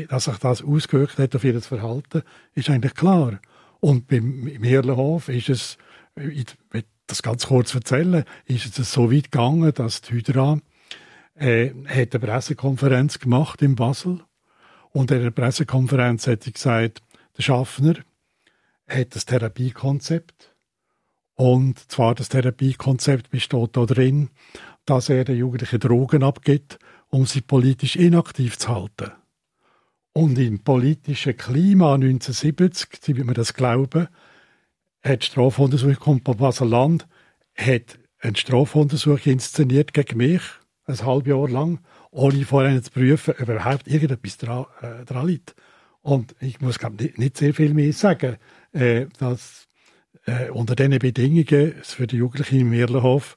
dass 0.09 0.25
sich 0.25 0.37
das 0.37 0.63
ausgewirkt 0.63 1.17
hat 1.17 1.35
auf 1.35 1.43
ihr 1.43 1.59
Verhalten, 1.61 2.23
ist 2.53 2.69
eigentlich 2.69 2.93
klar. 2.93 3.39
Und 3.79 4.07
beim 4.07 4.43
Mirlenhof 4.59 5.29
ist 5.29 5.49
es, 5.49 5.77
ich 6.15 6.47
will 6.71 6.83
das 7.07 7.21
ganz 7.21 7.47
kurz 7.47 7.73
erzählen, 7.75 8.23
ist 8.45 8.79
es 8.79 8.91
so 8.91 9.11
weit 9.11 9.31
gegangen, 9.31 9.73
dass 9.73 10.01
die 10.01 10.13
Hydra 10.13 10.59
äh, 11.35 11.69
hat 11.87 12.15
eine 12.15 12.25
Pressekonferenz 12.25 13.19
gemacht 13.19 13.61
in 13.61 13.75
Basel 13.75 14.21
und 14.91 15.11
in 15.11 15.21
der 15.21 15.31
Pressekonferenz 15.31 16.25
hat 16.27 16.43
sie 16.43 16.53
gesagt, 16.53 17.01
der 17.37 17.43
Schaffner 17.43 17.95
hat 18.87 19.15
das 19.15 19.25
Therapiekonzept 19.25 20.55
und 21.35 21.79
zwar 21.91 22.15
das 22.15 22.29
Therapiekonzept 22.29 23.29
besteht 23.29 23.75
darin, 23.75 24.29
dass 24.85 25.09
er 25.09 25.25
den 25.25 25.37
Jugendlichen 25.37 25.79
Drogen 25.79 26.23
abgibt, 26.23 26.79
um 27.09 27.25
sie 27.25 27.41
politisch 27.41 27.95
inaktiv 27.97 28.57
zu 28.57 28.69
halten. 28.69 29.11
Und 30.17 30.39
im 30.39 30.59
politischen 30.59 31.35
Klima 31.35 31.95
1970, 31.95 33.17
wie 33.17 33.23
wir 33.25 33.33
das 33.33 33.53
glauben, 33.53 34.07
hat 35.03 35.23
die 35.23 35.25
Strafbundesuntersuchung 35.25 36.21
von 36.23 36.37
Basel-Land 36.37 37.05
hat 37.53 37.99
einen 38.21 38.37
Strafuntersuch 38.37 39.25
inszeniert 39.25 39.93
gegen 39.93 40.17
mich, 40.17 40.41
ein 40.85 41.05
halbes 41.05 41.27
Jahr 41.27 41.49
lang, 41.49 41.79
ohne 42.11 42.45
vorher 42.45 42.81
zu 42.81 42.91
prüfen, 42.91 43.33
ob 43.33 43.41
überhaupt 43.41 43.89
irgendetwas 43.89 44.37
dran, 44.37 44.65
äh, 44.81 45.03
dran 45.03 45.27
liegt. 45.27 45.53
Und 46.01 46.33
ich 46.39 46.61
muss 46.61 46.79
glaub, 46.79 46.97
nicht, 46.97 47.17
nicht 47.17 47.35
sehr 47.35 47.53
viel 47.53 47.73
mehr 47.73 47.91
sagen, 47.91 48.37
äh, 48.71 49.07
dass 49.19 49.67
äh, 50.27 50.49
unter 50.49 50.77
diesen 50.77 50.97
Bedingungen 50.97 51.75
es 51.81 51.91
für 51.91 52.07
die 52.07 52.15
Jugendlichen 52.15 52.61
im 52.61 52.69
Mirlenhof 52.69 53.35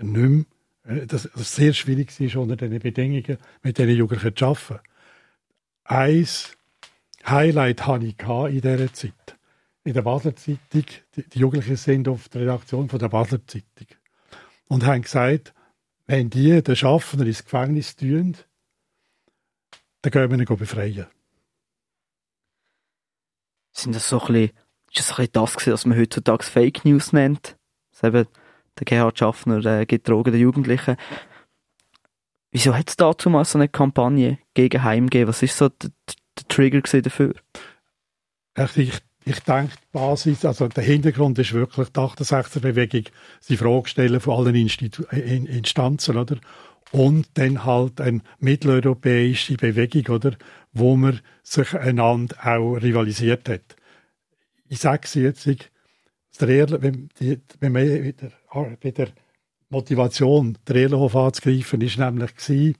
nicht 0.00 0.14
mehr, 0.14 0.44
äh, 0.84 1.06
dass 1.08 1.24
es 1.24 1.56
sehr 1.56 1.72
schwierig 1.72 2.20
ist, 2.20 2.36
unter 2.36 2.54
diesen 2.54 2.78
Bedingungen 2.78 3.36
mit 3.64 3.78
diesen 3.78 3.96
Jugendlichen 3.96 4.36
zu 4.36 4.46
arbeiten. 4.46 4.89
Ein 5.90 6.24
Highlight 7.26 7.84
hatte 7.84 8.06
ich 8.06 8.20
in 8.20 8.60
dieser 8.60 8.92
Zeit. 8.92 9.36
In 9.82 9.92
der 9.92 10.02
Basler 10.02 10.36
Zeitung, 10.36 10.84
die, 11.16 11.38
Jugendlichen 11.38 11.74
sind 11.74 12.06
auf 12.06 12.28
der 12.28 12.42
Redaktion 12.42 12.88
von 12.88 13.00
der 13.00 13.08
Basler 13.08 13.44
Zeitung 13.44 13.88
und 14.68 14.86
haben 14.86 15.02
gesagt, 15.02 15.52
wenn 16.06 16.30
die 16.30 16.62
den 16.62 16.76
Schaffner 16.76 17.26
ins 17.26 17.42
Gefängnis 17.42 17.96
tun, 17.96 18.36
dann 20.02 20.12
gehen 20.12 20.30
wir 20.30 20.38
ihn 20.38 20.56
befreien. 20.56 21.08
Sind 23.72 23.96
das 23.96 24.08
so 24.08 24.20
ein 24.20 24.26
bisschen, 24.28 24.56
ist 24.92 24.98
das 25.00 25.10
ein 25.10 25.16
bisschen 25.16 25.32
das 25.32 25.66
was 25.66 25.86
man 25.86 25.98
heutzutage 25.98 26.44
Fake 26.44 26.84
News 26.84 27.12
nennt? 27.12 27.56
Dass 27.90 28.04
eben 28.04 28.28
der 28.78 28.84
Gerhard 28.84 29.18
Schaffner 29.18 29.64
äh, 29.66 29.86
gibt 29.86 30.08
Drogen 30.08 30.30
den 30.30 30.40
Jugendlichen. 30.40 30.96
Wieso 32.52 32.74
hat 32.74 32.88
es 32.88 32.96
dazu 32.96 33.30
mal 33.30 33.44
so 33.44 33.58
eine 33.58 33.68
Kampagne 33.68 34.38
gegen 34.54 34.82
Heim 34.82 35.08
gegeben? 35.08 35.28
Was 35.28 35.42
ist 35.42 35.56
so 35.56 35.68
der, 35.68 35.90
der 36.08 36.48
Trigger 36.48 36.80
dafür? 36.80 37.34
Ich, 38.74 38.92
ich, 39.24 39.40
denke, 39.40 39.74
die 39.76 39.86
Basis, 39.92 40.44
also 40.44 40.66
der 40.66 40.82
Hintergrund 40.82 41.38
ist 41.38 41.52
wirklich 41.52 41.88
die 41.90 42.00
68er-Bewegung, 42.00 43.04
die 43.48 43.56
Frage 43.56 43.88
stellen 43.88 44.20
von 44.20 44.38
allen 44.38 44.56
Institu 44.56 45.04
in, 45.12 45.46
Instanzen, 45.46 46.16
oder? 46.16 46.36
Und 46.90 47.28
dann 47.34 47.64
halt 47.64 48.00
eine 48.00 48.20
mitteleuropäische 48.40 49.54
Bewegung, 49.54 50.16
oder? 50.16 50.36
Wo 50.72 50.96
man 50.96 51.20
sich 51.44 51.74
einander 51.74 52.36
auch 52.44 52.74
rivalisiert 52.74 53.48
hat. 53.48 53.76
Ich 54.68 54.80
sage 54.80 55.02
es 55.04 55.14
jetzt, 55.14 55.46
wenn, 55.46 57.08
die, 57.20 57.40
wenn 57.60 57.72
man 57.72 57.84
wieder, 57.84 58.30
bei 58.80 58.90
der 58.90 59.08
Motivation, 59.70 60.58
der 60.66 60.76
Ehrenhof 60.76 61.14
anzugreifen, 61.16 61.80
ist 61.80 61.98
nämlich 61.98 62.34
gewesen, 62.34 62.76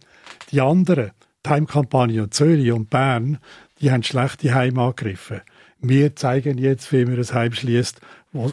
die 0.51 0.61
anderen, 0.61 1.13
die 1.45 1.51
Heimkampagne 1.51 2.23
und 2.23 2.35
Zürich 2.35 2.73
und 2.73 2.91
Bern, 2.91 3.39
die 3.81 3.91
haben 3.91 4.03
schlechte 4.03 4.55
Heim 4.55 4.79
angegriffen. 4.79 5.41
Wir 5.79 6.15
zeigen 6.17 6.59
jetzt, 6.59 6.93
wie 6.93 7.05
man 7.05 7.17
ein 7.17 7.33
Heim 7.33 7.53
schließt, 7.53 8.01
wo, 8.33 8.53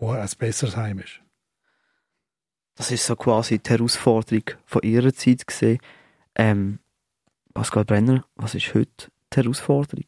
wo 0.00 0.10
ein 0.10 0.28
besseres 0.38 0.76
Heim 0.76 0.98
ist. 0.98 1.20
Das 2.74 2.90
ist 2.90 3.06
so 3.06 3.16
quasi 3.16 3.58
die 3.58 3.70
Herausforderung 3.70 4.44
von 4.66 4.82
ihrer 4.82 5.14
Zeit 5.14 5.46
gesehen. 5.46 5.78
Ähm, 6.34 6.80
Pascal 7.54 7.86
Brenner, 7.86 8.26
was 8.34 8.54
ist 8.54 8.74
heute 8.74 9.10
die 9.32 9.36
Herausforderung? 9.36 10.06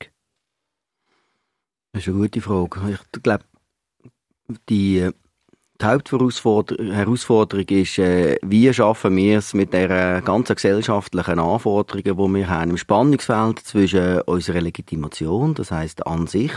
Das 1.93 2.03
ist 2.03 2.09
eine 2.09 2.19
gute 2.19 2.43
Frage. 2.43 2.99
Ich 3.15 3.23
glaube, 3.23 3.45
die 4.69 5.11
die 5.81 5.87
Hauptherausforderung 5.87 7.69
ist, 7.69 7.99
äh, 7.99 8.37
wie 8.43 8.73
schaffen 8.73 9.17
wir 9.17 9.39
es 9.39 9.55
mit 9.55 9.73
der 9.73 10.23
ganzen 10.23 10.57
gesellschaftlichen 10.57 11.39
Anforderungen, 11.39 12.03
die 12.05 12.39
wir 12.39 12.49
haben 12.49 12.71
im 12.71 12.77
Spannungsfeld 12.77 13.61
zwischen 13.61 14.23
unserer 14.23 14.61
Legitimation, 14.61 15.55
das 15.55 15.71
heißt 15.71 16.07
an 16.07 16.27
sich, 16.27 16.53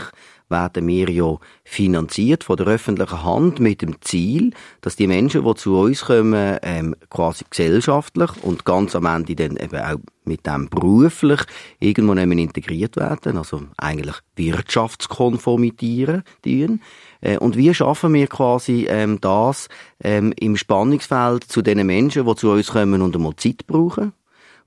werden 0.52 0.86
wir 0.86 1.08
ja 1.08 1.36
finanziert 1.64 2.44
von 2.44 2.56
der 2.56 2.66
öffentlichen 2.66 3.24
Hand 3.24 3.58
mit 3.58 3.82
dem 3.82 4.00
Ziel, 4.02 4.52
dass 4.82 4.96
die 4.96 5.06
Menschen, 5.06 5.44
die 5.44 5.54
zu 5.54 5.78
uns 5.78 6.04
kommen, 6.04 6.58
ähm, 6.62 6.94
quasi 7.10 7.44
gesellschaftlich 7.48 8.30
und 8.42 8.64
ganz 8.64 8.94
am 8.94 9.06
Ende 9.06 9.34
dann 9.34 9.56
eben 9.56 9.80
auch 9.80 9.98
mit 10.24 10.46
dem 10.46 10.68
beruflich 10.68 11.40
irgendwo 11.80 12.12
integriert 12.12 12.96
werden, 12.96 13.38
also 13.38 13.62
eigentlich 13.76 14.16
wirtschaftskonformitieren 14.36 16.22
dienen. 16.44 16.80
Äh, 17.22 17.38
und 17.38 17.56
wie 17.56 17.72
schaffen 17.72 18.12
wir 18.12 18.26
quasi 18.26 18.86
ähm, 18.88 19.18
das 19.20 19.68
ähm, 20.04 20.34
im 20.38 20.56
Spannungsfeld 20.56 21.44
zu 21.44 21.62
den 21.62 21.86
Menschen, 21.86 22.26
die 22.26 22.34
zu 22.34 22.50
uns 22.50 22.68
kommen 22.68 23.00
und 23.00 23.16
einmal 23.16 23.36
Zeit 23.36 23.66
brauchen? 23.66 24.12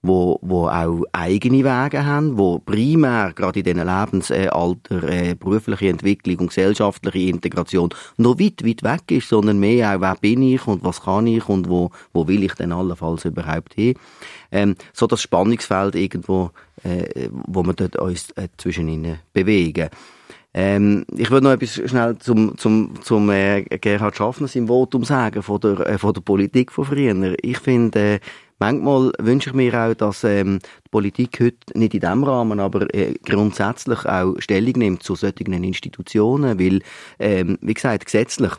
wo, 0.08 0.40
wo 0.42 0.68
auch 0.68 1.04
eigene 1.12 1.64
Wege 1.64 2.06
haben, 2.06 2.38
wo 2.38 2.60
primär 2.60 3.34
gerade 3.34 3.60
in 3.60 3.66
diesen 3.66 3.88
Lebensalter 3.88 5.08
äh, 5.08 5.36
berufliche 5.36 5.90
Entwicklung 5.90 6.38
und 6.38 6.48
gesellschaftliche 6.48 7.30
Integration 7.30 7.90
noch 8.18 8.40
weit, 8.40 8.66
weit 8.66 8.84
weg 8.84 9.12
ist, 9.12 9.30
sondern 9.30 9.60
mehr 9.60 9.96
auch, 9.96 10.02
wer 10.02 10.16
bin 10.16 10.42
ich 10.42 10.68
und 10.68 10.84
was 10.84 11.02
kann 11.02 11.28
ich 11.28 11.48
und 11.50 11.70
wo, 11.70 11.92
wo 12.14 12.28
will 12.28 12.44
ich 12.44 12.54
denn 12.54 12.72
allenfalls 12.72 13.26
überhaupt 13.26 13.74
hin. 13.74 13.96
Ähm, 14.52 14.76
so 14.94 15.08
das 15.08 15.22
Spannungsfeld 15.22 15.96
irgendwo, 15.96 16.52
äh, 16.84 17.30
wo 17.32 17.64
wir 17.64 17.74
dort 17.74 17.96
uns 17.98 18.32
äh, 18.32 18.48
zwischen 18.58 18.88
ihnen 18.88 19.20
bewegen. 19.34 19.90
Ähm, 20.58 21.06
ich 21.18 21.30
würde 21.32 21.44
noch 21.44 21.52
etwas 21.52 21.82
schnell 21.90 22.18
zum, 22.18 22.58
zum, 22.58 22.94
zum 23.02 23.30
äh, 23.30 23.64
Gerhard 23.64 24.16
Schaffner 24.16 24.48
sein 24.48 24.68
Votum 24.68 25.04
sagen 25.04 25.44
von 25.44 25.60
der, 25.60 25.82
äh, 25.82 25.98
von 25.98 26.14
der 26.14 26.22
Politik 26.22 26.72
von 26.72 26.86
früher. 26.86 27.36
Ich 27.42 27.60
finde, 27.60 28.00
äh, 28.00 28.20
Manchmal 28.58 29.12
wünsche 29.20 29.50
ich 29.50 29.54
mir 29.54 29.74
auch, 29.74 29.94
dass 29.96 30.24
ähm, 30.24 30.60
die 30.60 30.90
Politik 30.90 31.42
heute 31.42 31.58
nicht 31.78 31.94
in 31.94 32.00
diesem 32.00 32.24
Rahmen, 32.24 32.62
aber 32.62 32.94
äh, 32.96 33.16
grundsätzlich 33.26 34.06
auch 34.06 34.36
Stellung 34.40 34.76
nimmt 34.78 35.04
zu 35.04 35.16
solchen 35.16 35.52
Institutionen, 35.62 36.58
weil, 36.58 36.80
ähm, 37.20 37.58
wie 37.60 37.74
gesagt, 37.74 38.06
gesetzlich 38.06 38.54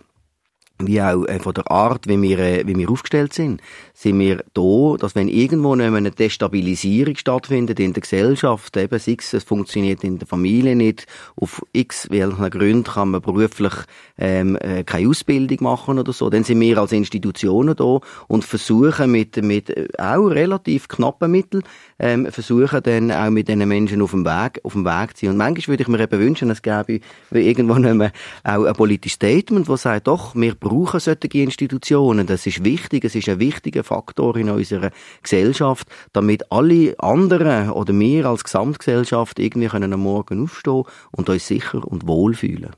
wie 0.78 1.00
auch 1.00 1.24
äh, 1.24 1.38
von 1.38 1.54
der 1.54 1.70
Art, 1.70 2.06
wie 2.06 2.20
wir, 2.20 2.38
äh, 2.38 2.66
wie 2.66 2.76
wir 2.76 2.90
aufgestellt 2.90 3.32
sind, 3.32 3.62
sind 3.94 4.18
wir 4.18 4.44
da, 4.52 4.96
dass 4.98 5.14
wenn 5.14 5.28
irgendwo 5.28 5.72
eine 5.72 6.10
Destabilisierung 6.10 7.16
stattfindet 7.16 7.80
in 7.80 7.92
der 7.92 8.02
Gesellschaft, 8.02 8.76
eben 8.76 8.98
sei 8.98 9.16
es, 9.18 9.32
es 9.32 9.44
funktioniert 9.44 10.04
in 10.04 10.18
der 10.18 10.28
Familie 10.28 10.76
nicht, 10.76 11.06
auf 11.36 11.62
x 11.72 12.08
welchen 12.10 12.50
Gründen 12.50 12.84
kann 12.84 13.10
man 13.10 13.22
beruflich 13.22 13.72
ähm, 14.18 14.56
äh, 14.56 14.84
keine 14.84 15.08
Ausbildung 15.08 15.58
machen 15.60 15.98
oder 15.98 16.12
so, 16.12 16.28
dann 16.28 16.44
sind 16.44 16.60
wir 16.60 16.78
als 16.78 16.92
Institutionen 16.92 17.74
da 17.74 18.00
und 18.28 18.44
versuchen 18.44 19.10
mit, 19.10 19.42
mit 19.42 19.98
auch 19.98 20.26
relativ 20.26 20.88
knappen 20.88 21.30
Mitteln, 21.30 21.62
ähm, 21.98 22.30
versuchen 22.30 22.82
dann 22.82 23.10
auch 23.10 23.30
mit 23.30 23.48
diesen 23.48 23.66
Menschen 23.66 24.02
auf 24.02 24.10
dem 24.10 24.24
Weg, 24.24 24.60
auf 24.62 24.72
dem 24.72 24.84
Weg 24.84 25.16
zu 25.16 25.26
sein. 25.26 25.30
Und 25.30 25.36
manchmal 25.38 25.68
würde 25.68 25.82
ich 25.82 25.88
mir 25.88 26.00
eben 26.00 26.20
wünschen, 26.20 26.50
es 26.50 26.62
gäbe 26.62 27.00
irgendwo 27.30 27.74
auch 27.74 28.10
ein 28.44 28.74
politisches 28.74 29.14
Statement, 29.14 29.68
das 29.68 29.82
sagt, 29.82 30.06
doch, 30.06 30.34
wir 30.34 30.54
brauchen 30.54 31.00
solche 31.00 31.38
Institutionen. 31.38 32.26
Das 32.26 32.46
ist 32.46 32.64
wichtig. 32.64 33.04
Es 33.04 33.14
ist 33.14 33.28
ein 33.28 33.38
wichtiger 33.38 33.84
Faktor 33.84 34.36
in 34.36 34.50
unserer 34.50 34.90
Gesellschaft, 35.22 35.88
damit 36.12 36.50
alle 36.52 36.98
anderen 36.98 37.70
oder 37.70 37.98
wir 37.98 38.26
als 38.26 38.44
Gesamtgesellschaft 38.44 39.38
irgendwie 39.38 39.68
können 39.68 39.92
am 39.92 40.00
Morgen 40.00 40.44
aufstehen 40.44 40.84
und 41.12 41.28
uns 41.28 41.46
sicher 41.46 41.86
und 41.86 42.06
wohl 42.06 42.34
fühlen. 42.34 42.70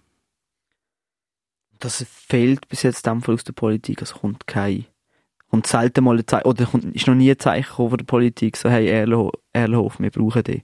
Das 1.80 2.04
fehlt 2.08 2.68
bis 2.68 2.82
jetzt 2.82 3.06
einfach 3.06 3.34
aus 3.34 3.44
der 3.44 3.52
Politik. 3.52 4.02
Es 4.02 4.14
kommt 4.14 4.46
kein 4.46 4.86
kommt 5.50 5.66
selten 5.66 6.04
mal 6.04 6.18
ein 6.18 6.26
Zeichen, 6.26 6.46
oder 6.46 6.68
ist 6.92 7.06
noch 7.06 7.14
nie 7.14 7.30
ein 7.30 7.38
Zeichen 7.38 7.88
von 7.88 7.96
der 7.96 8.04
Politik, 8.04 8.56
so, 8.56 8.68
hey, 8.68 8.86
Erlhof, 8.88 9.98
wir 9.98 10.10
brauchen 10.10 10.42
die 10.44 10.62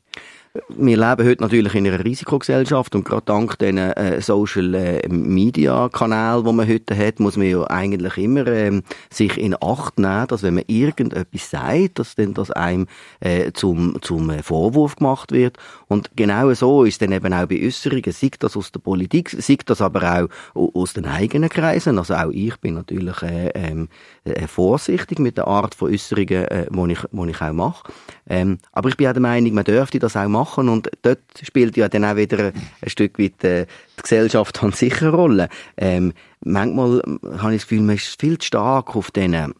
wir 0.68 0.96
leben 0.96 1.28
heute 1.28 1.42
natürlich 1.42 1.74
in 1.74 1.84
einer 1.84 2.04
Risikogesellschaft 2.04 2.94
und 2.94 3.04
gerade 3.04 3.24
dank 3.26 3.58
den 3.58 3.76
äh, 3.76 4.20
Social 4.20 4.74
äh, 4.74 5.08
Media 5.08 5.88
Kanälen, 5.88 6.44
die 6.44 6.52
man 6.52 6.68
heute 6.68 6.96
hat, 6.96 7.18
muss 7.18 7.36
man 7.36 7.48
ja 7.48 7.64
eigentlich 7.64 8.16
immer 8.18 8.46
ähm, 8.46 8.84
sich 9.10 9.36
in 9.36 9.56
Acht 9.60 9.98
nehmen, 9.98 10.28
dass 10.28 10.44
wenn 10.44 10.54
man 10.54 10.62
irgendetwas 10.68 11.50
sagt, 11.50 11.98
dass 11.98 12.14
dann 12.14 12.34
das 12.34 12.52
einem 12.52 12.86
äh, 13.18 13.50
zum 13.52 14.00
zum 14.00 14.30
äh, 14.30 14.44
Vorwurf 14.44 14.94
gemacht 14.94 15.32
wird. 15.32 15.58
Und 15.88 16.10
genau 16.14 16.52
so 16.54 16.84
ist 16.84 17.02
dann 17.02 17.10
eben 17.10 17.34
auch 17.34 17.46
bei 17.46 17.60
Äußerungen, 17.60 18.12
sei 18.12 18.30
das 18.38 18.56
aus 18.56 18.70
der 18.70 18.78
Politik, 18.78 19.30
sei 19.30 19.58
das 19.66 19.80
aber 19.80 20.28
auch 20.54 20.70
aus 20.74 20.92
den 20.92 21.06
eigenen 21.06 21.48
Kreisen, 21.48 21.98
also 21.98 22.14
auch 22.14 22.30
ich 22.30 22.56
bin 22.58 22.74
natürlich 22.74 23.22
äh, 23.22 23.48
ähm, 23.56 23.88
äh, 24.22 24.46
vorsichtig 24.46 25.18
mit 25.18 25.36
der 25.36 25.48
Art 25.48 25.74
von 25.74 25.90
Äußerungen, 25.90 26.44
äh, 26.44 26.66
die 26.70 26.92
ich, 26.92 27.00
wo 27.10 27.24
ich 27.24 27.42
auch 27.42 27.52
mache, 27.52 27.92
ähm, 28.28 28.58
aber 28.70 28.88
ich 28.88 28.96
bin 28.96 29.08
auch 29.08 29.12
der 29.12 29.20
Meinung, 29.20 29.52
man 29.52 29.64
dürfte 29.64 29.98
das 29.98 30.16
auch 30.16 30.28
machen 30.28 30.43
machen 30.44 30.68
und 30.68 30.90
dort 31.02 31.20
spielt 31.42 31.76
ja 31.76 31.88
dann 31.88 32.04
auch 32.04 32.16
wieder 32.16 32.52
ein 32.80 32.90
Stück 32.90 33.18
weit 33.18 33.42
äh, 33.44 33.66
die 33.98 34.02
Gesellschaft 34.02 34.62
an 34.62 34.72
sich 34.72 35.00
eine 35.00 35.10
Rolle. 35.10 35.48
Ähm, 35.76 36.12
manchmal 36.44 37.02
habe 37.38 37.54
ich 37.54 37.62
das 37.62 37.68
Gefühl, 37.68 37.82
man 37.82 37.96
ist 37.96 38.20
viel 38.20 38.38
zu 38.38 38.46
stark 38.46 38.94
auf 38.94 39.10
diesen 39.10 39.54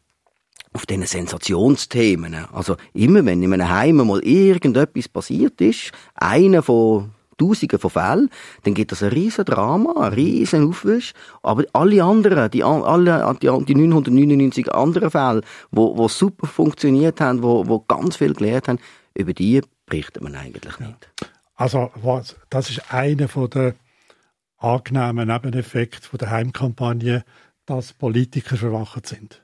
auf 0.75 0.87
diesen 0.87 1.07
Sensationsthemen. 1.07 2.35
Also 2.53 2.77
immer, 2.95 3.25
wenn 3.25 3.43
in 3.43 3.53
einem 3.53 3.69
Heim 3.69 3.97
mal 3.97 4.19
irgendetwas 4.25 5.09
passiert 5.09 5.61
ist, 5.61 5.93
einer 6.17 6.63
von 6.63 7.13
Tausenden 7.39 7.79
von 7.79 7.91
Fällen, 7.91 8.31
dann 8.65 8.75
gibt 8.75 8.91
es 8.93 9.03
ein 9.03 9.11
riesen 9.11 9.45
Drama, 9.45 9.93
ein 10.01 10.13
riesen 10.13 10.69
Aufwisch. 10.69 11.13
Aber 11.43 11.65
alle 11.73 12.03
anderen, 12.03 12.51
die, 12.51 12.65
alle, 12.65 13.37
die, 13.41 13.65
die 13.65 13.75
999 13.75 14.73
anderen 14.73 15.11
Fälle, 15.11 15.43
wo, 15.71 15.97
wo 15.97 16.09
super 16.09 16.47
funktioniert 16.47 17.21
haben, 17.21 17.43
wo, 17.43 17.67
wo 17.69 17.81
ganz 17.81 18.17
viel 18.17 18.35
gelernt 18.35 18.69
haben, 18.69 18.79
über 19.15 19.33
die 19.33 19.61
berichtet 19.87 20.23
man 20.23 20.35
eigentlich 20.35 20.79
nicht. 20.79 21.13
Also 21.55 21.91
was, 21.95 22.37
das 22.51 22.71
ist 22.71 22.93
einer 22.93 23.27
der 23.27 23.75
angenehmen 24.57 25.29
Nebeneffekte 25.29 26.17
der 26.17 26.31
Heimkampagne, 26.31 27.25
dass 27.67 27.93
Politiker 27.93 28.57
verwacht 28.57 29.07
sind. 29.07 29.43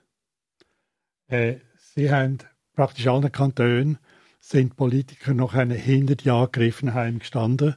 Äh, 1.28 1.56
sie 1.94 2.10
haben 2.10 2.38
praktisch 2.74 3.06
allen 3.06 3.30
Kantonen 3.30 3.98
sind 4.40 4.76
Politiker 4.76 5.34
noch 5.34 5.54
eine 5.54 5.74
hinter 5.74 6.16
die 6.16 6.30
Angegriffenen 6.30 6.94
heimgestanden. 6.94 7.76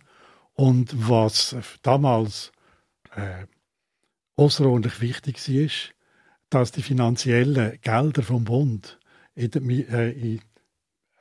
Und 0.53 1.09
was 1.09 1.55
damals 1.81 2.51
äh, 3.15 3.45
außerordentlich 4.35 5.01
wichtig 5.01 5.37
war, 5.49 5.69
dass 6.49 6.71
die 6.71 6.81
finanziellen 6.81 7.79
Gelder 7.81 8.23
vom 8.23 8.45
Bund 8.45 8.99
in, 9.35 9.51
der, 9.51 9.61
äh, 9.61 10.11
in 10.11 10.41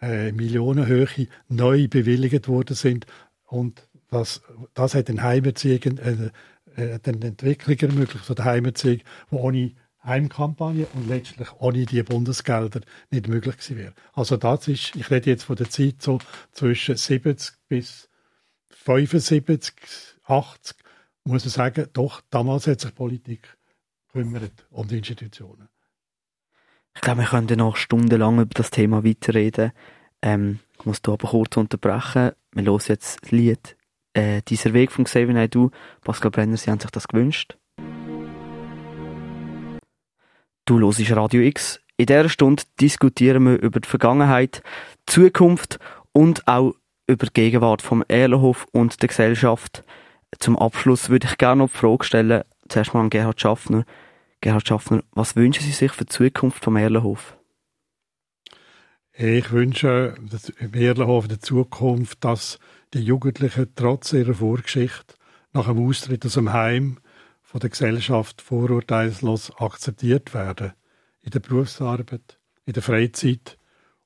äh, 0.03 0.32
Millionenhöhe 0.32 1.28
neu 1.48 1.88
bewilligt 1.88 2.48
worden 2.48 2.76
sind 2.76 3.07
und 3.46 3.88
das, 4.11 4.42
das 4.74 4.94
hat 4.94 5.09
den 5.09 5.22
Heimerziehung, 5.22 5.98
äh, 5.98 6.30
äh, 6.76 6.98
den 6.98 7.22
Entwicklung 7.22 7.78
ermöglicht 7.78 8.24
von 8.26 8.36
der 8.36 8.44
Heimerziehung, 8.44 9.00
die 9.30 9.36
ohne 9.36 9.72
Heimkampagne 10.05 10.86
und 10.94 11.09
letztlich 11.09 11.53
ohne 11.61 11.86
die 11.86 12.03
Bundesgelder 12.03 12.80
nicht 13.11 13.28
möglich 13.28 13.57
gewesen 13.57 13.78
wäre. 13.78 13.94
Also 14.12 14.36
das 14.36 14.68
ist, 14.68 14.96
ich 14.96 15.11
rede 15.11 15.30
jetzt 15.30 15.44
von 15.44 15.57
der 15.57 15.70
Zeit 15.70 16.03
so 16.03 16.18
zwischen 16.50 16.96
70 16.96 17.55
bis 17.68 18.09
75, 18.70 19.74
80, 20.24 20.76
muss 21.24 21.44
man 21.44 21.50
sagen, 21.50 21.86
doch, 21.92 22.20
damals 22.30 22.66
hat 22.66 22.80
sich 22.80 22.94
Politik 22.94 23.57
gekümmert 24.09 24.66
um 24.70 24.88
die 24.88 24.98
Institutionen. 24.98 25.68
Ich 26.95 27.01
glaube, 27.01 27.20
wir 27.20 27.26
können 27.26 27.59
noch 27.59 27.76
stundenlang 27.76 28.40
über 28.40 28.55
das 28.55 28.70
Thema 28.70 29.05
weiterreden. 29.05 29.72
Ähm, 30.20 30.61
ich 30.78 30.86
muss 30.86 31.01
hier 31.05 31.14
aber 31.14 31.28
kurz 31.28 31.57
unterbrechen. 31.57 32.32
Wir 32.53 32.64
hören 32.64 32.80
jetzt 32.86 33.22
das 33.22 33.30
Lied 33.30 33.76
äh, 34.14 34.43
«Dieser 34.47 34.72
Weg» 34.72 34.93
von 34.93 35.05
Xavier 35.05 35.34
Naidoo. 35.34 35.70
Pascal 36.03 36.30
Brenner, 36.30 36.57
Sie 36.57 36.70
haben 36.70 36.80
sich 36.80 36.90
das 36.90 37.09
gewünscht. 37.09 37.57
Du 40.64 40.78
hörst 40.78 41.11
Radio 41.16 41.43
X. 41.43 41.80
In 41.97 42.07
dieser 42.07 42.28
Stunde 42.28 42.62
diskutieren 42.80 43.45
wir 43.45 43.61
über 43.61 43.80
die 43.80 43.88
Vergangenheit, 43.88 44.62
die 45.09 45.12
Zukunft 45.12 45.78
und 46.12 46.47
auch 46.47 46.74
über 47.07 47.26
die 47.26 47.32
Gegenwart 47.32 47.82
vom 47.82 48.05
Erlenhof 48.09 48.66
und 48.72 49.03
der 49.03 49.09
Gesellschaft. 49.09 49.84
Zum 50.38 50.59
Abschluss 50.59 51.11
würde 51.11 51.26
ich 51.26 51.38
gerne 51.38 51.64
noch 51.64 51.70
die 51.70 51.76
Frage 51.76 52.05
stellen, 52.05 52.43
zuerst 52.68 52.95
mal 52.95 53.01
an 53.01 53.11
Gerhard 53.11 53.40
Schaffner. 53.40 53.84
Gerhard 54.43 54.66
Schaffner, 54.66 55.05
was 55.12 55.36
wünschen 55.36 55.62
Sie 55.62 55.70
sich 55.70 55.93
für 55.93 56.05
die 56.05 56.11
Zukunft 56.11 56.64
vom 56.64 56.74
Erlenhof? 56.74 57.38
Ich 59.12 59.53
wünsche 59.53 60.16
dem 60.61 60.74
Erlenhof 60.74 61.28
der 61.28 61.40
Zukunft, 61.40 62.24
dass 62.24 62.59
die 62.93 63.03
Jugendlichen 63.03 63.72
trotz 63.76 64.12
ihrer 64.12 64.34
Vorgeschichte 64.34 65.14
nach 65.53 65.68
dem 65.68 65.86
Austritt 65.86 66.26
aus 66.26 66.34
dem 66.34 66.53
Heim 66.53 66.99
von 67.40 67.61
der 67.61 67.70
Gesellschaft 67.70 68.43
vorurteilslos 68.43 69.57
akzeptiert 69.59 70.34
werden. 70.34 70.72
In 71.20 71.30
der 71.30 71.40
Berufsarbeit, 71.40 72.40
in 72.64 72.72
der 72.72 72.82
Freizeit 72.82 73.59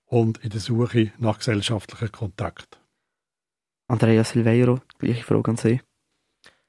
und 0.05 0.45
in 0.45 0.51
der 0.51 0.61
Suche 0.61 1.12
nach 1.16 1.39
gesellschaftlichen 1.39 2.12
Kontakt. 2.12 2.78
Andrea 3.89 4.22
Silveiro, 4.22 4.80
gleiche 4.99 5.24
Frage 5.24 5.53
an 5.53 5.57
Sie. 5.57 5.80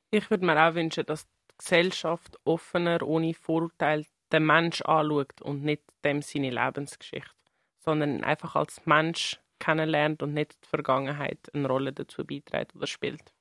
Ich 0.10 0.30
würde 0.30 0.46
mir 0.46 0.58
auch 0.58 0.74
wünschen, 0.74 1.06
dass 1.06 1.28
Gesellschaft 1.58 2.38
offener, 2.46 3.02
ohne 3.02 3.34
Vorurteil 3.34 4.06
den 4.32 4.46
Mensch 4.46 4.82
anschaut 4.82 5.42
und 5.42 5.64
nicht 5.64 5.84
dem 6.04 6.22
seine 6.22 6.52
Lebensgeschichte, 6.52 7.32
sondern 7.80 8.24
einfach 8.24 8.56
als 8.56 8.86
Mensch 8.86 9.40
kennenlernt 9.60 10.22
und 10.22 10.34
nicht 10.34 10.56
die 10.64 10.68
Vergangenheit 10.68 11.54
eine 11.54 11.68
Rolle 11.68 11.94
dazu 11.94 12.26
beiträgt 12.26 12.76
oder 12.76 12.88
spielt. 12.88 13.34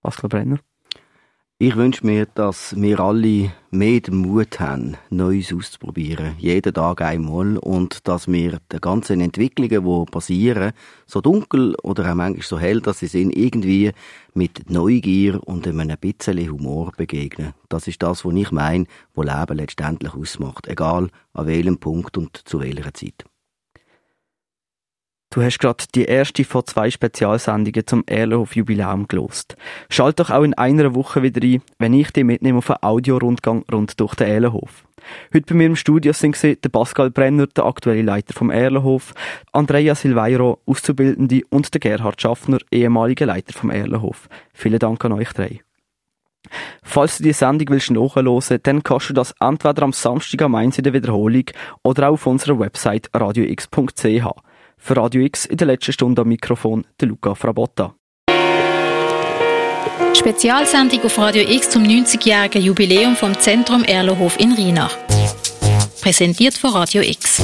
Pascal 0.00 0.28
Brenner. 0.28 0.60
Ich 1.58 1.74
wünsche 1.74 2.04
mir, 2.04 2.26
dass 2.26 2.78
wir 2.78 3.00
alle 3.00 3.50
mehr 3.70 4.00
den 4.02 4.16
Mut 4.16 4.60
haben, 4.60 4.98
Neues 5.08 5.54
auszuprobieren. 5.54 6.34
Jeden 6.36 6.74
Tag 6.74 7.00
einmal. 7.00 7.56
Und 7.56 8.06
dass 8.06 8.28
wir 8.28 8.58
den 8.70 8.80
ganzen 8.82 9.22
Entwicklungen, 9.22 9.82
die 9.82 10.10
passieren, 10.10 10.72
so 11.06 11.22
dunkel 11.22 11.74
oder 11.82 12.10
auch 12.10 12.14
manchmal 12.14 12.42
so 12.42 12.58
hell, 12.58 12.82
dass 12.82 12.98
sie 12.98 13.06
sind, 13.06 13.34
irgendwie 13.34 13.92
mit 14.34 14.68
Neugier 14.68 15.40
und 15.48 15.66
einem 15.66 15.96
bisschen 15.98 16.46
Humor 16.50 16.92
begegnen. 16.94 17.54
Das 17.70 17.88
ist 17.88 18.02
das, 18.02 18.26
was 18.26 18.34
ich 18.34 18.52
meine, 18.52 18.84
wo 19.14 19.22
Leben 19.22 19.56
letztendlich 19.56 20.12
ausmacht. 20.12 20.66
Egal 20.66 21.08
an 21.32 21.46
welchem 21.46 21.78
Punkt 21.78 22.18
und 22.18 22.36
zu 22.36 22.60
welcher 22.60 22.92
Zeit. 22.92 23.24
Du 25.36 25.42
hast 25.42 25.58
gerade 25.58 25.84
die 25.94 26.06
erste 26.06 26.44
von 26.44 26.64
zwei 26.64 26.90
Spezialsendungen 26.90 27.86
zum 27.86 28.04
Erlenhof 28.06 28.56
Jubiläum 28.56 29.06
gelost. 29.06 29.58
Schalt 29.90 30.18
doch 30.18 30.30
auch 30.30 30.44
in 30.44 30.54
einer 30.54 30.94
Woche 30.94 31.22
wieder 31.22 31.42
ein, 31.42 31.60
wenn 31.78 31.92
ich 31.92 32.10
dich 32.10 32.24
mitnehme 32.24 32.56
auf 32.56 32.70
einen 32.70 32.82
Audiorundgang 32.82 33.62
rund 33.70 34.00
durch 34.00 34.14
den 34.14 34.28
Erlenhof. 34.28 34.86
Heute 35.34 35.44
bei 35.44 35.54
mir 35.54 35.66
im 35.66 35.76
Studio 35.76 36.14
sind 36.14 36.42
der 36.42 36.70
Pascal 36.70 37.10
Brenner, 37.10 37.48
der 37.48 37.66
aktuelle 37.66 38.00
Leiter 38.00 38.32
vom 38.32 38.48
Erlenhof, 38.48 39.12
Andrea 39.52 39.94
Silveiro, 39.94 40.58
Auszubildende 40.64 41.42
und 41.50 41.74
der 41.74 41.80
Gerhard 41.80 42.22
Schaffner, 42.22 42.60
ehemaliger 42.72 43.26
Leiter 43.26 43.52
vom 43.52 43.68
Erlenhof. 43.68 44.30
Vielen 44.54 44.78
Dank 44.78 45.04
an 45.04 45.12
euch 45.12 45.34
drei. 45.34 45.60
Falls 46.82 47.18
du 47.18 47.24
die 47.24 47.34
Sendung 47.34 47.68
willst 47.68 47.90
nachhören, 47.90 48.60
dann 48.62 48.82
kannst 48.82 49.10
du 49.10 49.12
das 49.12 49.34
entweder 49.38 49.82
am 49.82 49.92
Samstag 49.92 50.40
am 50.40 50.54
1 50.54 50.78
in 50.78 50.84
der 50.84 50.94
Wiederholung 50.94 51.44
oder 51.82 52.08
auch 52.08 52.14
auf 52.14 52.26
unserer 52.26 52.58
Website 52.58 53.10
radiox.ch. 53.12 54.24
Für 54.78 54.96
Radio 54.96 55.22
X 55.22 55.46
in 55.46 55.56
der 55.56 55.66
letzten 55.66 55.92
Stunde 55.92 56.22
am 56.22 56.28
Mikrofon 56.28 56.86
der 57.00 57.08
Luca 57.08 57.34
Frabotta. 57.34 57.94
Spezialsendung 60.14 61.02
auf 61.04 61.18
Radio 61.18 61.42
X 61.42 61.70
zum 61.70 61.82
90-jährigen 61.82 62.62
Jubiläum 62.62 63.16
vom 63.16 63.38
Zentrum 63.38 63.84
Erlohof 63.84 64.38
in 64.38 64.52
Rheinach. 64.52 64.96
Präsentiert 66.00 66.54
von 66.54 66.70
Radio 66.70 67.02
X. 67.02 67.42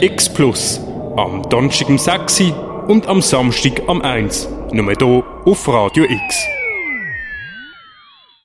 X 0.00 0.28
Plus. 0.32 0.80
Am 1.16 1.42
Donnerstag 1.48 1.88
um 1.88 1.98
6 1.98 2.42
und 2.88 3.06
am 3.06 3.20
Samstag 3.20 3.82
am 3.86 4.00
1. 4.00 4.48
Nur 4.72 4.92
hier 4.92 5.24
auf 5.44 5.68
Radio 5.68 6.04
X. 6.04 6.59